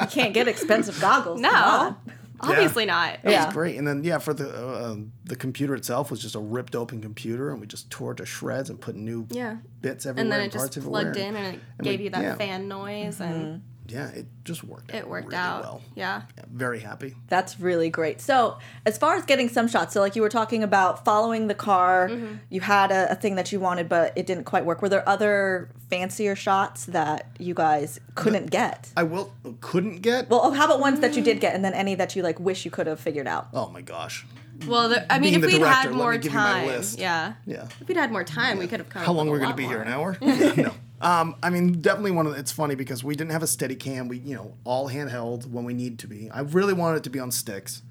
he 0.00 0.06
can't 0.06 0.32
get 0.34 0.46
expensive 0.48 1.00
goggles. 1.00 1.40
No. 1.40 1.50
on. 1.52 1.96
Obviously 2.42 2.86
not. 2.86 3.18
Yeah. 3.22 3.44
It's 3.44 3.52
great. 3.52 3.76
And 3.76 3.86
then 3.86 4.02
yeah, 4.02 4.16
for 4.18 4.32
the 4.32 4.48
uh, 4.48 4.92
um, 4.92 5.12
the 5.24 5.36
computer 5.36 5.74
itself 5.74 6.10
was 6.10 6.22
just 6.22 6.34
a 6.34 6.38
ripped 6.38 6.74
open 6.74 7.02
computer, 7.02 7.50
and 7.50 7.60
we 7.60 7.66
just 7.66 7.90
tore 7.90 8.12
it 8.12 8.16
to 8.16 8.24
shreds 8.24 8.70
and 8.70 8.80
put 8.80 8.96
new 8.96 9.26
Yeah. 9.30 9.56
bits 9.82 10.06
everywhere 10.06 10.22
And 10.22 10.32
then 10.32 10.40
and 10.40 10.52
it 10.54 10.56
parts 10.56 10.68
just 10.70 10.78
everywhere. 10.78 11.02
plugged 11.02 11.16
in 11.18 11.36
and 11.36 11.46
it 11.56 11.60
and 11.78 11.84
gave 11.84 11.98
we- 11.98 12.04
you 12.04 12.10
that 12.12 12.22
yeah. 12.22 12.34
fan 12.36 12.66
noise 12.66 13.20
and 13.20 13.60
Yeah, 13.90 14.08
it 14.10 14.26
just 14.44 14.62
worked. 14.64 14.90
Out 14.90 14.96
it 14.96 15.08
worked 15.08 15.26
really 15.28 15.36
out. 15.38 15.62
well. 15.62 15.82
Yeah. 15.94 16.22
Yeah, 16.38 16.44
very 16.50 16.78
happy. 16.80 17.14
That's 17.28 17.58
really 17.58 17.90
great. 17.90 18.20
So, 18.20 18.58
as 18.86 18.96
far 18.98 19.16
as 19.16 19.24
getting 19.24 19.48
some 19.48 19.68
shots, 19.68 19.92
so 19.94 20.00
like 20.00 20.14
you 20.16 20.22
were 20.22 20.28
talking 20.28 20.62
about 20.62 21.04
following 21.04 21.48
the 21.48 21.54
car, 21.54 22.08
Mm-hmm. 22.08 22.34
you 22.48 22.60
had 22.60 22.90
a, 22.92 23.12
a 23.12 23.14
thing 23.14 23.34
that 23.36 23.52
you 23.52 23.60
wanted, 23.60 23.88
but 23.88 24.12
it 24.16 24.26
didn't 24.26 24.44
quite 24.44 24.64
work. 24.64 24.80
Were 24.82 24.88
there 24.88 25.06
other 25.08 25.70
fancier 25.88 26.36
shots 26.36 26.86
that 26.86 27.26
you 27.38 27.54
guys 27.54 27.98
couldn't 28.14 28.50
get? 28.50 28.90
I 28.96 29.02
will 29.02 29.32
couldn't 29.60 30.00
get. 30.02 30.30
Well, 30.30 30.40
oh, 30.44 30.50
how 30.52 30.66
about 30.66 30.80
ones 30.80 31.00
that 31.00 31.16
you 31.16 31.22
did 31.22 31.40
get, 31.40 31.54
and 31.54 31.64
then 31.64 31.74
any 31.74 31.94
that 31.96 32.14
you 32.16 32.22
like 32.22 32.38
wish 32.40 32.64
you 32.64 32.70
could 32.70 32.86
have 32.86 33.00
figured 33.00 33.26
out? 33.26 33.48
oh 33.52 33.68
my 33.70 33.80
gosh. 33.82 34.24
Well, 34.66 34.90
there, 34.90 35.06
I 35.08 35.18
mean, 35.18 35.30
Being 35.32 35.42
if 35.44 35.50
we'd 35.52 35.58
director, 35.60 35.74
had 35.88 35.92
more 35.92 36.12
me 36.12 36.18
give 36.18 36.32
you 36.32 36.38
my 36.38 36.66
time, 36.66 36.84
yeah. 36.98 37.32
Yeah. 37.46 37.66
If 37.80 37.88
we'd 37.88 37.96
had 37.96 38.12
more 38.12 38.24
time, 38.24 38.58
we 38.58 38.66
could 38.66 38.80
have 38.80 38.90
come. 38.90 39.02
How 39.02 39.12
long 39.14 39.26
up 39.26 39.32
we're 39.32 39.38
with 39.38 39.42
going 39.42 39.52
to 39.52 39.56
be 39.56 39.66
here? 39.66 39.80
An 39.80 39.88
hour? 39.88 40.18
no. 40.20 40.74
Um, 41.00 41.34
I 41.42 41.48
mean, 41.48 41.80
definitely 41.80 42.10
one 42.10 42.26
of 42.26 42.32
the, 42.34 42.38
it's 42.38 42.52
funny 42.52 42.74
because 42.74 43.02
we 43.02 43.16
didn't 43.16 43.32
have 43.32 43.42
a 43.42 43.46
steady 43.46 43.74
cam. 43.74 44.08
We, 44.08 44.18
you 44.18 44.34
know, 44.34 44.54
all 44.64 44.90
handheld 44.90 45.46
when 45.46 45.64
we 45.64 45.72
need 45.72 45.98
to 46.00 46.06
be. 46.06 46.30
I 46.30 46.40
really 46.40 46.74
wanted 46.74 46.98
it 46.98 47.04
to 47.04 47.10
be 47.10 47.18
on 47.18 47.30
sticks, 47.30 47.82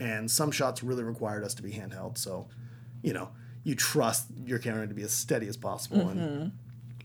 and 0.00 0.28
some 0.30 0.50
shots 0.50 0.82
really 0.82 1.04
required 1.04 1.44
us 1.44 1.54
to 1.54 1.62
be 1.62 1.70
handheld. 1.70 2.18
So, 2.18 2.48
you 3.02 3.12
know, 3.12 3.28
you 3.62 3.74
trust 3.76 4.26
your 4.44 4.58
camera 4.58 4.86
to 4.86 4.94
be 4.94 5.02
as 5.02 5.12
steady 5.12 5.46
as 5.46 5.56
possible. 5.56 6.08
And, 6.08 6.52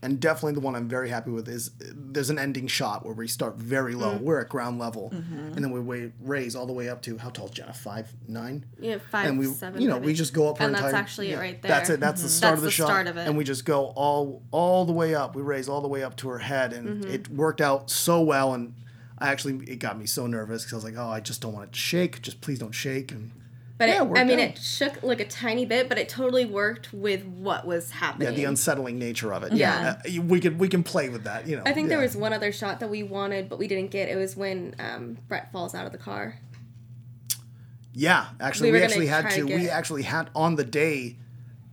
and 0.02 0.18
definitely 0.18 0.54
the 0.54 0.60
one 0.60 0.74
I'm 0.74 0.88
very 0.88 1.10
happy 1.10 1.30
with 1.30 1.46
is 1.48 1.72
there's 1.78 2.30
an 2.30 2.38
ending 2.38 2.66
shot 2.66 3.04
where 3.04 3.14
we 3.14 3.28
start 3.28 3.56
very 3.56 3.94
low. 3.94 4.14
Mm. 4.14 4.20
We're 4.22 4.40
at 4.40 4.48
ground 4.48 4.78
level, 4.78 5.10
mm-hmm. 5.12 5.52
and 5.52 5.56
then 5.56 5.70
we 5.86 6.10
raise 6.22 6.56
all 6.56 6.66
the 6.66 6.72
way 6.72 6.88
up 6.88 7.02
to 7.02 7.18
how 7.18 7.28
tall 7.28 7.46
is 7.46 7.50
Jenna? 7.52 7.74
Five 7.74 8.10
nine? 8.26 8.64
Yeah, 8.78 8.98
five, 9.10 9.26
and 9.26 9.38
we 9.38 9.46
seven. 9.46 9.80
you 9.80 9.88
know 9.88 9.94
maybe. 9.94 10.06
we 10.06 10.14
just 10.14 10.32
go 10.32 10.48
up 10.48 10.60
And 10.60 10.74
that's 10.74 10.86
entire- 10.86 11.00
actually 11.00 11.28
it 11.28 11.32
yeah, 11.32 11.38
right 11.38 11.62
that's 11.62 11.90
it. 11.90 12.00
That's 12.00 12.22
the 12.22 12.28
mm-hmm. 12.28 12.32
start 12.32 12.50
That's 12.52 12.58
of 12.58 12.62
the, 12.62 12.66
the 12.68 12.72
shot. 12.72 12.86
start 12.86 13.06
of 13.08 13.16
it. 13.18 13.28
and 13.28 13.36
we 13.36 13.44
just 13.44 13.66
go 13.66 13.86
all 13.94 14.42
all 14.50 14.86
the 14.86 14.92
way 14.92 15.14
up. 15.14 15.36
We 15.36 15.42
raise 15.42 15.68
all 15.68 15.82
the 15.82 15.88
way 15.88 16.02
up 16.02 16.16
to 16.18 16.28
her 16.30 16.38
head 16.38 16.72
and 16.72 17.04
mm-hmm. 17.04 17.14
it 17.14 17.28
worked 17.28 17.60
out 17.60 17.90
so 17.90 18.22
well. 18.22 18.54
And 18.54 18.74
I 19.18 19.28
actually 19.28 19.64
it 19.70 19.80
got 19.80 19.98
me 19.98 20.06
so 20.06 20.26
nervous 20.26 20.64
because 20.64 20.72
I 20.72 20.76
was 20.76 20.84
like 20.84 20.96
oh 20.96 21.10
I 21.10 21.20
just 21.20 21.42
don't 21.42 21.52
want 21.52 21.68
it 21.68 21.72
to 21.72 21.78
shake. 21.78 22.22
Just 22.22 22.40
please 22.40 22.58
don't 22.58 22.72
shake. 22.72 23.12
And 23.12 23.32
But 23.80 23.88
Yeah, 23.88 24.04
it 24.04 24.10
it, 24.10 24.18
I 24.18 24.24
mean, 24.24 24.38
out. 24.38 24.50
it 24.50 24.58
shook 24.58 25.02
like 25.02 25.20
a 25.20 25.24
tiny 25.26 25.64
bit, 25.64 25.88
but 25.88 25.96
it 25.98 26.08
totally 26.08 26.44
worked 26.44 26.92
with 26.92 27.24
what 27.24 27.66
was 27.66 27.90
happening. 27.90 28.28
yeah 28.28 28.34
the 28.34 28.44
unsettling 28.44 28.98
nature 28.98 29.32
of 29.32 29.42
it 29.42 29.54
Yeah. 29.54 29.96
Uh, 30.06 30.22
we 30.22 30.38
could 30.38 30.58
we 30.60 30.68
can 30.68 30.82
play 30.82 31.08
with 31.08 31.24
that 31.24 31.46
you 31.48 31.56
know 31.56 31.62
I 31.64 31.72
think 31.72 31.88
there 31.88 31.98
was 31.98 32.14
one 32.14 32.32
other 32.34 32.52
shot 32.52 32.78
that 32.80 32.90
we 32.90 33.02
wanted, 33.02 33.48
but 33.48 33.58
we 33.58 33.66
didn't 33.66 33.90
get. 33.90 34.08
It 34.10 34.16
was 34.16 34.36
when 34.36 34.74
um, 34.78 35.16
Brett 35.28 35.50
falls 35.50 35.74
out 35.74 35.86
of 35.86 35.92
the 35.92 35.98
car. 35.98 36.38
Yeah, 37.92 38.26
actually, 38.40 38.70
We 38.70 38.78
we, 38.78 38.84
actually 38.84 39.06
had 39.08 39.30
to. 39.30 39.46
to 39.46 39.56
We 39.56 39.68
actually 39.68 40.02
had 40.02 40.30
on 40.34 40.54
the 40.54 40.64
day, 40.64 41.16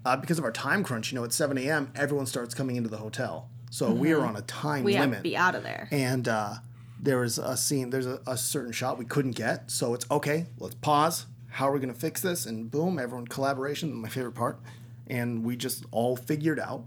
uh, 0.05 0.17
because 0.17 0.39
of 0.39 0.45
our 0.45 0.51
time 0.51 0.83
crunch. 0.83 1.11
You 1.11 1.19
know, 1.19 1.23
at 1.25 1.31
seven 1.33 1.57
a.m., 1.57 1.91
everyone 1.95 2.25
starts 2.25 2.53
coming 2.55 2.75
into 2.75 2.89
the 2.89 2.97
hotel, 2.97 3.49
so 3.69 3.91
we 3.91 4.11
are 4.13 4.25
on 4.25 4.35
a 4.35 4.41
time 4.41 4.77
Mm-hmm. 4.79 4.85
We 4.85 4.93
had 4.95 5.01
limit. 5.01 5.17
to 5.19 5.23
be 5.23 5.37
out 5.37 5.55
of 5.55 5.63
there. 5.63 5.87
and 5.91 6.27
uh, 6.27 6.53
there 6.99 7.19
was 7.19 7.37
a 7.37 7.55
scene. 7.55 7.91
There's 7.91 8.07
a, 8.07 8.19
a 8.25 8.35
certain 8.37 8.71
shot 8.71 8.97
we 8.97 9.05
couldn't 9.05 9.35
get, 9.35 9.69
so 9.69 9.93
it's 9.93 10.09
okay. 10.09 10.47
Let's 10.57 10.75
pause. 10.75 11.25
How 11.57 11.67
are 11.69 11.71
we 11.71 11.79
going 11.79 11.91
to 11.93 11.99
fix 11.99 12.21
this? 12.21 12.45
And 12.45 12.69
boom, 12.69 12.99
everyone 12.99 13.25
collaboration. 13.27 13.91
My 13.95 14.09
favorite 14.09 14.33
part, 14.35 14.59
and 15.07 15.43
we 15.43 15.55
just 15.55 15.85
all 15.89 16.15
figured 16.15 16.59
out 16.59 16.83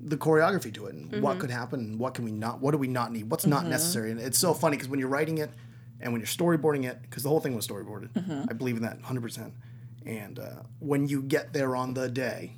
the 0.00 0.16
choreography 0.16 0.72
to 0.74 0.86
it 0.86 0.94
and 0.94 1.10
Mm-hmm. 1.10 1.20
what 1.20 1.38
could 1.38 1.50
happen 1.50 1.80
and 1.80 1.98
what 1.98 2.14
can 2.14 2.24
we 2.24 2.32
not 2.32 2.60
what 2.60 2.70
do 2.72 2.78
we 2.78 2.88
not 2.88 3.12
need 3.12 3.30
what's 3.30 3.46
not 3.46 3.66
necessary 3.66 4.10
and 4.10 4.18
it's 4.18 4.38
so 4.38 4.52
funny 4.54 4.76
because 4.76 4.88
when 4.88 4.98
you're 4.98 5.08
writing 5.10 5.38
it 5.38 5.50
and 6.00 6.10
when 6.12 6.20
you're 6.20 6.26
storyboarding 6.26 6.84
it 6.90 7.00
because 7.02 7.22
the 7.22 7.28
whole 7.28 7.38
thing 7.38 7.54
was 7.54 7.64
storyboarded 7.68 8.08
Mm-hmm. 8.14 8.44
i 8.50 8.52
believe 8.54 8.76
in 8.76 8.82
that 8.82 9.00
100% 9.02 9.52
and 10.06 10.38
uh, 10.40 10.62
when 10.80 11.06
you 11.06 11.22
get 11.22 11.52
there 11.52 11.76
on 11.76 11.94
the 11.94 12.08
day 12.08 12.54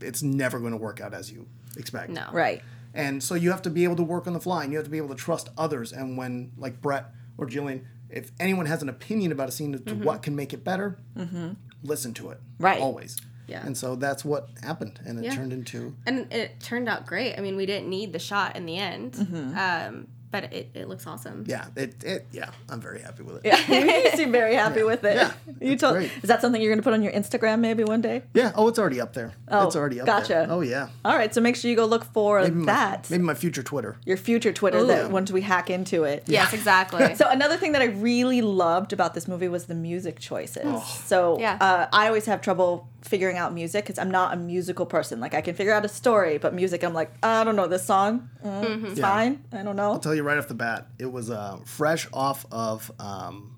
it's 0.00 0.22
never 0.22 0.58
going 0.58 0.70
to 0.72 0.78
work 0.78 1.00
out 1.02 1.12
as 1.12 1.30
you 1.30 1.46
expect 1.76 2.08
No. 2.10 2.28
Right. 2.32 2.62
and 2.94 3.22
so 3.22 3.34
you 3.34 3.50
have 3.50 3.60
to 3.62 3.70
be 3.70 3.84
able 3.84 3.96
to 3.96 4.02
work 4.04 4.26
on 4.26 4.32
the 4.32 4.40
fly 4.40 4.62
and 4.64 4.72
you 4.72 4.78
have 4.78 4.86
to 4.86 4.90
be 4.90 4.96
able 4.98 5.08
to 5.10 5.14
trust 5.26 5.50
others 5.58 5.92
and 5.92 6.16
when 6.16 6.52
like 6.56 6.80
brett 6.80 7.06
or 7.36 7.46
jillian 7.46 7.84
if 8.14 8.30
anyone 8.40 8.66
has 8.66 8.80
an 8.82 8.88
opinion 8.88 9.32
about 9.32 9.48
a 9.48 9.52
scene 9.52 9.74
as 9.74 9.80
to 9.82 9.92
mm-hmm. 9.94 10.04
what 10.04 10.22
can 10.22 10.34
make 10.34 10.52
it 10.52 10.64
better 10.64 10.98
mm-hmm. 11.16 11.50
listen 11.82 12.14
to 12.14 12.30
it 12.30 12.40
Right. 12.58 12.80
always 12.80 13.16
Yeah. 13.46 13.66
and 13.66 13.76
so 13.76 13.96
that's 13.96 14.24
what 14.24 14.48
happened 14.62 15.00
and 15.04 15.18
it 15.18 15.24
Yeah. 15.24 15.34
turned 15.34 15.52
into 15.52 15.94
And 16.06 16.32
it 16.32 16.60
turned 16.60 16.88
out 16.88 17.04
great. 17.06 17.36
I 17.36 17.40
mean, 17.42 17.56
we 17.56 17.66
didn't 17.66 17.90
need 17.90 18.12
the 18.12 18.18
shot 18.18 18.56
in 18.56 18.64
the 18.66 18.76
end, 18.78 19.12
mm-hmm. 19.12 19.58
um, 19.58 20.06
but 20.34 20.52
it, 20.52 20.68
it 20.74 20.88
looks 20.88 21.06
awesome. 21.06 21.44
Yeah, 21.46 21.66
it, 21.76 22.02
it 22.02 22.26
yeah, 22.32 22.50
I'm 22.68 22.80
very 22.80 23.00
happy 23.00 23.22
with 23.22 23.36
it. 23.36 23.42
Yeah, 23.44 24.02
you 24.04 24.10
seem 24.16 24.32
very 24.32 24.56
happy 24.56 24.82
with 24.82 25.04
it. 25.04 25.14
Yeah, 25.14 25.32
you 25.60 25.72
it's 25.74 25.80
told. 25.80 25.94
great. 25.94 26.10
Is 26.22 26.28
that 26.28 26.40
something 26.40 26.60
you're 26.60 26.72
going 26.72 26.80
to 26.80 26.82
put 26.82 26.92
on 26.92 27.04
your 27.04 27.12
Instagram 27.12 27.60
maybe 27.60 27.84
one 27.84 28.00
day? 28.00 28.22
Yeah, 28.34 28.50
oh, 28.56 28.66
it's 28.66 28.78
already 28.80 29.00
up 29.00 29.12
there. 29.12 29.32
Oh, 29.46 29.64
it's 29.68 29.76
already 29.76 30.00
up 30.00 30.06
gotcha. 30.06 30.28
there. 30.32 30.46
Oh 30.50 30.60
yeah. 30.60 30.88
All 31.04 31.16
right, 31.16 31.32
so 31.32 31.40
make 31.40 31.54
sure 31.54 31.70
you 31.70 31.76
go 31.76 31.84
look 31.86 32.04
for 32.04 32.40
Maybe 32.42 32.56
my, 32.56 32.66
that. 32.66 33.08
maybe 33.10 33.22
my 33.22 33.34
future 33.34 33.62
Twitter. 33.62 33.96
Your 34.04 34.16
future 34.16 34.52
Twitter 34.52 34.78
Ooh. 34.78 34.86
that 34.88 35.12
once 35.12 35.30
we 35.30 35.40
hack 35.42 35.70
into 35.70 36.02
it. 36.02 36.24
Yes, 36.26 36.52
exactly. 36.52 37.14
So 37.24 37.28
another 37.30 37.56
thing 37.56 37.72
that 37.72 37.82
I 37.82 37.86
really 37.86 38.42
loved 38.42 38.92
about 38.92 39.14
this 39.14 39.28
movie 39.28 39.46
was 39.46 39.66
the 39.66 39.74
music 39.74 40.18
choices. 40.18 40.82
So 41.04 41.38
Yeah. 41.38 41.58
uh, 41.60 41.86
I 41.92 42.08
always 42.08 42.26
have 42.26 42.40
trouble 42.40 42.88
figuring 43.04 43.36
out 43.36 43.52
music 43.52 43.84
because 43.84 43.98
I'm 43.98 44.10
not 44.10 44.32
a 44.32 44.36
musical 44.36 44.86
person. 44.86 45.20
Like 45.20 45.34
I 45.34 45.40
can 45.42 45.54
figure 45.54 45.72
out 45.72 45.84
a 45.84 45.88
story, 45.88 46.38
but 46.38 46.54
music, 46.54 46.82
I'm 46.82 46.94
like, 46.94 47.12
I 47.22 47.44
don't 47.44 47.54
know 47.54 47.68
this 47.68 47.84
song. 47.84 48.30
Mm, 48.44 48.84
It's 48.90 48.98
Yeah. 48.98 49.06
fine. 49.08 49.44
I 49.52 49.62
don't 49.62 49.76
know. 49.76 49.92
I'll 49.92 49.98
tell 49.98 50.14
you 50.14 50.22
right 50.22 50.38
off 50.38 50.48
the 50.48 50.54
bat, 50.54 50.86
it 50.98 51.12
was 51.12 51.30
uh, 51.30 51.58
fresh 51.66 52.08
off 52.12 52.46
of 52.50 52.90
um, 52.98 53.56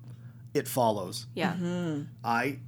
It 0.53 0.67
Follows. 0.67 1.27
yeah. 1.33 1.55
I 2.23 2.59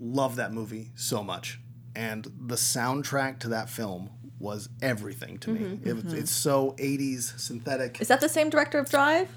love 0.00 0.36
that 0.36 0.52
movie 0.52 0.90
so 0.94 1.24
much, 1.24 1.60
and 1.96 2.24
the 2.46 2.54
soundtrack 2.54 3.40
to 3.40 3.48
that 3.48 3.68
film 3.68 4.10
was 4.38 4.68
everything 4.80 5.38
to 5.38 5.50
me. 5.50 5.58
Mm-hmm. 5.60 5.88
It 5.88 5.94
was, 6.04 6.12
it's 6.14 6.30
so 6.30 6.76
80s 6.78 7.36
synthetic. 7.40 8.00
Is 8.00 8.06
that 8.06 8.20
the 8.20 8.28
same 8.28 8.48
director 8.50 8.78
of 8.78 8.88
Drive? 8.88 9.28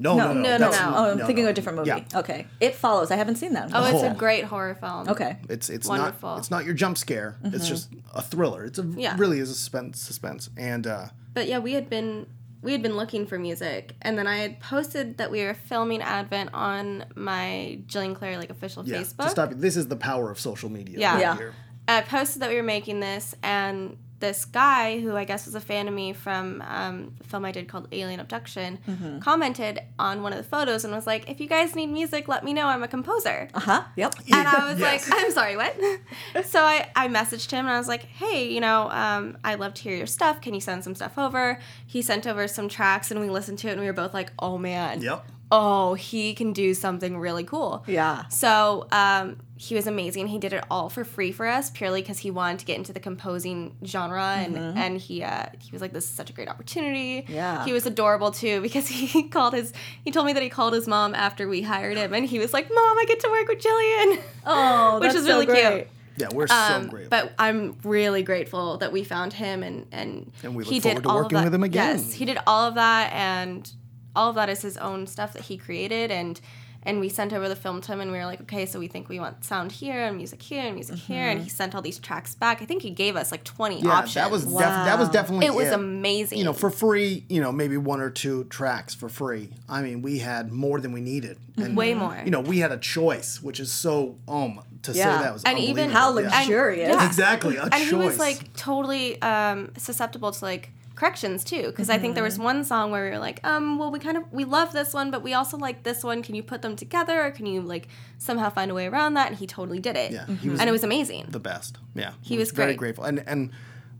No, 0.00 0.16
no, 0.16 0.32
no, 0.32 0.42
no, 0.42 0.56
no, 0.58 0.70
no. 0.70 0.92
Oh, 0.96 1.10
I'm 1.12 1.18
no, 1.18 1.26
thinking 1.26 1.44
no. 1.44 1.50
of 1.50 1.52
a 1.52 1.54
different 1.54 1.78
movie. 1.78 1.88
Yeah. 1.88 2.04
Okay. 2.20 2.46
It 2.60 2.74
follows. 2.74 3.10
I 3.10 3.16
haven't 3.16 3.36
seen 3.36 3.52
that. 3.54 3.70
Oh, 3.74 3.84
it's 3.94 4.02
a 4.02 4.14
great 4.18 4.44
horror 4.44 4.74
film. 4.74 5.08
okay. 5.08 5.36
It's 5.48 5.68
it's 5.70 5.86
Wonderful. 5.86 6.30
not 6.30 6.38
it's 6.38 6.50
not 6.50 6.64
your 6.64 6.74
jump 6.74 6.96
scare. 6.98 7.36
It's 7.44 7.68
just 7.68 7.90
a 8.14 8.22
thriller. 8.22 8.64
It's 8.64 8.78
a 8.78 8.82
Yeah. 8.96 9.16
really 9.18 9.38
is 9.38 9.50
a 9.50 9.54
suspense 9.54 10.00
suspense 10.00 10.48
and 10.56 10.86
uh, 10.86 11.06
But 11.34 11.46
yeah, 11.48 11.58
we 11.58 11.74
had 11.74 11.88
been 11.90 12.26
we 12.62 12.72
had 12.72 12.82
been 12.82 12.96
looking 12.96 13.26
for 13.26 13.38
music, 13.38 13.94
and 14.02 14.18
then 14.18 14.26
I 14.26 14.36
had 14.36 14.60
posted 14.60 15.16
that 15.16 15.30
we 15.30 15.42
were 15.42 15.54
filming 15.54 16.02
Advent 16.02 16.50
on 16.52 17.06
my 17.14 17.78
Jillian 17.86 18.14
Clare 18.14 18.36
like 18.36 18.50
official 18.50 18.86
yeah. 18.86 18.98
Facebook. 18.98 19.24
To 19.24 19.30
stop 19.30 19.50
you, 19.50 19.56
this 19.56 19.76
is 19.78 19.88
the 19.88 19.96
power 19.96 20.30
of 20.30 20.38
social 20.38 20.68
media. 20.68 20.98
Yeah. 20.98 21.12
right 21.14 21.20
Yeah. 21.20 21.36
here. 21.36 21.54
I 21.88 22.02
posted 22.02 22.42
that 22.42 22.50
we 22.50 22.56
were 22.56 22.62
making 22.62 23.00
this, 23.00 23.34
and 23.42 23.96
this 24.20 24.44
guy 24.44 25.00
who 25.00 25.16
I 25.16 25.24
guess 25.24 25.46
was 25.46 25.54
a 25.54 25.60
fan 25.60 25.88
of 25.88 25.94
me 25.94 26.12
from 26.12 26.62
um, 26.66 27.14
a 27.20 27.24
film 27.24 27.44
I 27.44 27.52
did 27.52 27.68
called 27.68 27.88
Alien 27.90 28.20
Abduction 28.20 28.78
commented 29.22 29.80
on 29.98 30.22
one 30.22 30.32
of 30.32 30.36
the 30.38 30.44
photos 30.44 30.84
and 30.84 30.94
was 30.94 31.06
like, 31.06 31.28
"If 31.28 31.40
you 31.40 31.46
guys 31.48 31.74
need 31.74 31.86
music, 31.88 32.28
let 32.28 32.44
me 32.44 32.52
know. 32.52 32.66
I'm 32.66 32.82
a 32.82 32.88
composer." 32.88 33.48
Uh 33.54 33.60
huh. 33.60 33.82
Yep. 33.96 34.14
And 34.32 34.46
I 34.48 34.70
was 34.70 34.78
Yes. 34.80 35.08
like, 35.08 35.18
I'm 35.20 35.30
sorry, 35.32 35.56
what? 35.56 35.74
so 36.44 36.60
I, 36.62 36.88
I 36.94 37.08
messaged 37.08 37.50
him 37.50 37.60
and 37.66 37.70
I 37.70 37.78
was 37.78 37.88
like, 37.88 38.02
hey, 38.04 38.48
you 38.48 38.60
know, 38.60 38.88
um, 38.90 39.36
I'd 39.42 39.58
love 39.60 39.74
to 39.74 39.82
hear 39.82 39.96
your 39.96 40.06
stuff. 40.06 40.40
Can 40.40 40.54
you 40.54 40.60
send 40.60 40.84
some 40.84 40.94
stuff 40.94 41.18
over? 41.18 41.58
He 41.86 42.02
sent 42.02 42.26
over 42.26 42.46
some 42.48 42.68
tracks 42.68 43.10
and 43.10 43.20
we 43.20 43.30
listened 43.30 43.58
to 43.60 43.68
it 43.68 43.72
and 43.72 43.80
we 43.80 43.86
were 43.86 43.92
both 43.92 44.14
like, 44.14 44.32
oh 44.38 44.58
man, 44.58 45.02
Yep. 45.02 45.26
Oh, 45.52 45.94
he 45.94 46.34
can 46.34 46.52
do 46.52 46.74
something 46.74 47.18
really 47.18 47.44
cool. 47.44 47.82
Yeah. 47.86 48.26
So 48.28 48.86
um, 48.92 49.38
he 49.56 49.74
was 49.74 49.86
amazing. 49.86 50.28
He 50.28 50.38
did 50.38 50.52
it 50.52 50.64
all 50.70 50.88
for 50.88 51.04
free 51.04 51.32
for 51.32 51.46
us, 51.46 51.70
purely 51.70 52.00
because 52.02 52.18
he 52.18 52.30
wanted 52.30 52.60
to 52.60 52.64
get 52.66 52.76
into 52.78 52.92
the 52.92 53.00
composing 53.00 53.74
genre, 53.84 54.22
and 54.38 54.56
and 54.56 54.98
he 54.98 55.22
uh, 55.22 55.46
he 55.58 55.70
was 55.72 55.82
like, 55.82 55.92
"This 55.92 56.04
is 56.04 56.10
such 56.10 56.30
a 56.30 56.32
great 56.32 56.48
opportunity." 56.48 57.24
Yeah. 57.28 57.64
He 57.64 57.72
was 57.72 57.84
adorable 57.86 58.30
too 58.30 58.60
because 58.60 58.88
he 59.12 59.24
called 59.24 59.54
his 59.54 59.72
he 60.04 60.10
told 60.10 60.26
me 60.26 60.32
that 60.32 60.42
he 60.42 60.48
called 60.48 60.72
his 60.72 60.86
mom 60.88 61.14
after 61.14 61.48
we 61.48 61.62
hired 61.62 61.96
him, 61.96 62.14
and 62.14 62.24
he 62.26 62.38
was 62.38 62.52
like, 62.52 62.68
"Mom, 62.68 62.98
I 62.98 63.04
get 63.06 63.20
to 63.20 63.28
work 63.28 63.48
with 63.48 63.58
Jillian," 63.58 64.22
Oh, 64.46 64.98
which 65.00 65.08
that's 65.08 65.16
is 65.20 65.26
so 65.26 65.32
really 65.34 65.46
great. 65.46 65.72
cute. 65.74 65.88
Yeah, 66.16 66.28
we're 66.34 66.48
so 66.48 66.54
Um, 66.54 66.88
great. 66.88 67.08
but 67.08 67.32
I'm 67.38 67.78
really 67.82 68.22
grateful 68.22 68.76
that 68.78 68.92
we 68.92 69.04
found 69.04 69.32
him 69.32 69.62
and 69.62 69.86
and, 69.90 70.30
And 70.42 70.54
we 70.54 70.64
look 70.64 70.72
he 70.72 70.78
forward 70.80 70.96
did 70.96 71.02
to 71.04 71.08
all 71.08 71.16
working 71.16 71.36
of 71.38 71.42
that. 71.42 71.46
with 71.46 71.54
him 71.54 71.62
again. 71.64 71.96
Yes, 71.98 72.12
he 72.12 72.24
did 72.26 72.38
all 72.46 72.66
of 72.68 72.74
that 72.74 73.12
and 73.14 73.70
all 74.16 74.28
of 74.30 74.34
that 74.36 74.48
is 74.48 74.62
his 74.62 74.76
own 74.76 75.06
stuff 75.06 75.32
that 75.34 75.42
he 75.42 75.56
created 75.56 76.10
and 76.10 76.40
And 76.82 76.98
we 76.98 77.10
sent 77.10 77.34
over 77.34 77.46
the 77.46 77.56
film 77.56 77.82
to 77.82 77.92
him, 77.92 78.00
and 78.00 78.10
we 78.10 78.16
were 78.16 78.24
like, 78.24 78.40
okay, 78.40 78.64
so 78.64 78.78
we 78.78 78.88
think 78.88 79.10
we 79.10 79.20
want 79.20 79.44
sound 79.44 79.70
here 79.70 80.02
and 80.06 80.16
music 80.16 80.40
here 80.40 80.62
and 80.64 80.74
music 80.74 80.96
here. 80.96 81.28
And 81.28 81.42
he 81.42 81.50
sent 81.50 81.74
all 81.74 81.82
these 81.82 81.98
tracks 81.98 82.34
back. 82.34 82.62
I 82.62 82.64
think 82.64 82.80
he 82.80 82.88
gave 82.88 83.16
us 83.16 83.30
like 83.30 83.44
20 83.44 83.82
Yeah, 83.82 83.90
options. 83.90 84.14
that 84.14 84.30
was 84.30 84.44
def- 84.46 84.86
that 84.88 84.98
was 84.98 85.10
definitely 85.10 85.44
It 85.44 85.52
was 85.54 85.68
amazing. 85.72 86.38
You 86.38 86.44
know, 86.44 86.54
for 86.54 86.70
free, 86.70 87.26
you 87.28 87.42
know, 87.42 87.52
maybe 87.52 87.76
one 87.76 88.00
or 88.00 88.08
two 88.08 88.44
tracks 88.44 88.94
for 88.94 89.10
free. 89.10 89.50
I 89.68 89.82
mean, 89.82 90.00
we 90.00 90.20
had 90.20 90.52
more 90.52 90.80
than 90.80 90.92
we 90.92 91.02
needed, 91.02 91.36
and 91.58 91.76
way 91.76 91.92
more. 91.92 92.18
You 92.24 92.30
know, 92.30 92.40
we 92.40 92.60
had 92.60 92.72
a 92.72 92.78
choice, 92.78 93.42
which 93.42 93.60
is 93.60 93.70
so 93.70 94.16
um 94.26 94.62
to 94.84 94.92
Yeah. 94.92 95.18
say 95.18 95.22
that 95.24 95.32
was 95.34 95.44
And 95.44 95.58
even- 95.58 95.90
How 95.90 96.08
unbelievable. 96.08 96.32
Yeah. 96.32 96.38
luxurious. 96.40 96.88
yeah. 96.94 97.06
Exactly, 97.06 97.56
a 97.56 97.64
and 97.64 97.74
he 97.74 97.94
was 97.94 98.18
like 98.18 98.54
totally 98.56 99.20
um, 99.20 99.70
susceptible 99.76 100.32
to 100.32 100.42
like 100.46 100.70
corrections 101.00 101.42
too 101.44 101.62
because 101.66 101.88
i 101.88 101.98
think 101.98 102.14
there 102.14 102.22
was 102.24 102.34
Mm-hmm. 102.34 102.42
one 102.52 102.64
song 102.64 102.90
where 102.90 103.04
we 103.06 103.10
were 103.10 103.18
like 103.18 103.40
um 103.42 103.78
well 103.78 103.90
we 103.90 103.98
kind 103.98 104.16
of 104.18 104.24
we 104.32 104.44
love 104.44 104.72
this 104.72 104.92
one 104.92 105.10
but 105.10 105.22
we 105.22 105.32
also 105.32 105.56
like 105.56 105.82
this 105.82 106.04
one 106.04 106.22
can 106.22 106.34
you 106.34 106.42
put 106.42 106.60
them 106.60 106.76
together 106.76 107.16
or 107.24 107.30
can 107.30 107.46
you 107.46 107.60
like 107.62 107.88
somehow 108.18 108.50
find 108.50 108.70
a 108.70 108.74
way 108.74 108.86
around 108.86 109.14
that 109.14 109.28
and 109.30 109.36
he 109.38 109.46
totally 109.46 109.80
did 109.80 109.96
it 109.96 110.12
Yeah, 110.12 110.26
he 110.26 110.48
was 110.50 110.60
and 110.60 110.68
it 110.68 110.72
was 110.72 110.84
amazing 110.84 111.24
the 111.30 111.40
best. 111.40 111.78
Yeah, 111.94 112.12
He 112.20 112.36
was 112.36 112.50
very 112.52 112.72
great. 112.72 112.78
grateful, 112.96 113.04
and 113.04 113.24
and 113.26 113.50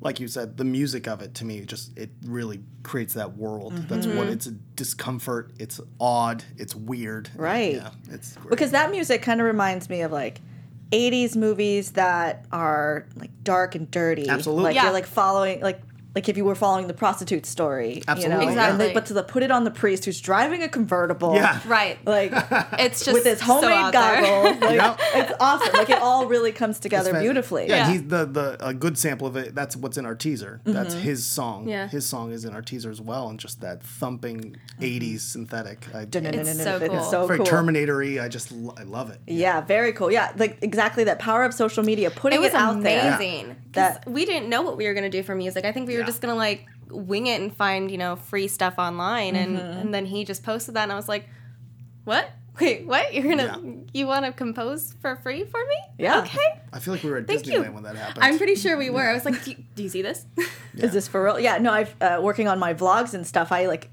like 0.02 0.20
you 0.20 0.28
said, 0.28 0.56
the 0.56 0.64
music 0.64 1.06
of 1.08 1.20
it 1.22 1.34
to 1.36 1.44
me 1.44 1.60
just 1.74 1.96
it 1.96 2.10
really 2.26 2.60
creates 2.82 3.14
that 3.14 3.36
world. 3.36 3.72
That's 3.88 4.06
what 4.06 4.16
Mm-hmm. 4.16 4.32
it's 4.32 4.46
a 4.46 4.52
discomfort. 4.82 5.50
It's 5.58 5.78
odd. 6.00 6.44
It's 6.56 6.74
weird. 6.74 7.30
Right. 7.36 7.74
Yeah, 7.76 7.90
it's 8.10 8.34
great. 8.36 8.50
because 8.50 8.70
that 8.72 8.90
music 8.90 9.20
kind 9.22 9.40
of 9.42 9.46
reminds 9.46 9.88
me 9.90 10.00
of 10.02 10.10
like 10.12 10.40
80s 10.92 11.36
movies 11.36 11.92
that 11.92 12.46
are 12.50 13.06
like 13.16 13.30
dark 13.44 13.74
and 13.74 13.90
dirty. 13.90 14.26
Absolutely. 14.28 14.64
Like 14.64 14.74
Yeah. 14.76 14.84
you're 14.84 14.92
like 15.00 15.06
following 15.06 15.60
like 15.60 15.80
like 16.14 16.28
if 16.28 16.36
you 16.36 16.44
were 16.44 16.54
following 16.54 16.86
the 16.88 16.94
prostitute 16.94 17.46
story. 17.46 18.02
Absolutely, 18.08 18.46
You 18.46 18.50
know? 18.50 18.52
yeah. 18.56 18.70
And 18.70 18.80
they, 18.80 18.86
Exactly. 18.86 18.94
but 18.94 19.06
to 19.06 19.14
the 19.14 19.22
put 19.22 19.42
it 19.42 19.50
on 19.50 19.64
the 19.64 19.70
priest 19.70 20.04
who's 20.04 20.20
driving 20.20 20.62
a 20.62 20.68
convertible. 20.68 21.34
yeah, 21.34 21.60
right 21.66 21.98
Like 22.04 22.32
it's 22.78 23.04
just 23.04 23.12
with 23.14 23.24
his 23.24 23.40
homemade 23.40 23.70
out 23.72 23.92
there. 23.92 24.20
goggles. 24.22 24.60
Like, 24.70 24.76
Yep. 24.80 25.00
It's 25.14 25.32
awesome. 25.40 25.72
Like 25.74 25.90
it 25.90 25.98
all 26.00 26.26
really 26.26 26.52
comes 26.52 26.78
together 26.80 27.18
beautifully. 27.20 27.68
Yeah, 27.68 27.76
Yeah. 27.86 27.92
he's 27.92 28.02
the 28.08 28.24
the 28.26 28.56
a 28.66 28.74
good 28.74 28.98
sample 28.98 29.26
of 29.26 29.36
it. 29.36 29.54
That's 29.54 29.76
what's 29.76 29.96
in 29.98 30.04
our 30.06 30.14
teaser. 30.14 30.60
That's 30.64 30.94
Mm-hmm. 30.94 31.02
his 31.04 31.24
song. 31.26 31.68
Yeah. 31.68 31.88
his 31.88 32.06
song 32.06 32.32
is 32.32 32.44
in 32.44 32.54
our 32.54 32.62
teaser 32.62 32.90
as 32.90 33.00
well, 33.00 33.28
and 33.28 33.38
just 33.38 33.60
that 33.60 33.82
thumping 33.82 34.56
'80s 34.80 35.20
synthetic. 35.20 35.86
I, 35.94 36.02
It's 36.10 36.62
so 36.62 36.76
It's 36.76 36.88
cool. 36.88 37.02
so 37.04 37.26
very 37.26 37.38
cool. 37.38 37.46
Terminator-y. 37.46 38.18
I 38.22 38.28
just 38.28 38.52
I 38.76 38.82
love 38.82 39.10
it. 39.10 39.20
Yeah, 39.26 39.60
very 39.60 39.92
cool. 39.92 40.10
Yeah, 40.10 40.32
like 40.36 40.58
exactly 40.62 41.04
that 41.04 41.18
power 41.18 41.44
of 41.44 41.54
social 41.54 41.84
media, 41.84 42.10
putting 42.10 42.38
it 42.38 42.42
was 42.42 42.52
it 42.52 42.56
out 42.56 42.82
there. 42.82 43.14
amazing 43.16 43.56
'Cause 43.69 43.69
That- 43.72 44.08
we 44.08 44.24
didn't 44.24 44.48
know 44.48 44.62
what 44.62 44.76
we 44.76 44.86
were 44.86 44.94
going 44.94 45.10
to 45.10 45.16
do 45.18 45.22
for 45.22 45.34
music 45.34 45.64
i 45.64 45.72
think 45.72 45.86
we 45.88 45.96
were 45.96 46.04
just 46.04 46.20
going 46.20 46.32
to 46.32 46.36
like 46.38 46.66
wing 46.90 47.26
it 47.28 47.40
and 47.40 47.54
find 47.56 47.90
you 47.90 47.98
know 47.98 48.16
free 48.16 48.48
stuff 48.48 48.74
online 48.78 49.36
and 49.36 49.56
Mm-hmm. 49.58 49.78
and 49.80 49.94
then 49.94 50.06
he 50.06 50.24
just 50.24 50.42
posted 50.42 50.74
that 50.74 50.82
and 50.84 50.92
i 50.92 50.96
was 50.96 51.08
like 51.08 51.28
what 52.04 52.30
wait 52.60 52.84
what 52.86 53.14
you're 53.14 53.28
gonna 53.28 53.60
Yeah. 53.62 53.72
you 53.92 54.06
want 54.08 54.24
to 54.26 54.32
compose 54.32 54.94
for 55.00 55.14
free 55.16 55.44
for 55.44 55.60
me 55.64 55.76
Yeah. 55.98 56.20
okay 56.22 56.38
I 56.72 56.78
feel 56.80 56.94
like 56.94 57.02
we 57.04 57.10
were 57.10 57.18
at 57.18 57.26
Thank 57.28 57.42
Disneyland 57.44 57.66
you. 57.66 57.72
when 57.72 57.82
that 57.84 57.96
happened. 57.96 58.24
i'm 58.24 58.38
pretty 58.38 58.56
sure 58.56 58.76
we 58.76 58.90
were 58.90 59.02
i 59.08 59.12
was 59.12 59.24
like 59.24 59.42
do 59.44 59.50
you, 59.52 59.56
do 59.76 59.82
you 59.84 59.88
see 59.88 60.02
this 60.02 60.26
Is 60.74 60.92
this 60.92 61.08
for 61.08 61.22
real? 61.24 61.38
Yeah, 61.40 61.58
no, 61.58 61.72
I've 61.72 61.94
uh, 62.00 62.20
working 62.22 62.46
on 62.46 62.60
my 62.60 62.74
vlogs 62.74 63.12
and 63.12 63.26
stuff. 63.26 63.50
I 63.50 63.66
like 63.66 63.90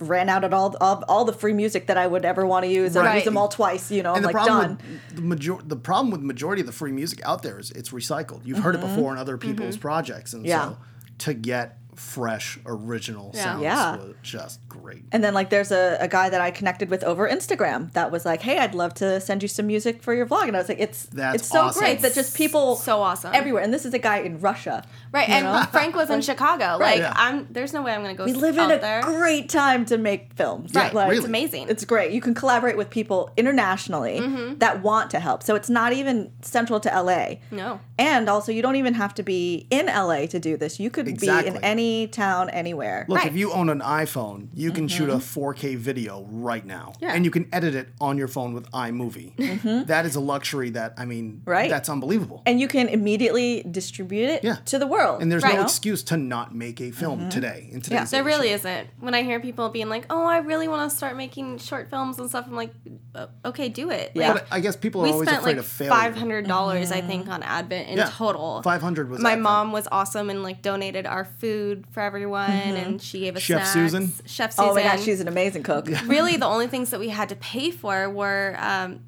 ran 0.00 0.28
out 0.28 0.44
of 0.44 0.52
all 0.52 0.76
all, 0.80 1.04
all 1.08 1.24
the 1.24 1.32
free 1.32 1.52
music 1.52 1.86
that 1.88 1.96
I 1.96 2.06
would 2.06 2.24
ever 2.24 2.44
want 2.46 2.64
to 2.64 2.70
use. 2.70 2.96
and 2.96 3.04
Right. 3.04 3.16
use 3.16 3.24
them 3.24 3.36
all 3.36 3.48
twice. 3.48 3.90
You 3.90 4.02
know, 4.02 4.14
and 4.14 4.24
I'm 4.26 4.32
the 4.32 4.36
like 4.38 4.46
done. 4.46 4.78
the 5.14 5.22
major 5.22 5.56
the 5.64 5.76
problem 5.76 6.10
with 6.10 6.20
the 6.20 6.26
majority 6.26 6.60
of 6.60 6.66
the 6.66 6.72
free 6.72 6.92
music 6.92 7.20
out 7.24 7.42
there 7.42 7.58
is 7.58 7.70
it's 7.72 7.90
recycled. 7.90 8.40
You've 8.44 8.58
heard 8.60 8.74
it 8.74 8.80
before 8.80 9.12
in 9.12 9.18
other 9.18 9.36
people's 9.36 9.76
projects, 9.76 10.32
and 10.32 10.42
Mm-hmm. 10.42 10.48
Yeah. 10.48 10.68
so 10.70 10.76
to 11.18 11.34
get 11.34 11.78
fresh 12.00 12.58
original 12.64 13.30
Yeah. 13.34 13.42
sounds 13.44 13.62
Yeah. 13.62 13.96
was 13.96 14.14
just 14.22 14.66
great. 14.68 15.04
And 15.12 15.22
then 15.22 15.34
like 15.34 15.50
there's 15.50 15.70
a, 15.70 15.98
a 16.00 16.08
guy 16.08 16.30
that 16.30 16.40
I 16.40 16.50
connected 16.50 16.88
with 16.88 17.04
over 17.04 17.28
Instagram 17.28 17.92
that 17.92 18.10
was 18.10 18.24
like, 18.24 18.40
"Hey, 18.40 18.58
I'd 18.58 18.74
love 18.74 18.94
to 18.94 19.20
send 19.20 19.42
you 19.42 19.48
some 19.48 19.66
music 19.66 20.02
for 20.02 20.14
your 20.14 20.26
vlog." 20.26 20.48
And 20.48 20.56
I 20.56 20.60
was 20.60 20.68
like, 20.68 20.80
"It's 20.80 21.04
That's 21.06 21.36
it's 21.42 21.48
so 21.48 21.60
awesome. 21.62 21.80
great 21.80 22.00
that 22.02 22.14
just 22.14 22.34
people 22.36 22.76
so 22.76 23.00
awesome. 23.02 23.32
everywhere." 23.34 23.62
And 23.62 23.72
this 23.72 23.84
is 23.84 23.92
a 23.94 23.98
guy 23.98 24.18
in 24.18 24.40
Russia. 24.40 24.82
right 25.12 25.28
and 25.28 25.44
know? 25.44 25.62
frank 25.72 25.94
was 25.94 26.08
in 26.08 26.20
chicago 26.20 26.78
Right. 26.78 26.80
like 26.80 26.98
Yeah. 27.00 27.12
i'm 27.16 27.46
there's 27.50 27.72
no 27.72 27.82
way 27.82 27.92
i'm 27.92 28.00
gonna 28.02 28.14
go 28.14 28.24
We 28.24 28.32
live 28.32 28.56
out 28.58 28.70
in 28.70 28.78
a 28.78 28.80
there 28.80 29.02
great 29.02 29.48
time 29.48 29.84
to 29.86 29.98
make 29.98 30.32
films. 30.34 30.72
Right. 30.74 30.94
Like, 30.94 31.06
really. 31.08 31.18
it's 31.18 31.26
amazing 31.26 31.68
It's 31.68 31.84
great. 31.84 32.12
You 32.12 32.20
can 32.20 32.34
collaborate 32.34 32.76
with 32.76 32.90
people 32.90 33.30
internationally 33.36 34.20
Mm-hmm. 34.20 34.58
that 34.58 34.82
want 34.82 35.10
to 35.10 35.20
help. 35.20 35.42
So 35.42 35.54
it's 35.54 35.68
not 35.70 35.92
even 35.92 36.32
central 36.42 36.78
to 36.80 36.88
LA. 37.02 37.36
no 37.50 37.80
And 38.00 38.30
also, 38.30 38.50
you 38.50 38.62
don't 38.62 38.76
even 38.76 38.94
have 38.94 39.12
to 39.16 39.22
be 39.22 39.66
in 39.70 39.86
LA 39.86 40.24
to 40.28 40.40
do 40.40 40.56
this. 40.56 40.80
You 40.80 40.88
could 40.88 41.04
be 41.20 41.28
in 41.28 41.58
any 41.62 42.06
town, 42.06 42.48
anywhere. 42.48 43.04
Look, 43.08 43.18
Right. 43.18 43.26
if 43.28 43.36
you 43.36 43.52
own 43.52 43.68
an 43.68 43.80
iPhone, 43.80 44.48
you 44.54 44.72
can 44.72 44.88
shoot 44.88 45.10
a 45.10 45.16
4K 45.20 45.76
video 45.76 46.26
right 46.30 46.64
now, 46.64 46.92
Mm-hmm. 46.94 47.04
Yeah. 47.04 47.12
and 47.14 47.24
you 47.26 47.30
can 47.30 47.46
edit 47.52 47.74
it 47.74 47.88
on 48.00 48.16
your 48.16 48.26
phone 48.28 48.54
with 48.54 48.70
iMovie. 48.72 49.86
That 49.86 50.06
is 50.06 50.16
a 50.16 50.20
luxury 50.20 50.70
that 50.70 50.94
I 50.96 51.04
mean, 51.04 51.20
Mm-hmm. 51.42 51.50
Right. 51.50 51.68
That's 51.70 51.88
unbelievable. 51.90 52.42
And 52.46 52.58
you 52.58 52.68
can 52.68 52.88
immediately 52.88 53.62
distribute 53.70 54.28
it 54.30 54.44
Yeah. 54.44 54.56
to 54.66 54.78
the 54.78 54.86
world. 54.86 55.20
And 55.20 55.30
there's 55.30 55.42
Right. 55.42 55.56
no 55.56 55.62
excuse 55.62 56.02
to 56.04 56.16
not 56.16 56.54
make 56.54 56.80
a 56.80 56.90
film 56.92 57.28
today 57.28 57.68
in 57.70 57.82
today's 57.82 57.98
Yeah. 57.98 58.04
There 58.06 58.20
age. 58.22 58.26
really 58.26 58.48
isn't. 58.50 58.88
When 59.00 59.14
I 59.14 59.22
hear 59.22 59.40
people 59.40 59.68
being 59.68 59.88
like, 59.90 60.06
"Oh, 60.08 60.24
I 60.24 60.38
really 60.38 60.68
want 60.68 60.90
to 60.90 60.96
start 60.96 61.16
making 61.18 61.58
short 61.58 61.90
films 61.90 62.18
and 62.18 62.28
stuff," 62.30 62.46
I'm 62.48 62.56
like, 62.56 62.72
"Uh, 63.14 63.26
"Okay, 63.44 63.68
do 63.68 63.90
it." 63.90 64.12
Yeah. 64.14 64.32
Like, 64.32 64.48
But 64.48 64.56
I 64.56 64.60
guess 64.60 64.76
people 64.76 65.02
are 65.02 65.04
we 65.04 65.10
always 65.12 65.28
spent 65.28 65.42
afraid 65.42 65.52
like 65.56 65.60
of 65.60 65.66
failure. 65.66 65.90
five 65.92 66.16
hundred 66.16 66.46
dollars, 66.46 66.90
I 66.92 67.02
think, 67.02 67.28
on 67.28 67.42
Advent 67.42 67.88
in 67.90 67.98
Yeah. 67.98 68.10
total. 68.12 68.62
500 68.62 69.10
was 69.10 69.20
My 69.20 69.30
Advent. 69.32 69.42
mom 69.42 69.72
was 69.72 69.86
awesome 69.92 70.30
and 70.30 70.42
like 70.42 70.62
donated 70.62 71.06
our 71.06 71.24
food 71.24 71.84
for 71.92 72.00
everyone, 72.00 72.50
and 72.50 73.00
she 73.02 73.20
gave 73.20 73.36
us 73.36 73.42
Chef 73.42 73.58
snacks. 73.62 73.72
Susan? 73.72 74.12
Chef 74.26 74.52
Susan. 74.52 74.70
oh 74.70 74.74
my 74.74 74.82
gosh, 74.82 75.02
she's 75.02 75.20
an 75.20 75.28
amazing 75.28 75.62
cook. 75.62 75.88
really 76.06 76.36
the 76.36 76.46
only 76.46 76.66
things 76.68 76.90
that 76.90 77.00
we 77.00 77.08
had 77.10 77.28
to 77.28 77.36
pay 77.36 77.70
for 77.70 78.08
were 78.08 78.56
um, 78.58 79.00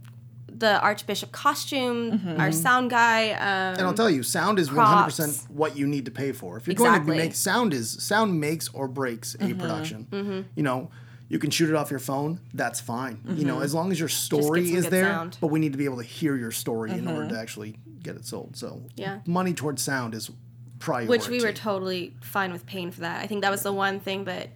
the 0.48 0.80
Archbishop 0.80 1.32
costume, 1.32 2.12
Mm-hmm. 2.12 2.40
our 2.40 2.52
sound 2.52 2.90
guy. 2.90 3.30
Um, 3.30 3.78
And 3.78 3.82
I'll 3.82 3.94
tell 3.94 4.10
you, 4.10 4.22
sound 4.22 4.58
is 4.58 4.68
props. 4.68 5.18
100% 5.18 5.50
what 5.50 5.76
you 5.76 5.86
need 5.86 6.04
to 6.04 6.10
pay 6.10 6.32
for. 6.32 6.56
If 6.56 6.66
you're 6.66 6.74
going 6.76 7.00
to 7.00 7.06
make 7.06 7.34
sound 7.34 7.72
is 7.74 7.90
sound 8.02 8.38
makes 8.40 8.68
or 8.68 8.86
breaks 8.86 9.34
Mm-hmm. 9.36 9.52
a 9.52 9.54
production. 9.62 10.46
You 10.54 10.62
know, 10.62 10.90
you 11.32 11.38
can 11.38 11.50
shoot 11.50 11.70
it 11.70 11.74
off 11.74 11.90
your 11.90 11.98
phone, 11.98 12.38
that's 12.52 12.78
fine. 12.78 13.18
You 13.26 13.46
know, 13.46 13.60
as 13.60 13.72
long 13.72 13.90
as 13.90 13.98
your 13.98 14.10
story 14.10 14.70
is 14.74 14.86
there, 14.90 15.04
sound. 15.10 15.38
but 15.40 15.46
we 15.46 15.58
need 15.60 15.72
to 15.72 15.78
be 15.78 15.86
able 15.86 15.96
to 15.96 16.02
hear 16.02 16.36
your 16.36 16.50
story 16.52 16.90
in 16.90 16.98
Mm-hmm. 17.06 17.08
order 17.16 17.28
to 17.30 17.38
actually 17.40 17.78
get 18.02 18.16
it 18.16 18.26
sold. 18.26 18.54
So, 18.56 18.82
Yeah. 18.96 19.20
money 19.26 19.54
towards 19.54 19.80
sound 19.80 20.14
is 20.14 20.30
priority. 20.78 21.08
which 21.08 21.28
we 21.30 21.40
were 21.40 21.52
totally 21.54 22.14
fine 22.20 22.52
with 22.52 22.66
paying 22.66 22.90
for 22.90 23.00
that. 23.00 23.22
I 23.22 23.26
think 23.26 23.40
that 23.40 23.50
was 23.50 23.62
the 23.62 23.72
one 23.72 23.98
thing 23.98 24.24
that 24.24 24.50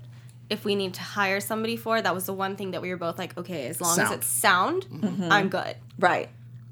if 0.51 0.67
we 0.67 0.75
need 0.75 0.93
to 0.95 1.03
hire 1.03 1.41
somebody 1.41 1.77
for, 1.79 2.03
that 2.03 2.15
was 2.15 2.27
the 2.27 2.35
one 2.35 2.57
thing 2.57 2.73
that 2.73 2.83
we 2.83 2.91
were 2.91 2.97
both 2.99 3.19
like, 3.19 3.37
okay, 3.39 3.69
as 3.69 3.81
long 3.81 3.97
Sound. 3.97 4.09
as 4.12 4.19
it's 4.19 4.27
sound, 4.27 4.85
Mm-hmm. 4.93 5.33
I'm 5.33 5.49
good. 5.49 5.77
Right. 5.99 6.29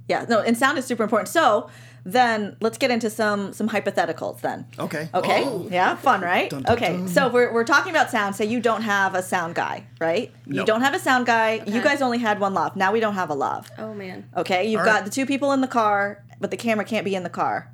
Yeah. 0.07 0.27
No, 0.29 0.40
and 0.40 0.55
sound 0.59 0.77
is 0.77 0.85
super 0.85 1.03
important. 1.03 1.29
So 1.31 1.71
then 2.05 2.57
let's 2.61 2.77
get 2.79 2.90
into 2.90 3.09
some 3.09 3.53
some 3.53 3.69
hypotheticals 3.69 4.40
then. 4.40 4.67
Okay. 4.79 5.09
Okay. 5.14 5.43
Oh. 5.45 5.67
Yeah, 5.71 5.97
fun, 5.97 6.21
right? 6.21 6.51
Dun, 6.51 6.62
dun, 6.62 6.77
okay. 6.77 6.93
dun. 6.93 7.09
So 7.09 7.29
we're, 7.29 7.53
we're 7.53 7.64
talking 7.64 7.90
about 7.90 8.11
sound. 8.11 8.37
Say 8.37 8.45
you 8.45 8.61
don't 8.61 8.83
have 8.83 9.14
a 9.14 9.23
sound 9.23 9.55
guy, 9.55 9.87
right? 10.01 10.31
You 10.47 10.64
don't 10.64 10.83
have 10.83 10.95
a 10.95 10.99
sound 10.99 11.27
guy. 11.27 11.62
You 11.67 11.83
guys 11.83 12.03
only 12.03 12.19
had 12.19 12.40
one 12.40 12.55
love. 12.55 12.77
Now 12.77 12.93
we 12.93 13.01
don't 13.01 13.14
have 13.14 13.31
a 13.31 13.35
love. 13.35 13.71
Oh 13.79 13.95
man. 13.95 14.29
Okay. 14.37 14.69
You've 14.69 14.81
All 14.81 14.87
got 14.87 14.95
right. 14.97 15.05
the 15.05 15.11
two 15.11 15.27
people 15.27 15.53
in 15.53 15.61
the 15.61 15.69
car, 15.69 16.23
but 16.40 16.51
the 16.51 16.57
camera 16.57 16.85
can't 16.85 17.05
be 17.05 17.14
in 17.14 17.23
the 17.23 17.31
car. 17.31 17.73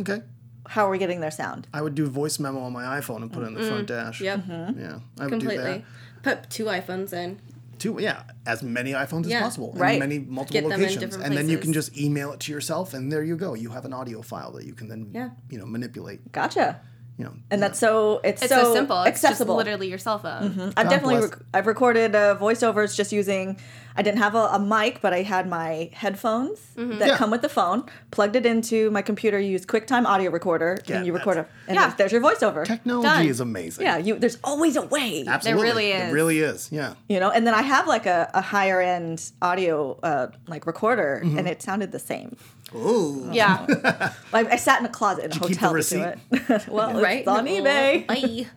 Okay. 0.00 0.22
How 0.68 0.86
are 0.86 0.90
we 0.90 0.98
getting 0.98 1.20
their 1.20 1.30
sound? 1.32 1.66
I 1.74 1.82
would 1.82 1.94
do 1.94 2.06
voice 2.06 2.38
memo 2.38 2.60
on 2.60 2.72
my 2.72 2.84
iPhone 3.00 3.22
and 3.22 3.32
put 3.32 3.42
it 3.42 3.46
in 3.46 3.54
the 3.54 3.66
front 3.66 3.88
dash. 3.88 4.20
Yep. 4.20 4.40
Mm-hmm. 4.40 4.80
Yeah. 4.80 4.98
I 5.18 5.24
would 5.24 5.30
Completely. 5.30 5.84
Put 6.22 6.48
two 6.50 6.66
iPhones 6.66 7.12
in. 7.12 7.40
Two, 7.78 7.96
yeah, 8.00 8.22
as 8.46 8.62
many 8.62 8.92
iPhones 8.92 9.26
Yeah. 9.28 9.38
as 9.38 9.42
possible, 9.42 9.72
Right. 9.76 9.94
in 9.94 9.98
many 10.00 10.18
multiple 10.18 10.68
Get 10.68 10.78
locations, 10.78 11.16
and 11.16 11.36
then 11.36 11.48
you 11.48 11.58
can 11.58 11.72
just 11.72 11.96
email 11.98 12.32
it 12.32 12.40
to 12.40 12.52
yourself, 12.52 12.94
and 12.94 13.10
there 13.10 13.24
you 13.24 13.36
go. 13.36 13.54
You 13.54 13.70
have 13.70 13.84
an 13.84 13.92
audio 13.92 14.22
file 14.22 14.52
that 14.52 14.64
you 14.64 14.74
can 14.74 14.88
then, 14.88 15.08
Yeah. 15.12 15.30
you 15.50 15.58
know, 15.58 15.66
manipulate. 15.66 16.30
Gotcha. 16.32 16.80
You 17.22 17.28
know, 17.28 17.34
And 17.52 17.62
that's 17.62 17.78
so 17.78 18.20
it's, 18.24 18.42
It's 18.42 18.52
so, 18.52 18.64
so, 18.64 18.74
simple. 18.74 19.02
It's 19.02 19.22
accessible. 19.24 19.54
just 19.54 19.64
literally 19.64 19.88
your 19.88 19.98
cell 19.98 20.18
phone. 20.18 20.58
I've 20.76 20.86
God 20.86 20.90
definitely 20.90 21.16
rec- 21.20 21.38
I've 21.54 21.66
recorded 21.68 22.14
uh, 22.16 22.36
voiceovers 22.40 22.96
just 22.96 23.12
using. 23.12 23.58
I 23.94 24.02
didn't 24.02 24.18
have 24.18 24.34
a, 24.34 24.44
a 24.46 24.58
mic, 24.58 25.00
but 25.02 25.12
I 25.12 25.22
had 25.22 25.48
my 25.48 25.90
headphones 25.92 26.58
Mm-hmm. 26.76 26.98
that 26.98 27.08
Yeah. 27.08 27.16
come 27.18 27.30
with 27.30 27.42
the 27.42 27.48
phone. 27.48 27.84
Plugged 28.10 28.34
it 28.36 28.44
into 28.46 28.90
my 28.90 29.02
computer. 29.02 29.38
use 29.38 29.64
QuickTime 29.66 30.04
audio 30.06 30.30
recorder, 30.30 30.78
Yeah, 30.86 30.96
and 30.96 31.06
you 31.06 31.12
record 31.12 31.36
it. 31.36 31.46
And 31.68 31.74
Yeah. 31.76 31.82
there's, 31.82 31.96
there's 32.10 32.12
your 32.12 32.22
voiceover. 32.22 32.64
technology 32.66 33.06
Done. 33.08 33.26
is 33.26 33.38
amazing. 33.40 33.84
yeah, 33.86 33.98
you. 33.98 34.18
There's 34.18 34.38
always 34.42 34.74
a 34.76 34.82
way. 34.82 35.24
absolutely. 35.28 35.42
there 35.42 35.56
really 35.74 35.90
It 35.92 36.06
is. 36.08 36.12
really 36.12 36.38
is. 36.40 36.68
Yeah. 36.72 36.94
You 37.08 37.20
know, 37.20 37.30
and 37.30 37.46
then 37.46 37.54
I 37.54 37.62
have 37.62 37.86
like 37.86 38.06
a, 38.06 38.30
a 38.34 38.40
higher 38.40 38.80
end 38.80 39.30
audio 39.42 39.98
uh, 40.02 40.26
like 40.48 40.66
recorder, 40.66 41.20
Mm-hmm. 41.22 41.38
and 41.38 41.46
it 41.46 41.62
sounded 41.62 41.92
the 41.92 41.98
same. 42.12 42.36
Ooh. 42.74 43.28
Yeah. 43.32 44.12
Like 44.32 44.50
I 44.50 44.56
sat 44.56 44.80
in 44.80 44.86
a 44.86 44.88
closet 44.88 45.26
in 45.26 45.32
a 45.32 45.34
you 45.34 45.40
keep 45.40 45.60
the 45.60 45.68
hotel 45.68 45.82
to 45.82 45.82
do 45.82 46.02
it. 46.02 46.68
well, 46.68 47.00
right. 47.00 47.18
it's 47.18 47.28
on 47.28 47.46
Oh, 47.46 47.50
eBay. 47.50 48.06
Bye. 48.06 48.46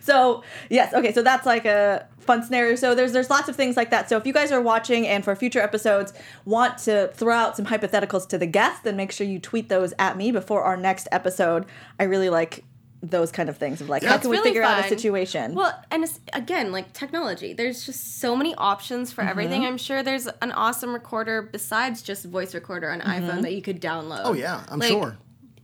So 0.00 0.42
yes, 0.68 0.92
okay, 0.94 1.12
so 1.12 1.22
that's 1.22 1.46
like 1.46 1.64
a 1.64 2.08
fun 2.18 2.42
scenario. 2.42 2.74
So 2.74 2.94
there's 2.94 3.12
there's 3.12 3.30
lots 3.30 3.48
of 3.48 3.54
things 3.54 3.76
like 3.76 3.90
that. 3.90 4.08
So 4.08 4.16
if 4.16 4.26
you 4.26 4.32
guys 4.32 4.50
are 4.50 4.60
watching 4.60 5.06
and 5.06 5.22
for 5.22 5.36
future 5.36 5.60
episodes 5.60 6.12
want 6.44 6.78
to 6.78 7.10
throw 7.14 7.34
out 7.34 7.56
some 7.56 7.66
hypotheticals 7.66 8.28
to 8.30 8.38
the 8.38 8.46
guests, 8.46 8.80
then 8.80 8.96
make 8.96 9.12
sure 9.12 9.26
you 9.26 9.38
tweet 9.38 9.68
those 9.68 9.94
at 9.98 10.16
me 10.16 10.32
before 10.32 10.62
our 10.64 10.76
next 10.76 11.06
episode. 11.12 11.66
I 12.00 12.04
really 12.04 12.30
like 12.30 12.64
those 13.02 13.32
kind 13.32 13.48
of 13.48 13.56
things 13.56 13.80
of 13.80 13.88
like 13.88 14.02
how 14.04 14.18
can 14.18 14.28
we 14.30 14.36
really 14.36 14.50
figure 14.50 14.62
out 14.62 14.84
a 14.84 14.88
situation? 14.88 15.54
Well, 15.54 15.72
and 15.90 16.04
it's, 16.04 16.20
again, 16.34 16.70
like 16.70 16.92
technology, 16.92 17.52
there's 17.54 17.86
just 17.86 18.20
so 18.20 18.36
many 18.36 18.54
options 18.56 19.10
for 19.12 19.22
Mm-hmm. 19.22 19.30
everything. 19.30 19.64
I'm 19.64 19.78
sure 19.78 20.02
there's 20.02 20.26
an 20.42 20.52
awesome 20.52 20.92
recorder 20.92 21.40
besides 21.42 22.02
just 22.02 22.24
voice 22.26 22.54
recorder 22.54 22.90
on 22.90 23.00
Mm-hmm. 23.00 23.24
iPhone 23.24 23.42
that 23.42 23.54
you 23.54 23.62
could 23.62 23.80
download. 23.80 24.20
Oh 24.24 24.34
yeah, 24.34 24.64
I'm 24.68 24.78
Like, 24.80 24.90
sure. 24.90 25.16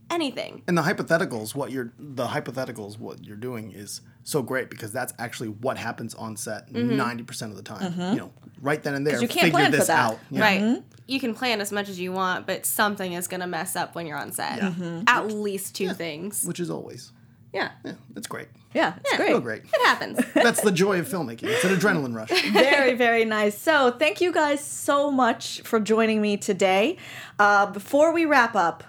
Anything. 0.09 0.63
And 0.69 0.77
the 0.77 0.83
hypotheticals, 0.83 1.53
what 1.53 1.69
you're 1.69 1.91
the 1.99 2.27
hypotheticals, 2.27 2.97
what 2.97 3.25
you're 3.25 3.35
doing 3.35 3.71
is 3.71 3.99
so 4.23 4.41
great 4.41 4.69
because 4.69 4.91
that's 4.93 5.13
actually 5.19 5.49
what 5.49 5.77
happens 5.77 6.15
on 6.15 6.37
set 6.37 6.71
90 6.73 7.23
percent 7.23 7.51
of 7.51 7.57
the 7.57 7.63
time. 7.63 7.93
You 8.13 8.15
know, 8.19 8.31
right 8.61 8.81
then 8.81 8.95
and 8.95 9.05
there, 9.05 9.15
Mm-hmm. 9.15 9.21
you 9.23 9.27
can't 9.27 9.41
figure 9.47 9.59
plan 9.59 9.71
for 9.71 9.77
this 9.77 9.87
that. 9.87 10.11
out. 10.13 10.19
Yeah. 10.31 10.41
Right. 10.41 10.83
You 11.07 11.19
can 11.19 11.33
plan 11.35 11.59
as 11.59 11.73
much 11.73 11.89
as 11.89 11.99
you 11.99 12.13
want, 12.13 12.47
but 12.47 12.65
something 12.65 13.13
is 13.13 13.27
going 13.27 13.41
to 13.41 13.47
mess 13.47 13.75
up 13.75 13.95
when 13.95 14.07
you're 14.07 14.17
on 14.17 14.31
set. 14.31 14.61
At 15.07 15.27
least 15.27 15.75
two 15.75 15.93
things. 15.93 16.43
Which 16.45 16.59
is 16.61 16.69
always, 16.69 17.11
Yeah. 17.57 17.71
yeah, 17.83 17.93
it's 18.15 18.27
great. 18.27 18.47
yeah, 18.73 18.93
it's 18.97 19.11
Yeah. 19.11 19.17
great. 19.17 19.29
Real 19.29 19.39
great. 19.41 19.63
It 19.63 19.85
happens. 19.85 20.19
That's 20.33 20.61
the 20.61 20.71
joy 20.71 20.99
of 20.99 21.07
filmmaking. 21.07 21.43
It's 21.49 21.63
an 21.63 21.75
adrenaline 21.75 22.15
rush. 22.15 22.29
very, 22.53 22.93
very 22.93 23.25
nice. 23.25 23.57
So, 23.57 23.91
thank 23.91 24.21
you 24.21 24.31
guys 24.31 24.63
so 24.63 25.11
much 25.11 25.61
for 25.61 25.79
joining 25.79 26.21
me 26.21 26.37
today. 26.37 26.97
Uh, 27.39 27.65
before 27.65 28.13
we 28.13 28.25
wrap 28.25 28.55
up, 28.55 28.83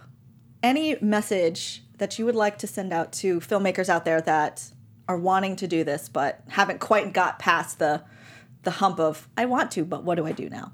any 0.63 0.97
message 1.01 1.83
that 1.99 2.19
you 2.19 2.25
would 2.27 2.37
like 2.37 2.59
to 2.59 2.67
send 2.67 2.93
out 2.93 3.13
to 3.13 3.41
filmmakers 3.41 3.89
out 3.89 4.05
there 4.05 4.21
that 4.21 4.71
are 5.09 5.17
wanting 5.17 5.57
to 5.57 5.67
do 5.67 5.83
this 5.85 6.09
but 6.09 6.41
haven't 6.49 6.81
quite 6.81 7.13
got 7.15 7.39
past 7.39 7.79
the 7.79 8.03
the 8.65 8.73
hump 8.73 8.99
of 9.01 9.27
I 9.37 9.47
want 9.47 9.71
to, 9.73 9.85
but 9.85 10.05
what 10.05 10.17
do 10.17 10.27
I 10.27 10.33
do 10.33 10.49
now? 10.51 10.73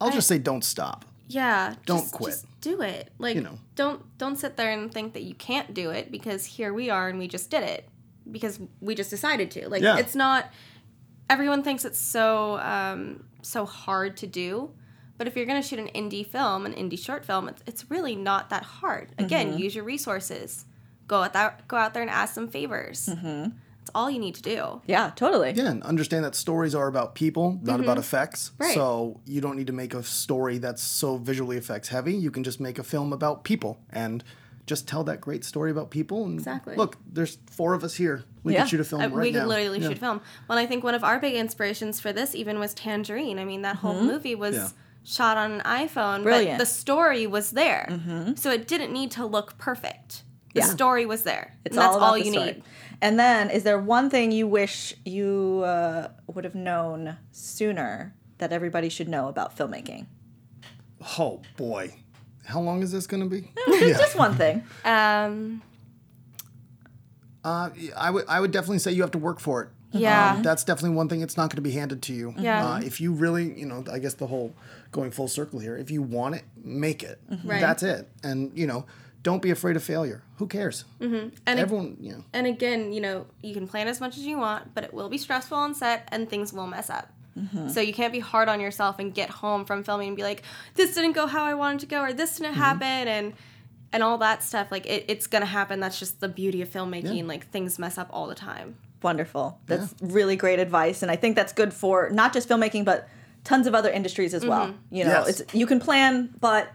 I'll 0.00 0.10
just 0.10 0.28
say, 0.28 0.38
don't 0.38 0.64
stop. 0.64 1.04
Yeah. 1.28 1.74
Don't 1.86 2.00
just, 2.00 2.12
quit. 2.12 2.30
Just 2.32 2.60
do 2.60 2.82
it. 2.82 3.10
Like 3.18 3.34
You 3.36 3.42
know. 3.42 3.58
don't 3.74 4.02
don't 4.18 4.36
sit 4.36 4.56
there 4.56 4.70
and 4.70 4.92
think 4.92 5.14
that 5.14 5.22
you 5.22 5.34
can't 5.34 5.74
do 5.74 5.90
it 5.90 6.10
because 6.12 6.44
here 6.44 6.72
we 6.72 6.90
are 6.90 7.08
and 7.08 7.18
we 7.18 7.26
just 7.28 7.50
did 7.50 7.62
it 7.64 7.88
because 8.30 8.60
we 8.80 8.94
just 8.94 9.10
decided 9.10 9.50
to. 9.52 9.68
Like 9.68 9.82
Yeah. 9.82 9.98
it's 9.98 10.14
not 10.14 10.50
everyone 11.28 11.62
thinks 11.62 11.84
it's 11.84 11.98
so 11.98 12.58
um 12.60 13.24
so 13.42 13.64
hard 13.66 14.16
to 14.18 14.26
do. 14.26 14.70
But 15.18 15.26
if 15.26 15.34
you're 15.34 15.46
going 15.46 15.62
to 15.62 15.66
shoot 15.66 15.78
an 15.78 15.88
indie 15.94 16.26
film, 16.26 16.66
an 16.66 16.74
indie 16.74 16.98
short 16.98 17.24
film, 17.24 17.48
it's, 17.48 17.62
it's 17.66 17.90
really 17.90 18.14
not 18.14 18.50
that 18.50 18.62
hard. 18.64 19.12
Again, 19.16 19.52
Mm-hmm. 19.52 19.58
use 19.58 19.74
your 19.74 19.84
resources. 19.84 20.66
Go 21.08 21.22
out 21.22 21.32
there, 21.32 21.56
go 21.68 21.78
out 21.78 21.94
there 21.94 22.02
and 22.02 22.10
ask 22.10 22.34
some 22.34 22.48
favors. 22.48 23.06
Mm-hmm. 23.06 23.56
That's 23.86 23.94
all 23.94 24.10
you 24.10 24.18
need 24.18 24.34
to 24.34 24.42
do. 24.42 24.82
Yeah, 24.86 25.12
totally. 25.14 25.52
Yeah, 25.52 25.68
and 25.70 25.82
understand 25.84 26.24
that 26.24 26.34
stories 26.34 26.74
are 26.74 26.88
about 26.88 27.14
people, 27.14 27.60
not 27.62 27.78
about 27.78 27.98
effects. 27.98 28.50
Right. 28.58 28.74
So 28.74 29.20
you 29.26 29.40
don't 29.40 29.56
need 29.56 29.68
to 29.68 29.72
make 29.72 29.94
a 29.94 30.02
story 30.02 30.58
that's 30.58 30.82
so 30.82 31.18
visually 31.18 31.56
effects 31.56 31.88
heavy. 31.88 32.14
You 32.14 32.32
can 32.32 32.42
just 32.42 32.58
make 32.60 32.78
a 32.80 32.82
film 32.82 33.12
about 33.12 33.44
people 33.44 33.78
and 33.90 34.24
just 34.66 34.88
tell 34.88 35.04
that 35.04 35.20
great 35.20 35.44
story 35.44 35.70
about 35.70 35.90
people. 35.90 36.24
And 36.24 36.34
Exactly. 36.34 36.74
Look, 36.74 36.96
there's 37.12 37.38
four 37.48 37.74
of 37.74 37.84
us 37.84 37.94
here. 37.94 38.24
We 38.42 38.54
Yeah. 38.54 38.60
can 38.62 38.68
shoot 38.68 38.80
a 38.80 38.84
film 38.84 39.02
Uh, 39.02 39.04
right 39.06 39.14
we 39.14 39.32
could 39.32 39.42
now. 39.42 39.46
literally 39.46 39.78
Yeah. 39.78 39.88
shoot 39.90 39.98
film. 39.98 40.20
Well, 40.48 40.58
I 40.58 40.66
think 40.66 40.82
one 40.82 40.96
of 40.96 41.04
our 41.04 41.20
big 41.20 41.34
inspirations 41.34 42.00
for 42.00 42.12
this 42.12 42.34
even 42.34 42.58
was 42.58 42.74
Tangerine. 42.74 43.38
I 43.38 43.44
mean, 43.44 43.62
that 43.62 43.76
whole 43.76 44.02
movie 44.02 44.34
was 44.34 44.56
Yeah. 44.56 44.68
shot 45.04 45.36
on 45.36 45.52
an 45.52 45.60
iPhone, 45.60 46.24
Brilliant. 46.24 46.58
but 46.58 46.64
the 46.64 46.70
story 46.70 47.28
was 47.28 47.52
there, 47.52 48.34
so 48.34 48.50
it 48.50 48.66
didn't 48.66 48.92
need 48.92 49.12
to 49.12 49.24
look 49.24 49.56
perfect. 49.58 50.24
The 50.56 50.62
Yeah. 50.62 50.66
story 50.74 51.06
was 51.06 51.22
there. 51.22 51.52
It's 51.64 51.76
and 51.76 51.82
that's 51.82 51.92
all 51.92 51.96
about 51.98 52.06
all 52.10 52.18
you 52.18 52.32
story. 52.32 52.46
need. 52.46 52.62
And 53.02 53.18
then, 53.18 53.50
is 53.50 53.62
there 53.62 53.78
one 53.78 54.08
thing 54.10 54.32
you 54.32 54.46
wish 54.48 54.94
you 55.04 55.62
uh, 55.64 56.08
would 56.26 56.44
have 56.44 56.54
known 56.54 57.16
sooner 57.30 58.14
that 58.38 58.52
everybody 58.52 58.88
should 58.88 59.08
know 59.08 59.28
about 59.28 59.56
filmmaking? 59.56 60.06
Oh 61.18 61.42
boy, 61.56 61.94
how 62.46 62.60
long 62.60 62.82
is 62.82 62.90
this 62.92 63.06
going 63.06 63.22
to 63.22 63.28
be? 63.28 63.50
Just 63.80 64.16
one 64.18 64.34
thing. 64.34 64.64
Um, 64.84 65.62
Uh, 67.44 67.70
I 67.96 68.10
would 68.10 68.24
I 68.28 68.40
would 68.40 68.50
definitely 68.50 68.78
say 68.80 68.92
you 68.92 69.02
have 69.02 69.12
to 69.12 69.18
work 69.18 69.38
for 69.40 69.62
it. 69.62 69.68
Yeah. 69.92 70.32
Um, 70.34 70.42
that's 70.42 70.64
definitely 70.64 70.96
one 70.96 71.08
thing. 71.08 71.22
It's 71.22 71.36
not 71.36 71.48
going 71.48 71.56
to 71.56 71.62
be 71.62 71.70
handed 71.70 72.02
to 72.02 72.12
you. 72.12 72.34
Yeah. 72.36 72.66
Uh, 72.74 72.80
if 72.80 73.00
you 73.00 73.12
really, 73.12 73.56
you 73.58 73.64
know, 73.66 73.84
I 73.90 73.98
guess 74.00 74.14
the 74.14 74.26
whole 74.26 74.52
going 74.90 75.10
full 75.12 75.28
circle 75.28 75.58
here. 75.60 75.76
If 75.76 75.90
you 75.90 76.02
want 76.02 76.34
it, 76.34 76.42
make 76.62 77.02
it. 77.04 77.20
Right. 77.44 77.60
That's 77.60 77.82
it. 77.84 78.08
And 78.24 78.50
you 78.58 78.66
know, 78.66 78.84
don't 79.28 79.42
be 79.42 79.50
afraid 79.50 79.74
of 79.76 79.82
failure. 79.82 80.22
Who 80.38 80.46
cares? 80.46 80.84
and 81.00 81.32
it- 81.46 81.58
Everyone, 81.58 81.96
you 82.00 82.12
know. 82.12 82.22
and 82.32 82.46
again, 82.46 82.92
you 82.94 83.00
know, 83.00 83.26
you 83.42 83.52
can 83.54 83.66
plan 83.66 83.88
as 83.88 84.00
much 84.00 84.16
as 84.16 84.24
you 84.24 84.38
want, 84.38 84.62
but 84.74 84.84
it 84.84 84.92
will 84.94 85.08
be 85.08 85.18
stressful 85.18 85.56
on 85.58 85.74
set, 85.74 86.08
and 86.12 86.30
things 86.30 86.52
will 86.52 86.68
mess 86.68 86.88
up. 86.90 87.06
Mm-hmm. 87.36 87.68
So 87.68 87.80
you 87.80 87.92
can't 87.92 88.12
be 88.12 88.20
hard 88.20 88.48
on 88.48 88.60
yourself 88.60 88.98
and 89.00 89.12
get 89.12 89.28
home 89.28 89.64
from 89.64 89.82
filming 89.82 90.08
and 90.08 90.16
be 90.16 90.22
like, 90.22 90.42
"This 90.74 90.94
didn't 90.94 91.12
go 91.20 91.26
how 91.26 91.44
I 91.44 91.54
wanted 91.54 91.80
to 91.80 91.86
go," 91.86 92.00
or 92.02 92.12
"This 92.12 92.34
Mm-hmm. 92.34 92.44
didn't 92.44 92.56
happen," 92.56 93.08
and 93.16 93.32
and 93.92 94.02
all 94.02 94.18
that 94.18 94.42
stuff. 94.44 94.68
Like 94.70 94.86
it, 94.86 95.04
it's 95.08 95.26
gonna 95.26 95.44
happen. 95.58 95.80
That's 95.80 95.98
just 95.98 96.20
the 96.20 96.28
beauty 96.28 96.62
of 96.62 96.68
filmmaking. 96.70 97.26
Like 97.26 97.42
things 97.50 97.78
mess 97.78 97.98
up 97.98 98.08
all 98.12 98.26
the 98.28 98.34
time. 98.50 98.76
Wonderful. 99.02 99.58
That's 99.66 99.94
really 100.00 100.36
great 100.36 100.58
advice, 100.60 101.02
and 101.02 101.10
I 101.10 101.16
think 101.16 101.34
that's 101.36 101.52
good 101.52 101.72
for 101.74 102.10
not 102.10 102.32
just 102.32 102.48
filmmaking, 102.48 102.84
but 102.84 103.08
tons 103.44 103.66
of 103.66 103.74
other 103.74 103.90
industries 103.90 104.32
as 104.34 104.44
well. 104.46 104.66
You 104.90 105.04
know, 105.04 105.24
Yes. 105.26 105.40
it's 105.40 105.54
you 105.54 105.66
can 105.66 105.78
plan, 105.80 106.30
but 106.40 106.68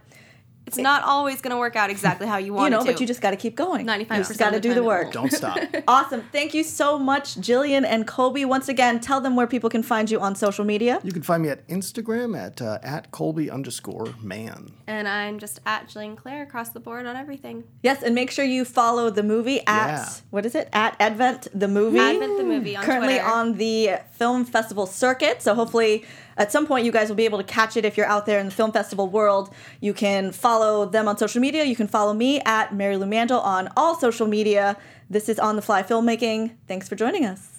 It's 0.66 0.78
not 0.78 1.02
always 1.04 1.40
gonna 1.40 1.58
work 1.58 1.76
out 1.76 1.90
exactly 1.90 2.26
how 2.26 2.38
you 2.38 2.52
want 2.54 2.62
to. 2.62 2.66
you 2.66 2.70
know, 2.70 2.80
it 2.82 2.86
to. 2.86 2.92
but 2.92 3.00
you 3.00 3.06
just 3.06 3.20
got 3.20 3.32
to 3.32 3.36
keep 3.36 3.56
going. 3.56 3.86
95% 3.86 4.00
You 4.10 4.16
just 4.18 4.38
got 4.38 4.50
to 4.50 4.60
do 4.60 4.72
the 4.74 4.82
work. 4.82 5.12
Don't 5.12 5.30
stop. 5.32 5.58
Awesome. 5.88 6.22
Thank 6.32 6.54
you 6.54 6.62
so 6.62 6.98
much, 6.98 7.34
Jillian 7.36 7.84
and 7.84 8.06
Colby. 8.06 8.44
Once 8.44 8.68
again, 8.68 9.00
tell 9.00 9.20
them 9.20 9.34
where 9.36 9.46
people 9.46 9.68
can 9.68 9.82
find 9.82 10.10
you 10.10 10.20
on 10.20 10.34
social 10.34 10.64
media. 10.64 11.00
You 11.02 11.12
can 11.12 11.22
find 11.22 11.42
me 11.42 11.48
at 11.50 11.66
Instagram 11.68 12.38
at 12.38 12.62
uh, 12.62 12.78
at 12.82 13.10
Colby 13.10 13.50
underscore 13.50 14.14
Mann. 14.22 14.72
and 14.86 15.08
I'm 15.08 15.38
just 15.38 15.60
at 15.66 15.88
Jillian 15.88 16.16
Clare 16.16 16.42
across 16.44 16.70
the 16.70 16.80
board 16.80 17.04
on 17.06 17.16
everything. 17.16 17.64
Yes, 17.82 18.02
and 18.02 18.14
make 18.14 18.30
sure 18.30 18.44
you 18.44 18.64
follow 18.64 19.10
the 19.10 19.22
movie 19.24 19.60
at 19.66 19.88
Yeah. 19.88 20.08
what 20.30 20.46
is 20.46 20.54
it? 20.54 20.68
At 20.72 20.96
Advent 21.00 21.48
the 21.52 21.68
movie. 21.68 21.98
Advent 21.98 22.38
the 22.38 22.44
movie 22.44 22.76
on 22.76 22.84
currently 22.84 23.14
Twitter. 23.18 23.28
on 23.28 23.54
the 23.54 23.90
film 24.12 24.44
festival 24.44 24.86
circuit. 24.86 25.42
So 25.42 25.54
hopefully 25.54 26.04
at 26.36 26.52
some 26.52 26.66
point 26.66 26.84
you 26.84 26.92
guys 26.92 27.08
will 27.08 27.16
be 27.16 27.24
able 27.24 27.38
to 27.38 27.44
catch 27.44 27.76
it 27.76 27.84
if 27.84 27.96
you're 27.96 28.06
out 28.06 28.26
there 28.26 28.38
in 28.38 28.46
the 28.46 28.52
film 28.52 28.72
festival 28.72 29.08
world. 29.08 29.52
You 29.80 29.94
can 29.94 30.32
follow 30.32 30.86
them 30.86 31.08
on 31.08 31.18
social 31.18 31.40
media. 31.40 31.64
You 31.64 31.76
can 31.76 31.88
follow 31.88 32.14
me 32.14 32.40
at 32.40 32.70
Marielou 32.70 33.08
Mandle 33.08 33.40
on 33.40 33.68
all 33.76 33.94
social 33.98 34.26
media. 34.26 34.76
This 35.08 35.28
is 35.28 35.38
On 35.38 35.56
the 35.56 35.62
Fly 35.62 35.82
Filmmaking. 35.82 36.56
Thanks 36.66 36.88
for 36.88 36.96
joining 36.96 37.24
us. 37.24 37.52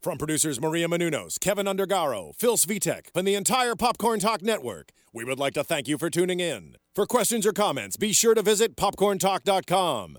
From 0.00 0.16
producers 0.16 0.60
Maria 0.60 0.86
Menounos, 0.86 1.40
Kevin 1.40 1.66
Undergaro, 1.66 2.32
Phil 2.36 2.56
Svitek, 2.56 3.08
and 3.16 3.26
the 3.26 3.34
entire 3.34 3.74
Popcorn 3.74 4.20
Talk 4.20 4.42
Network, 4.42 4.90
we 5.12 5.24
would 5.24 5.40
like 5.40 5.54
to 5.54 5.64
thank 5.64 5.88
you 5.88 5.98
for 5.98 6.08
tuning 6.08 6.38
in. 6.38 6.76
For 6.94 7.04
questions 7.04 7.44
or 7.44 7.52
comments, 7.52 7.96
be 7.96 8.12
sure 8.12 8.34
to 8.34 8.42
visit 8.42 8.76
popcorntalk.com. 8.76 10.18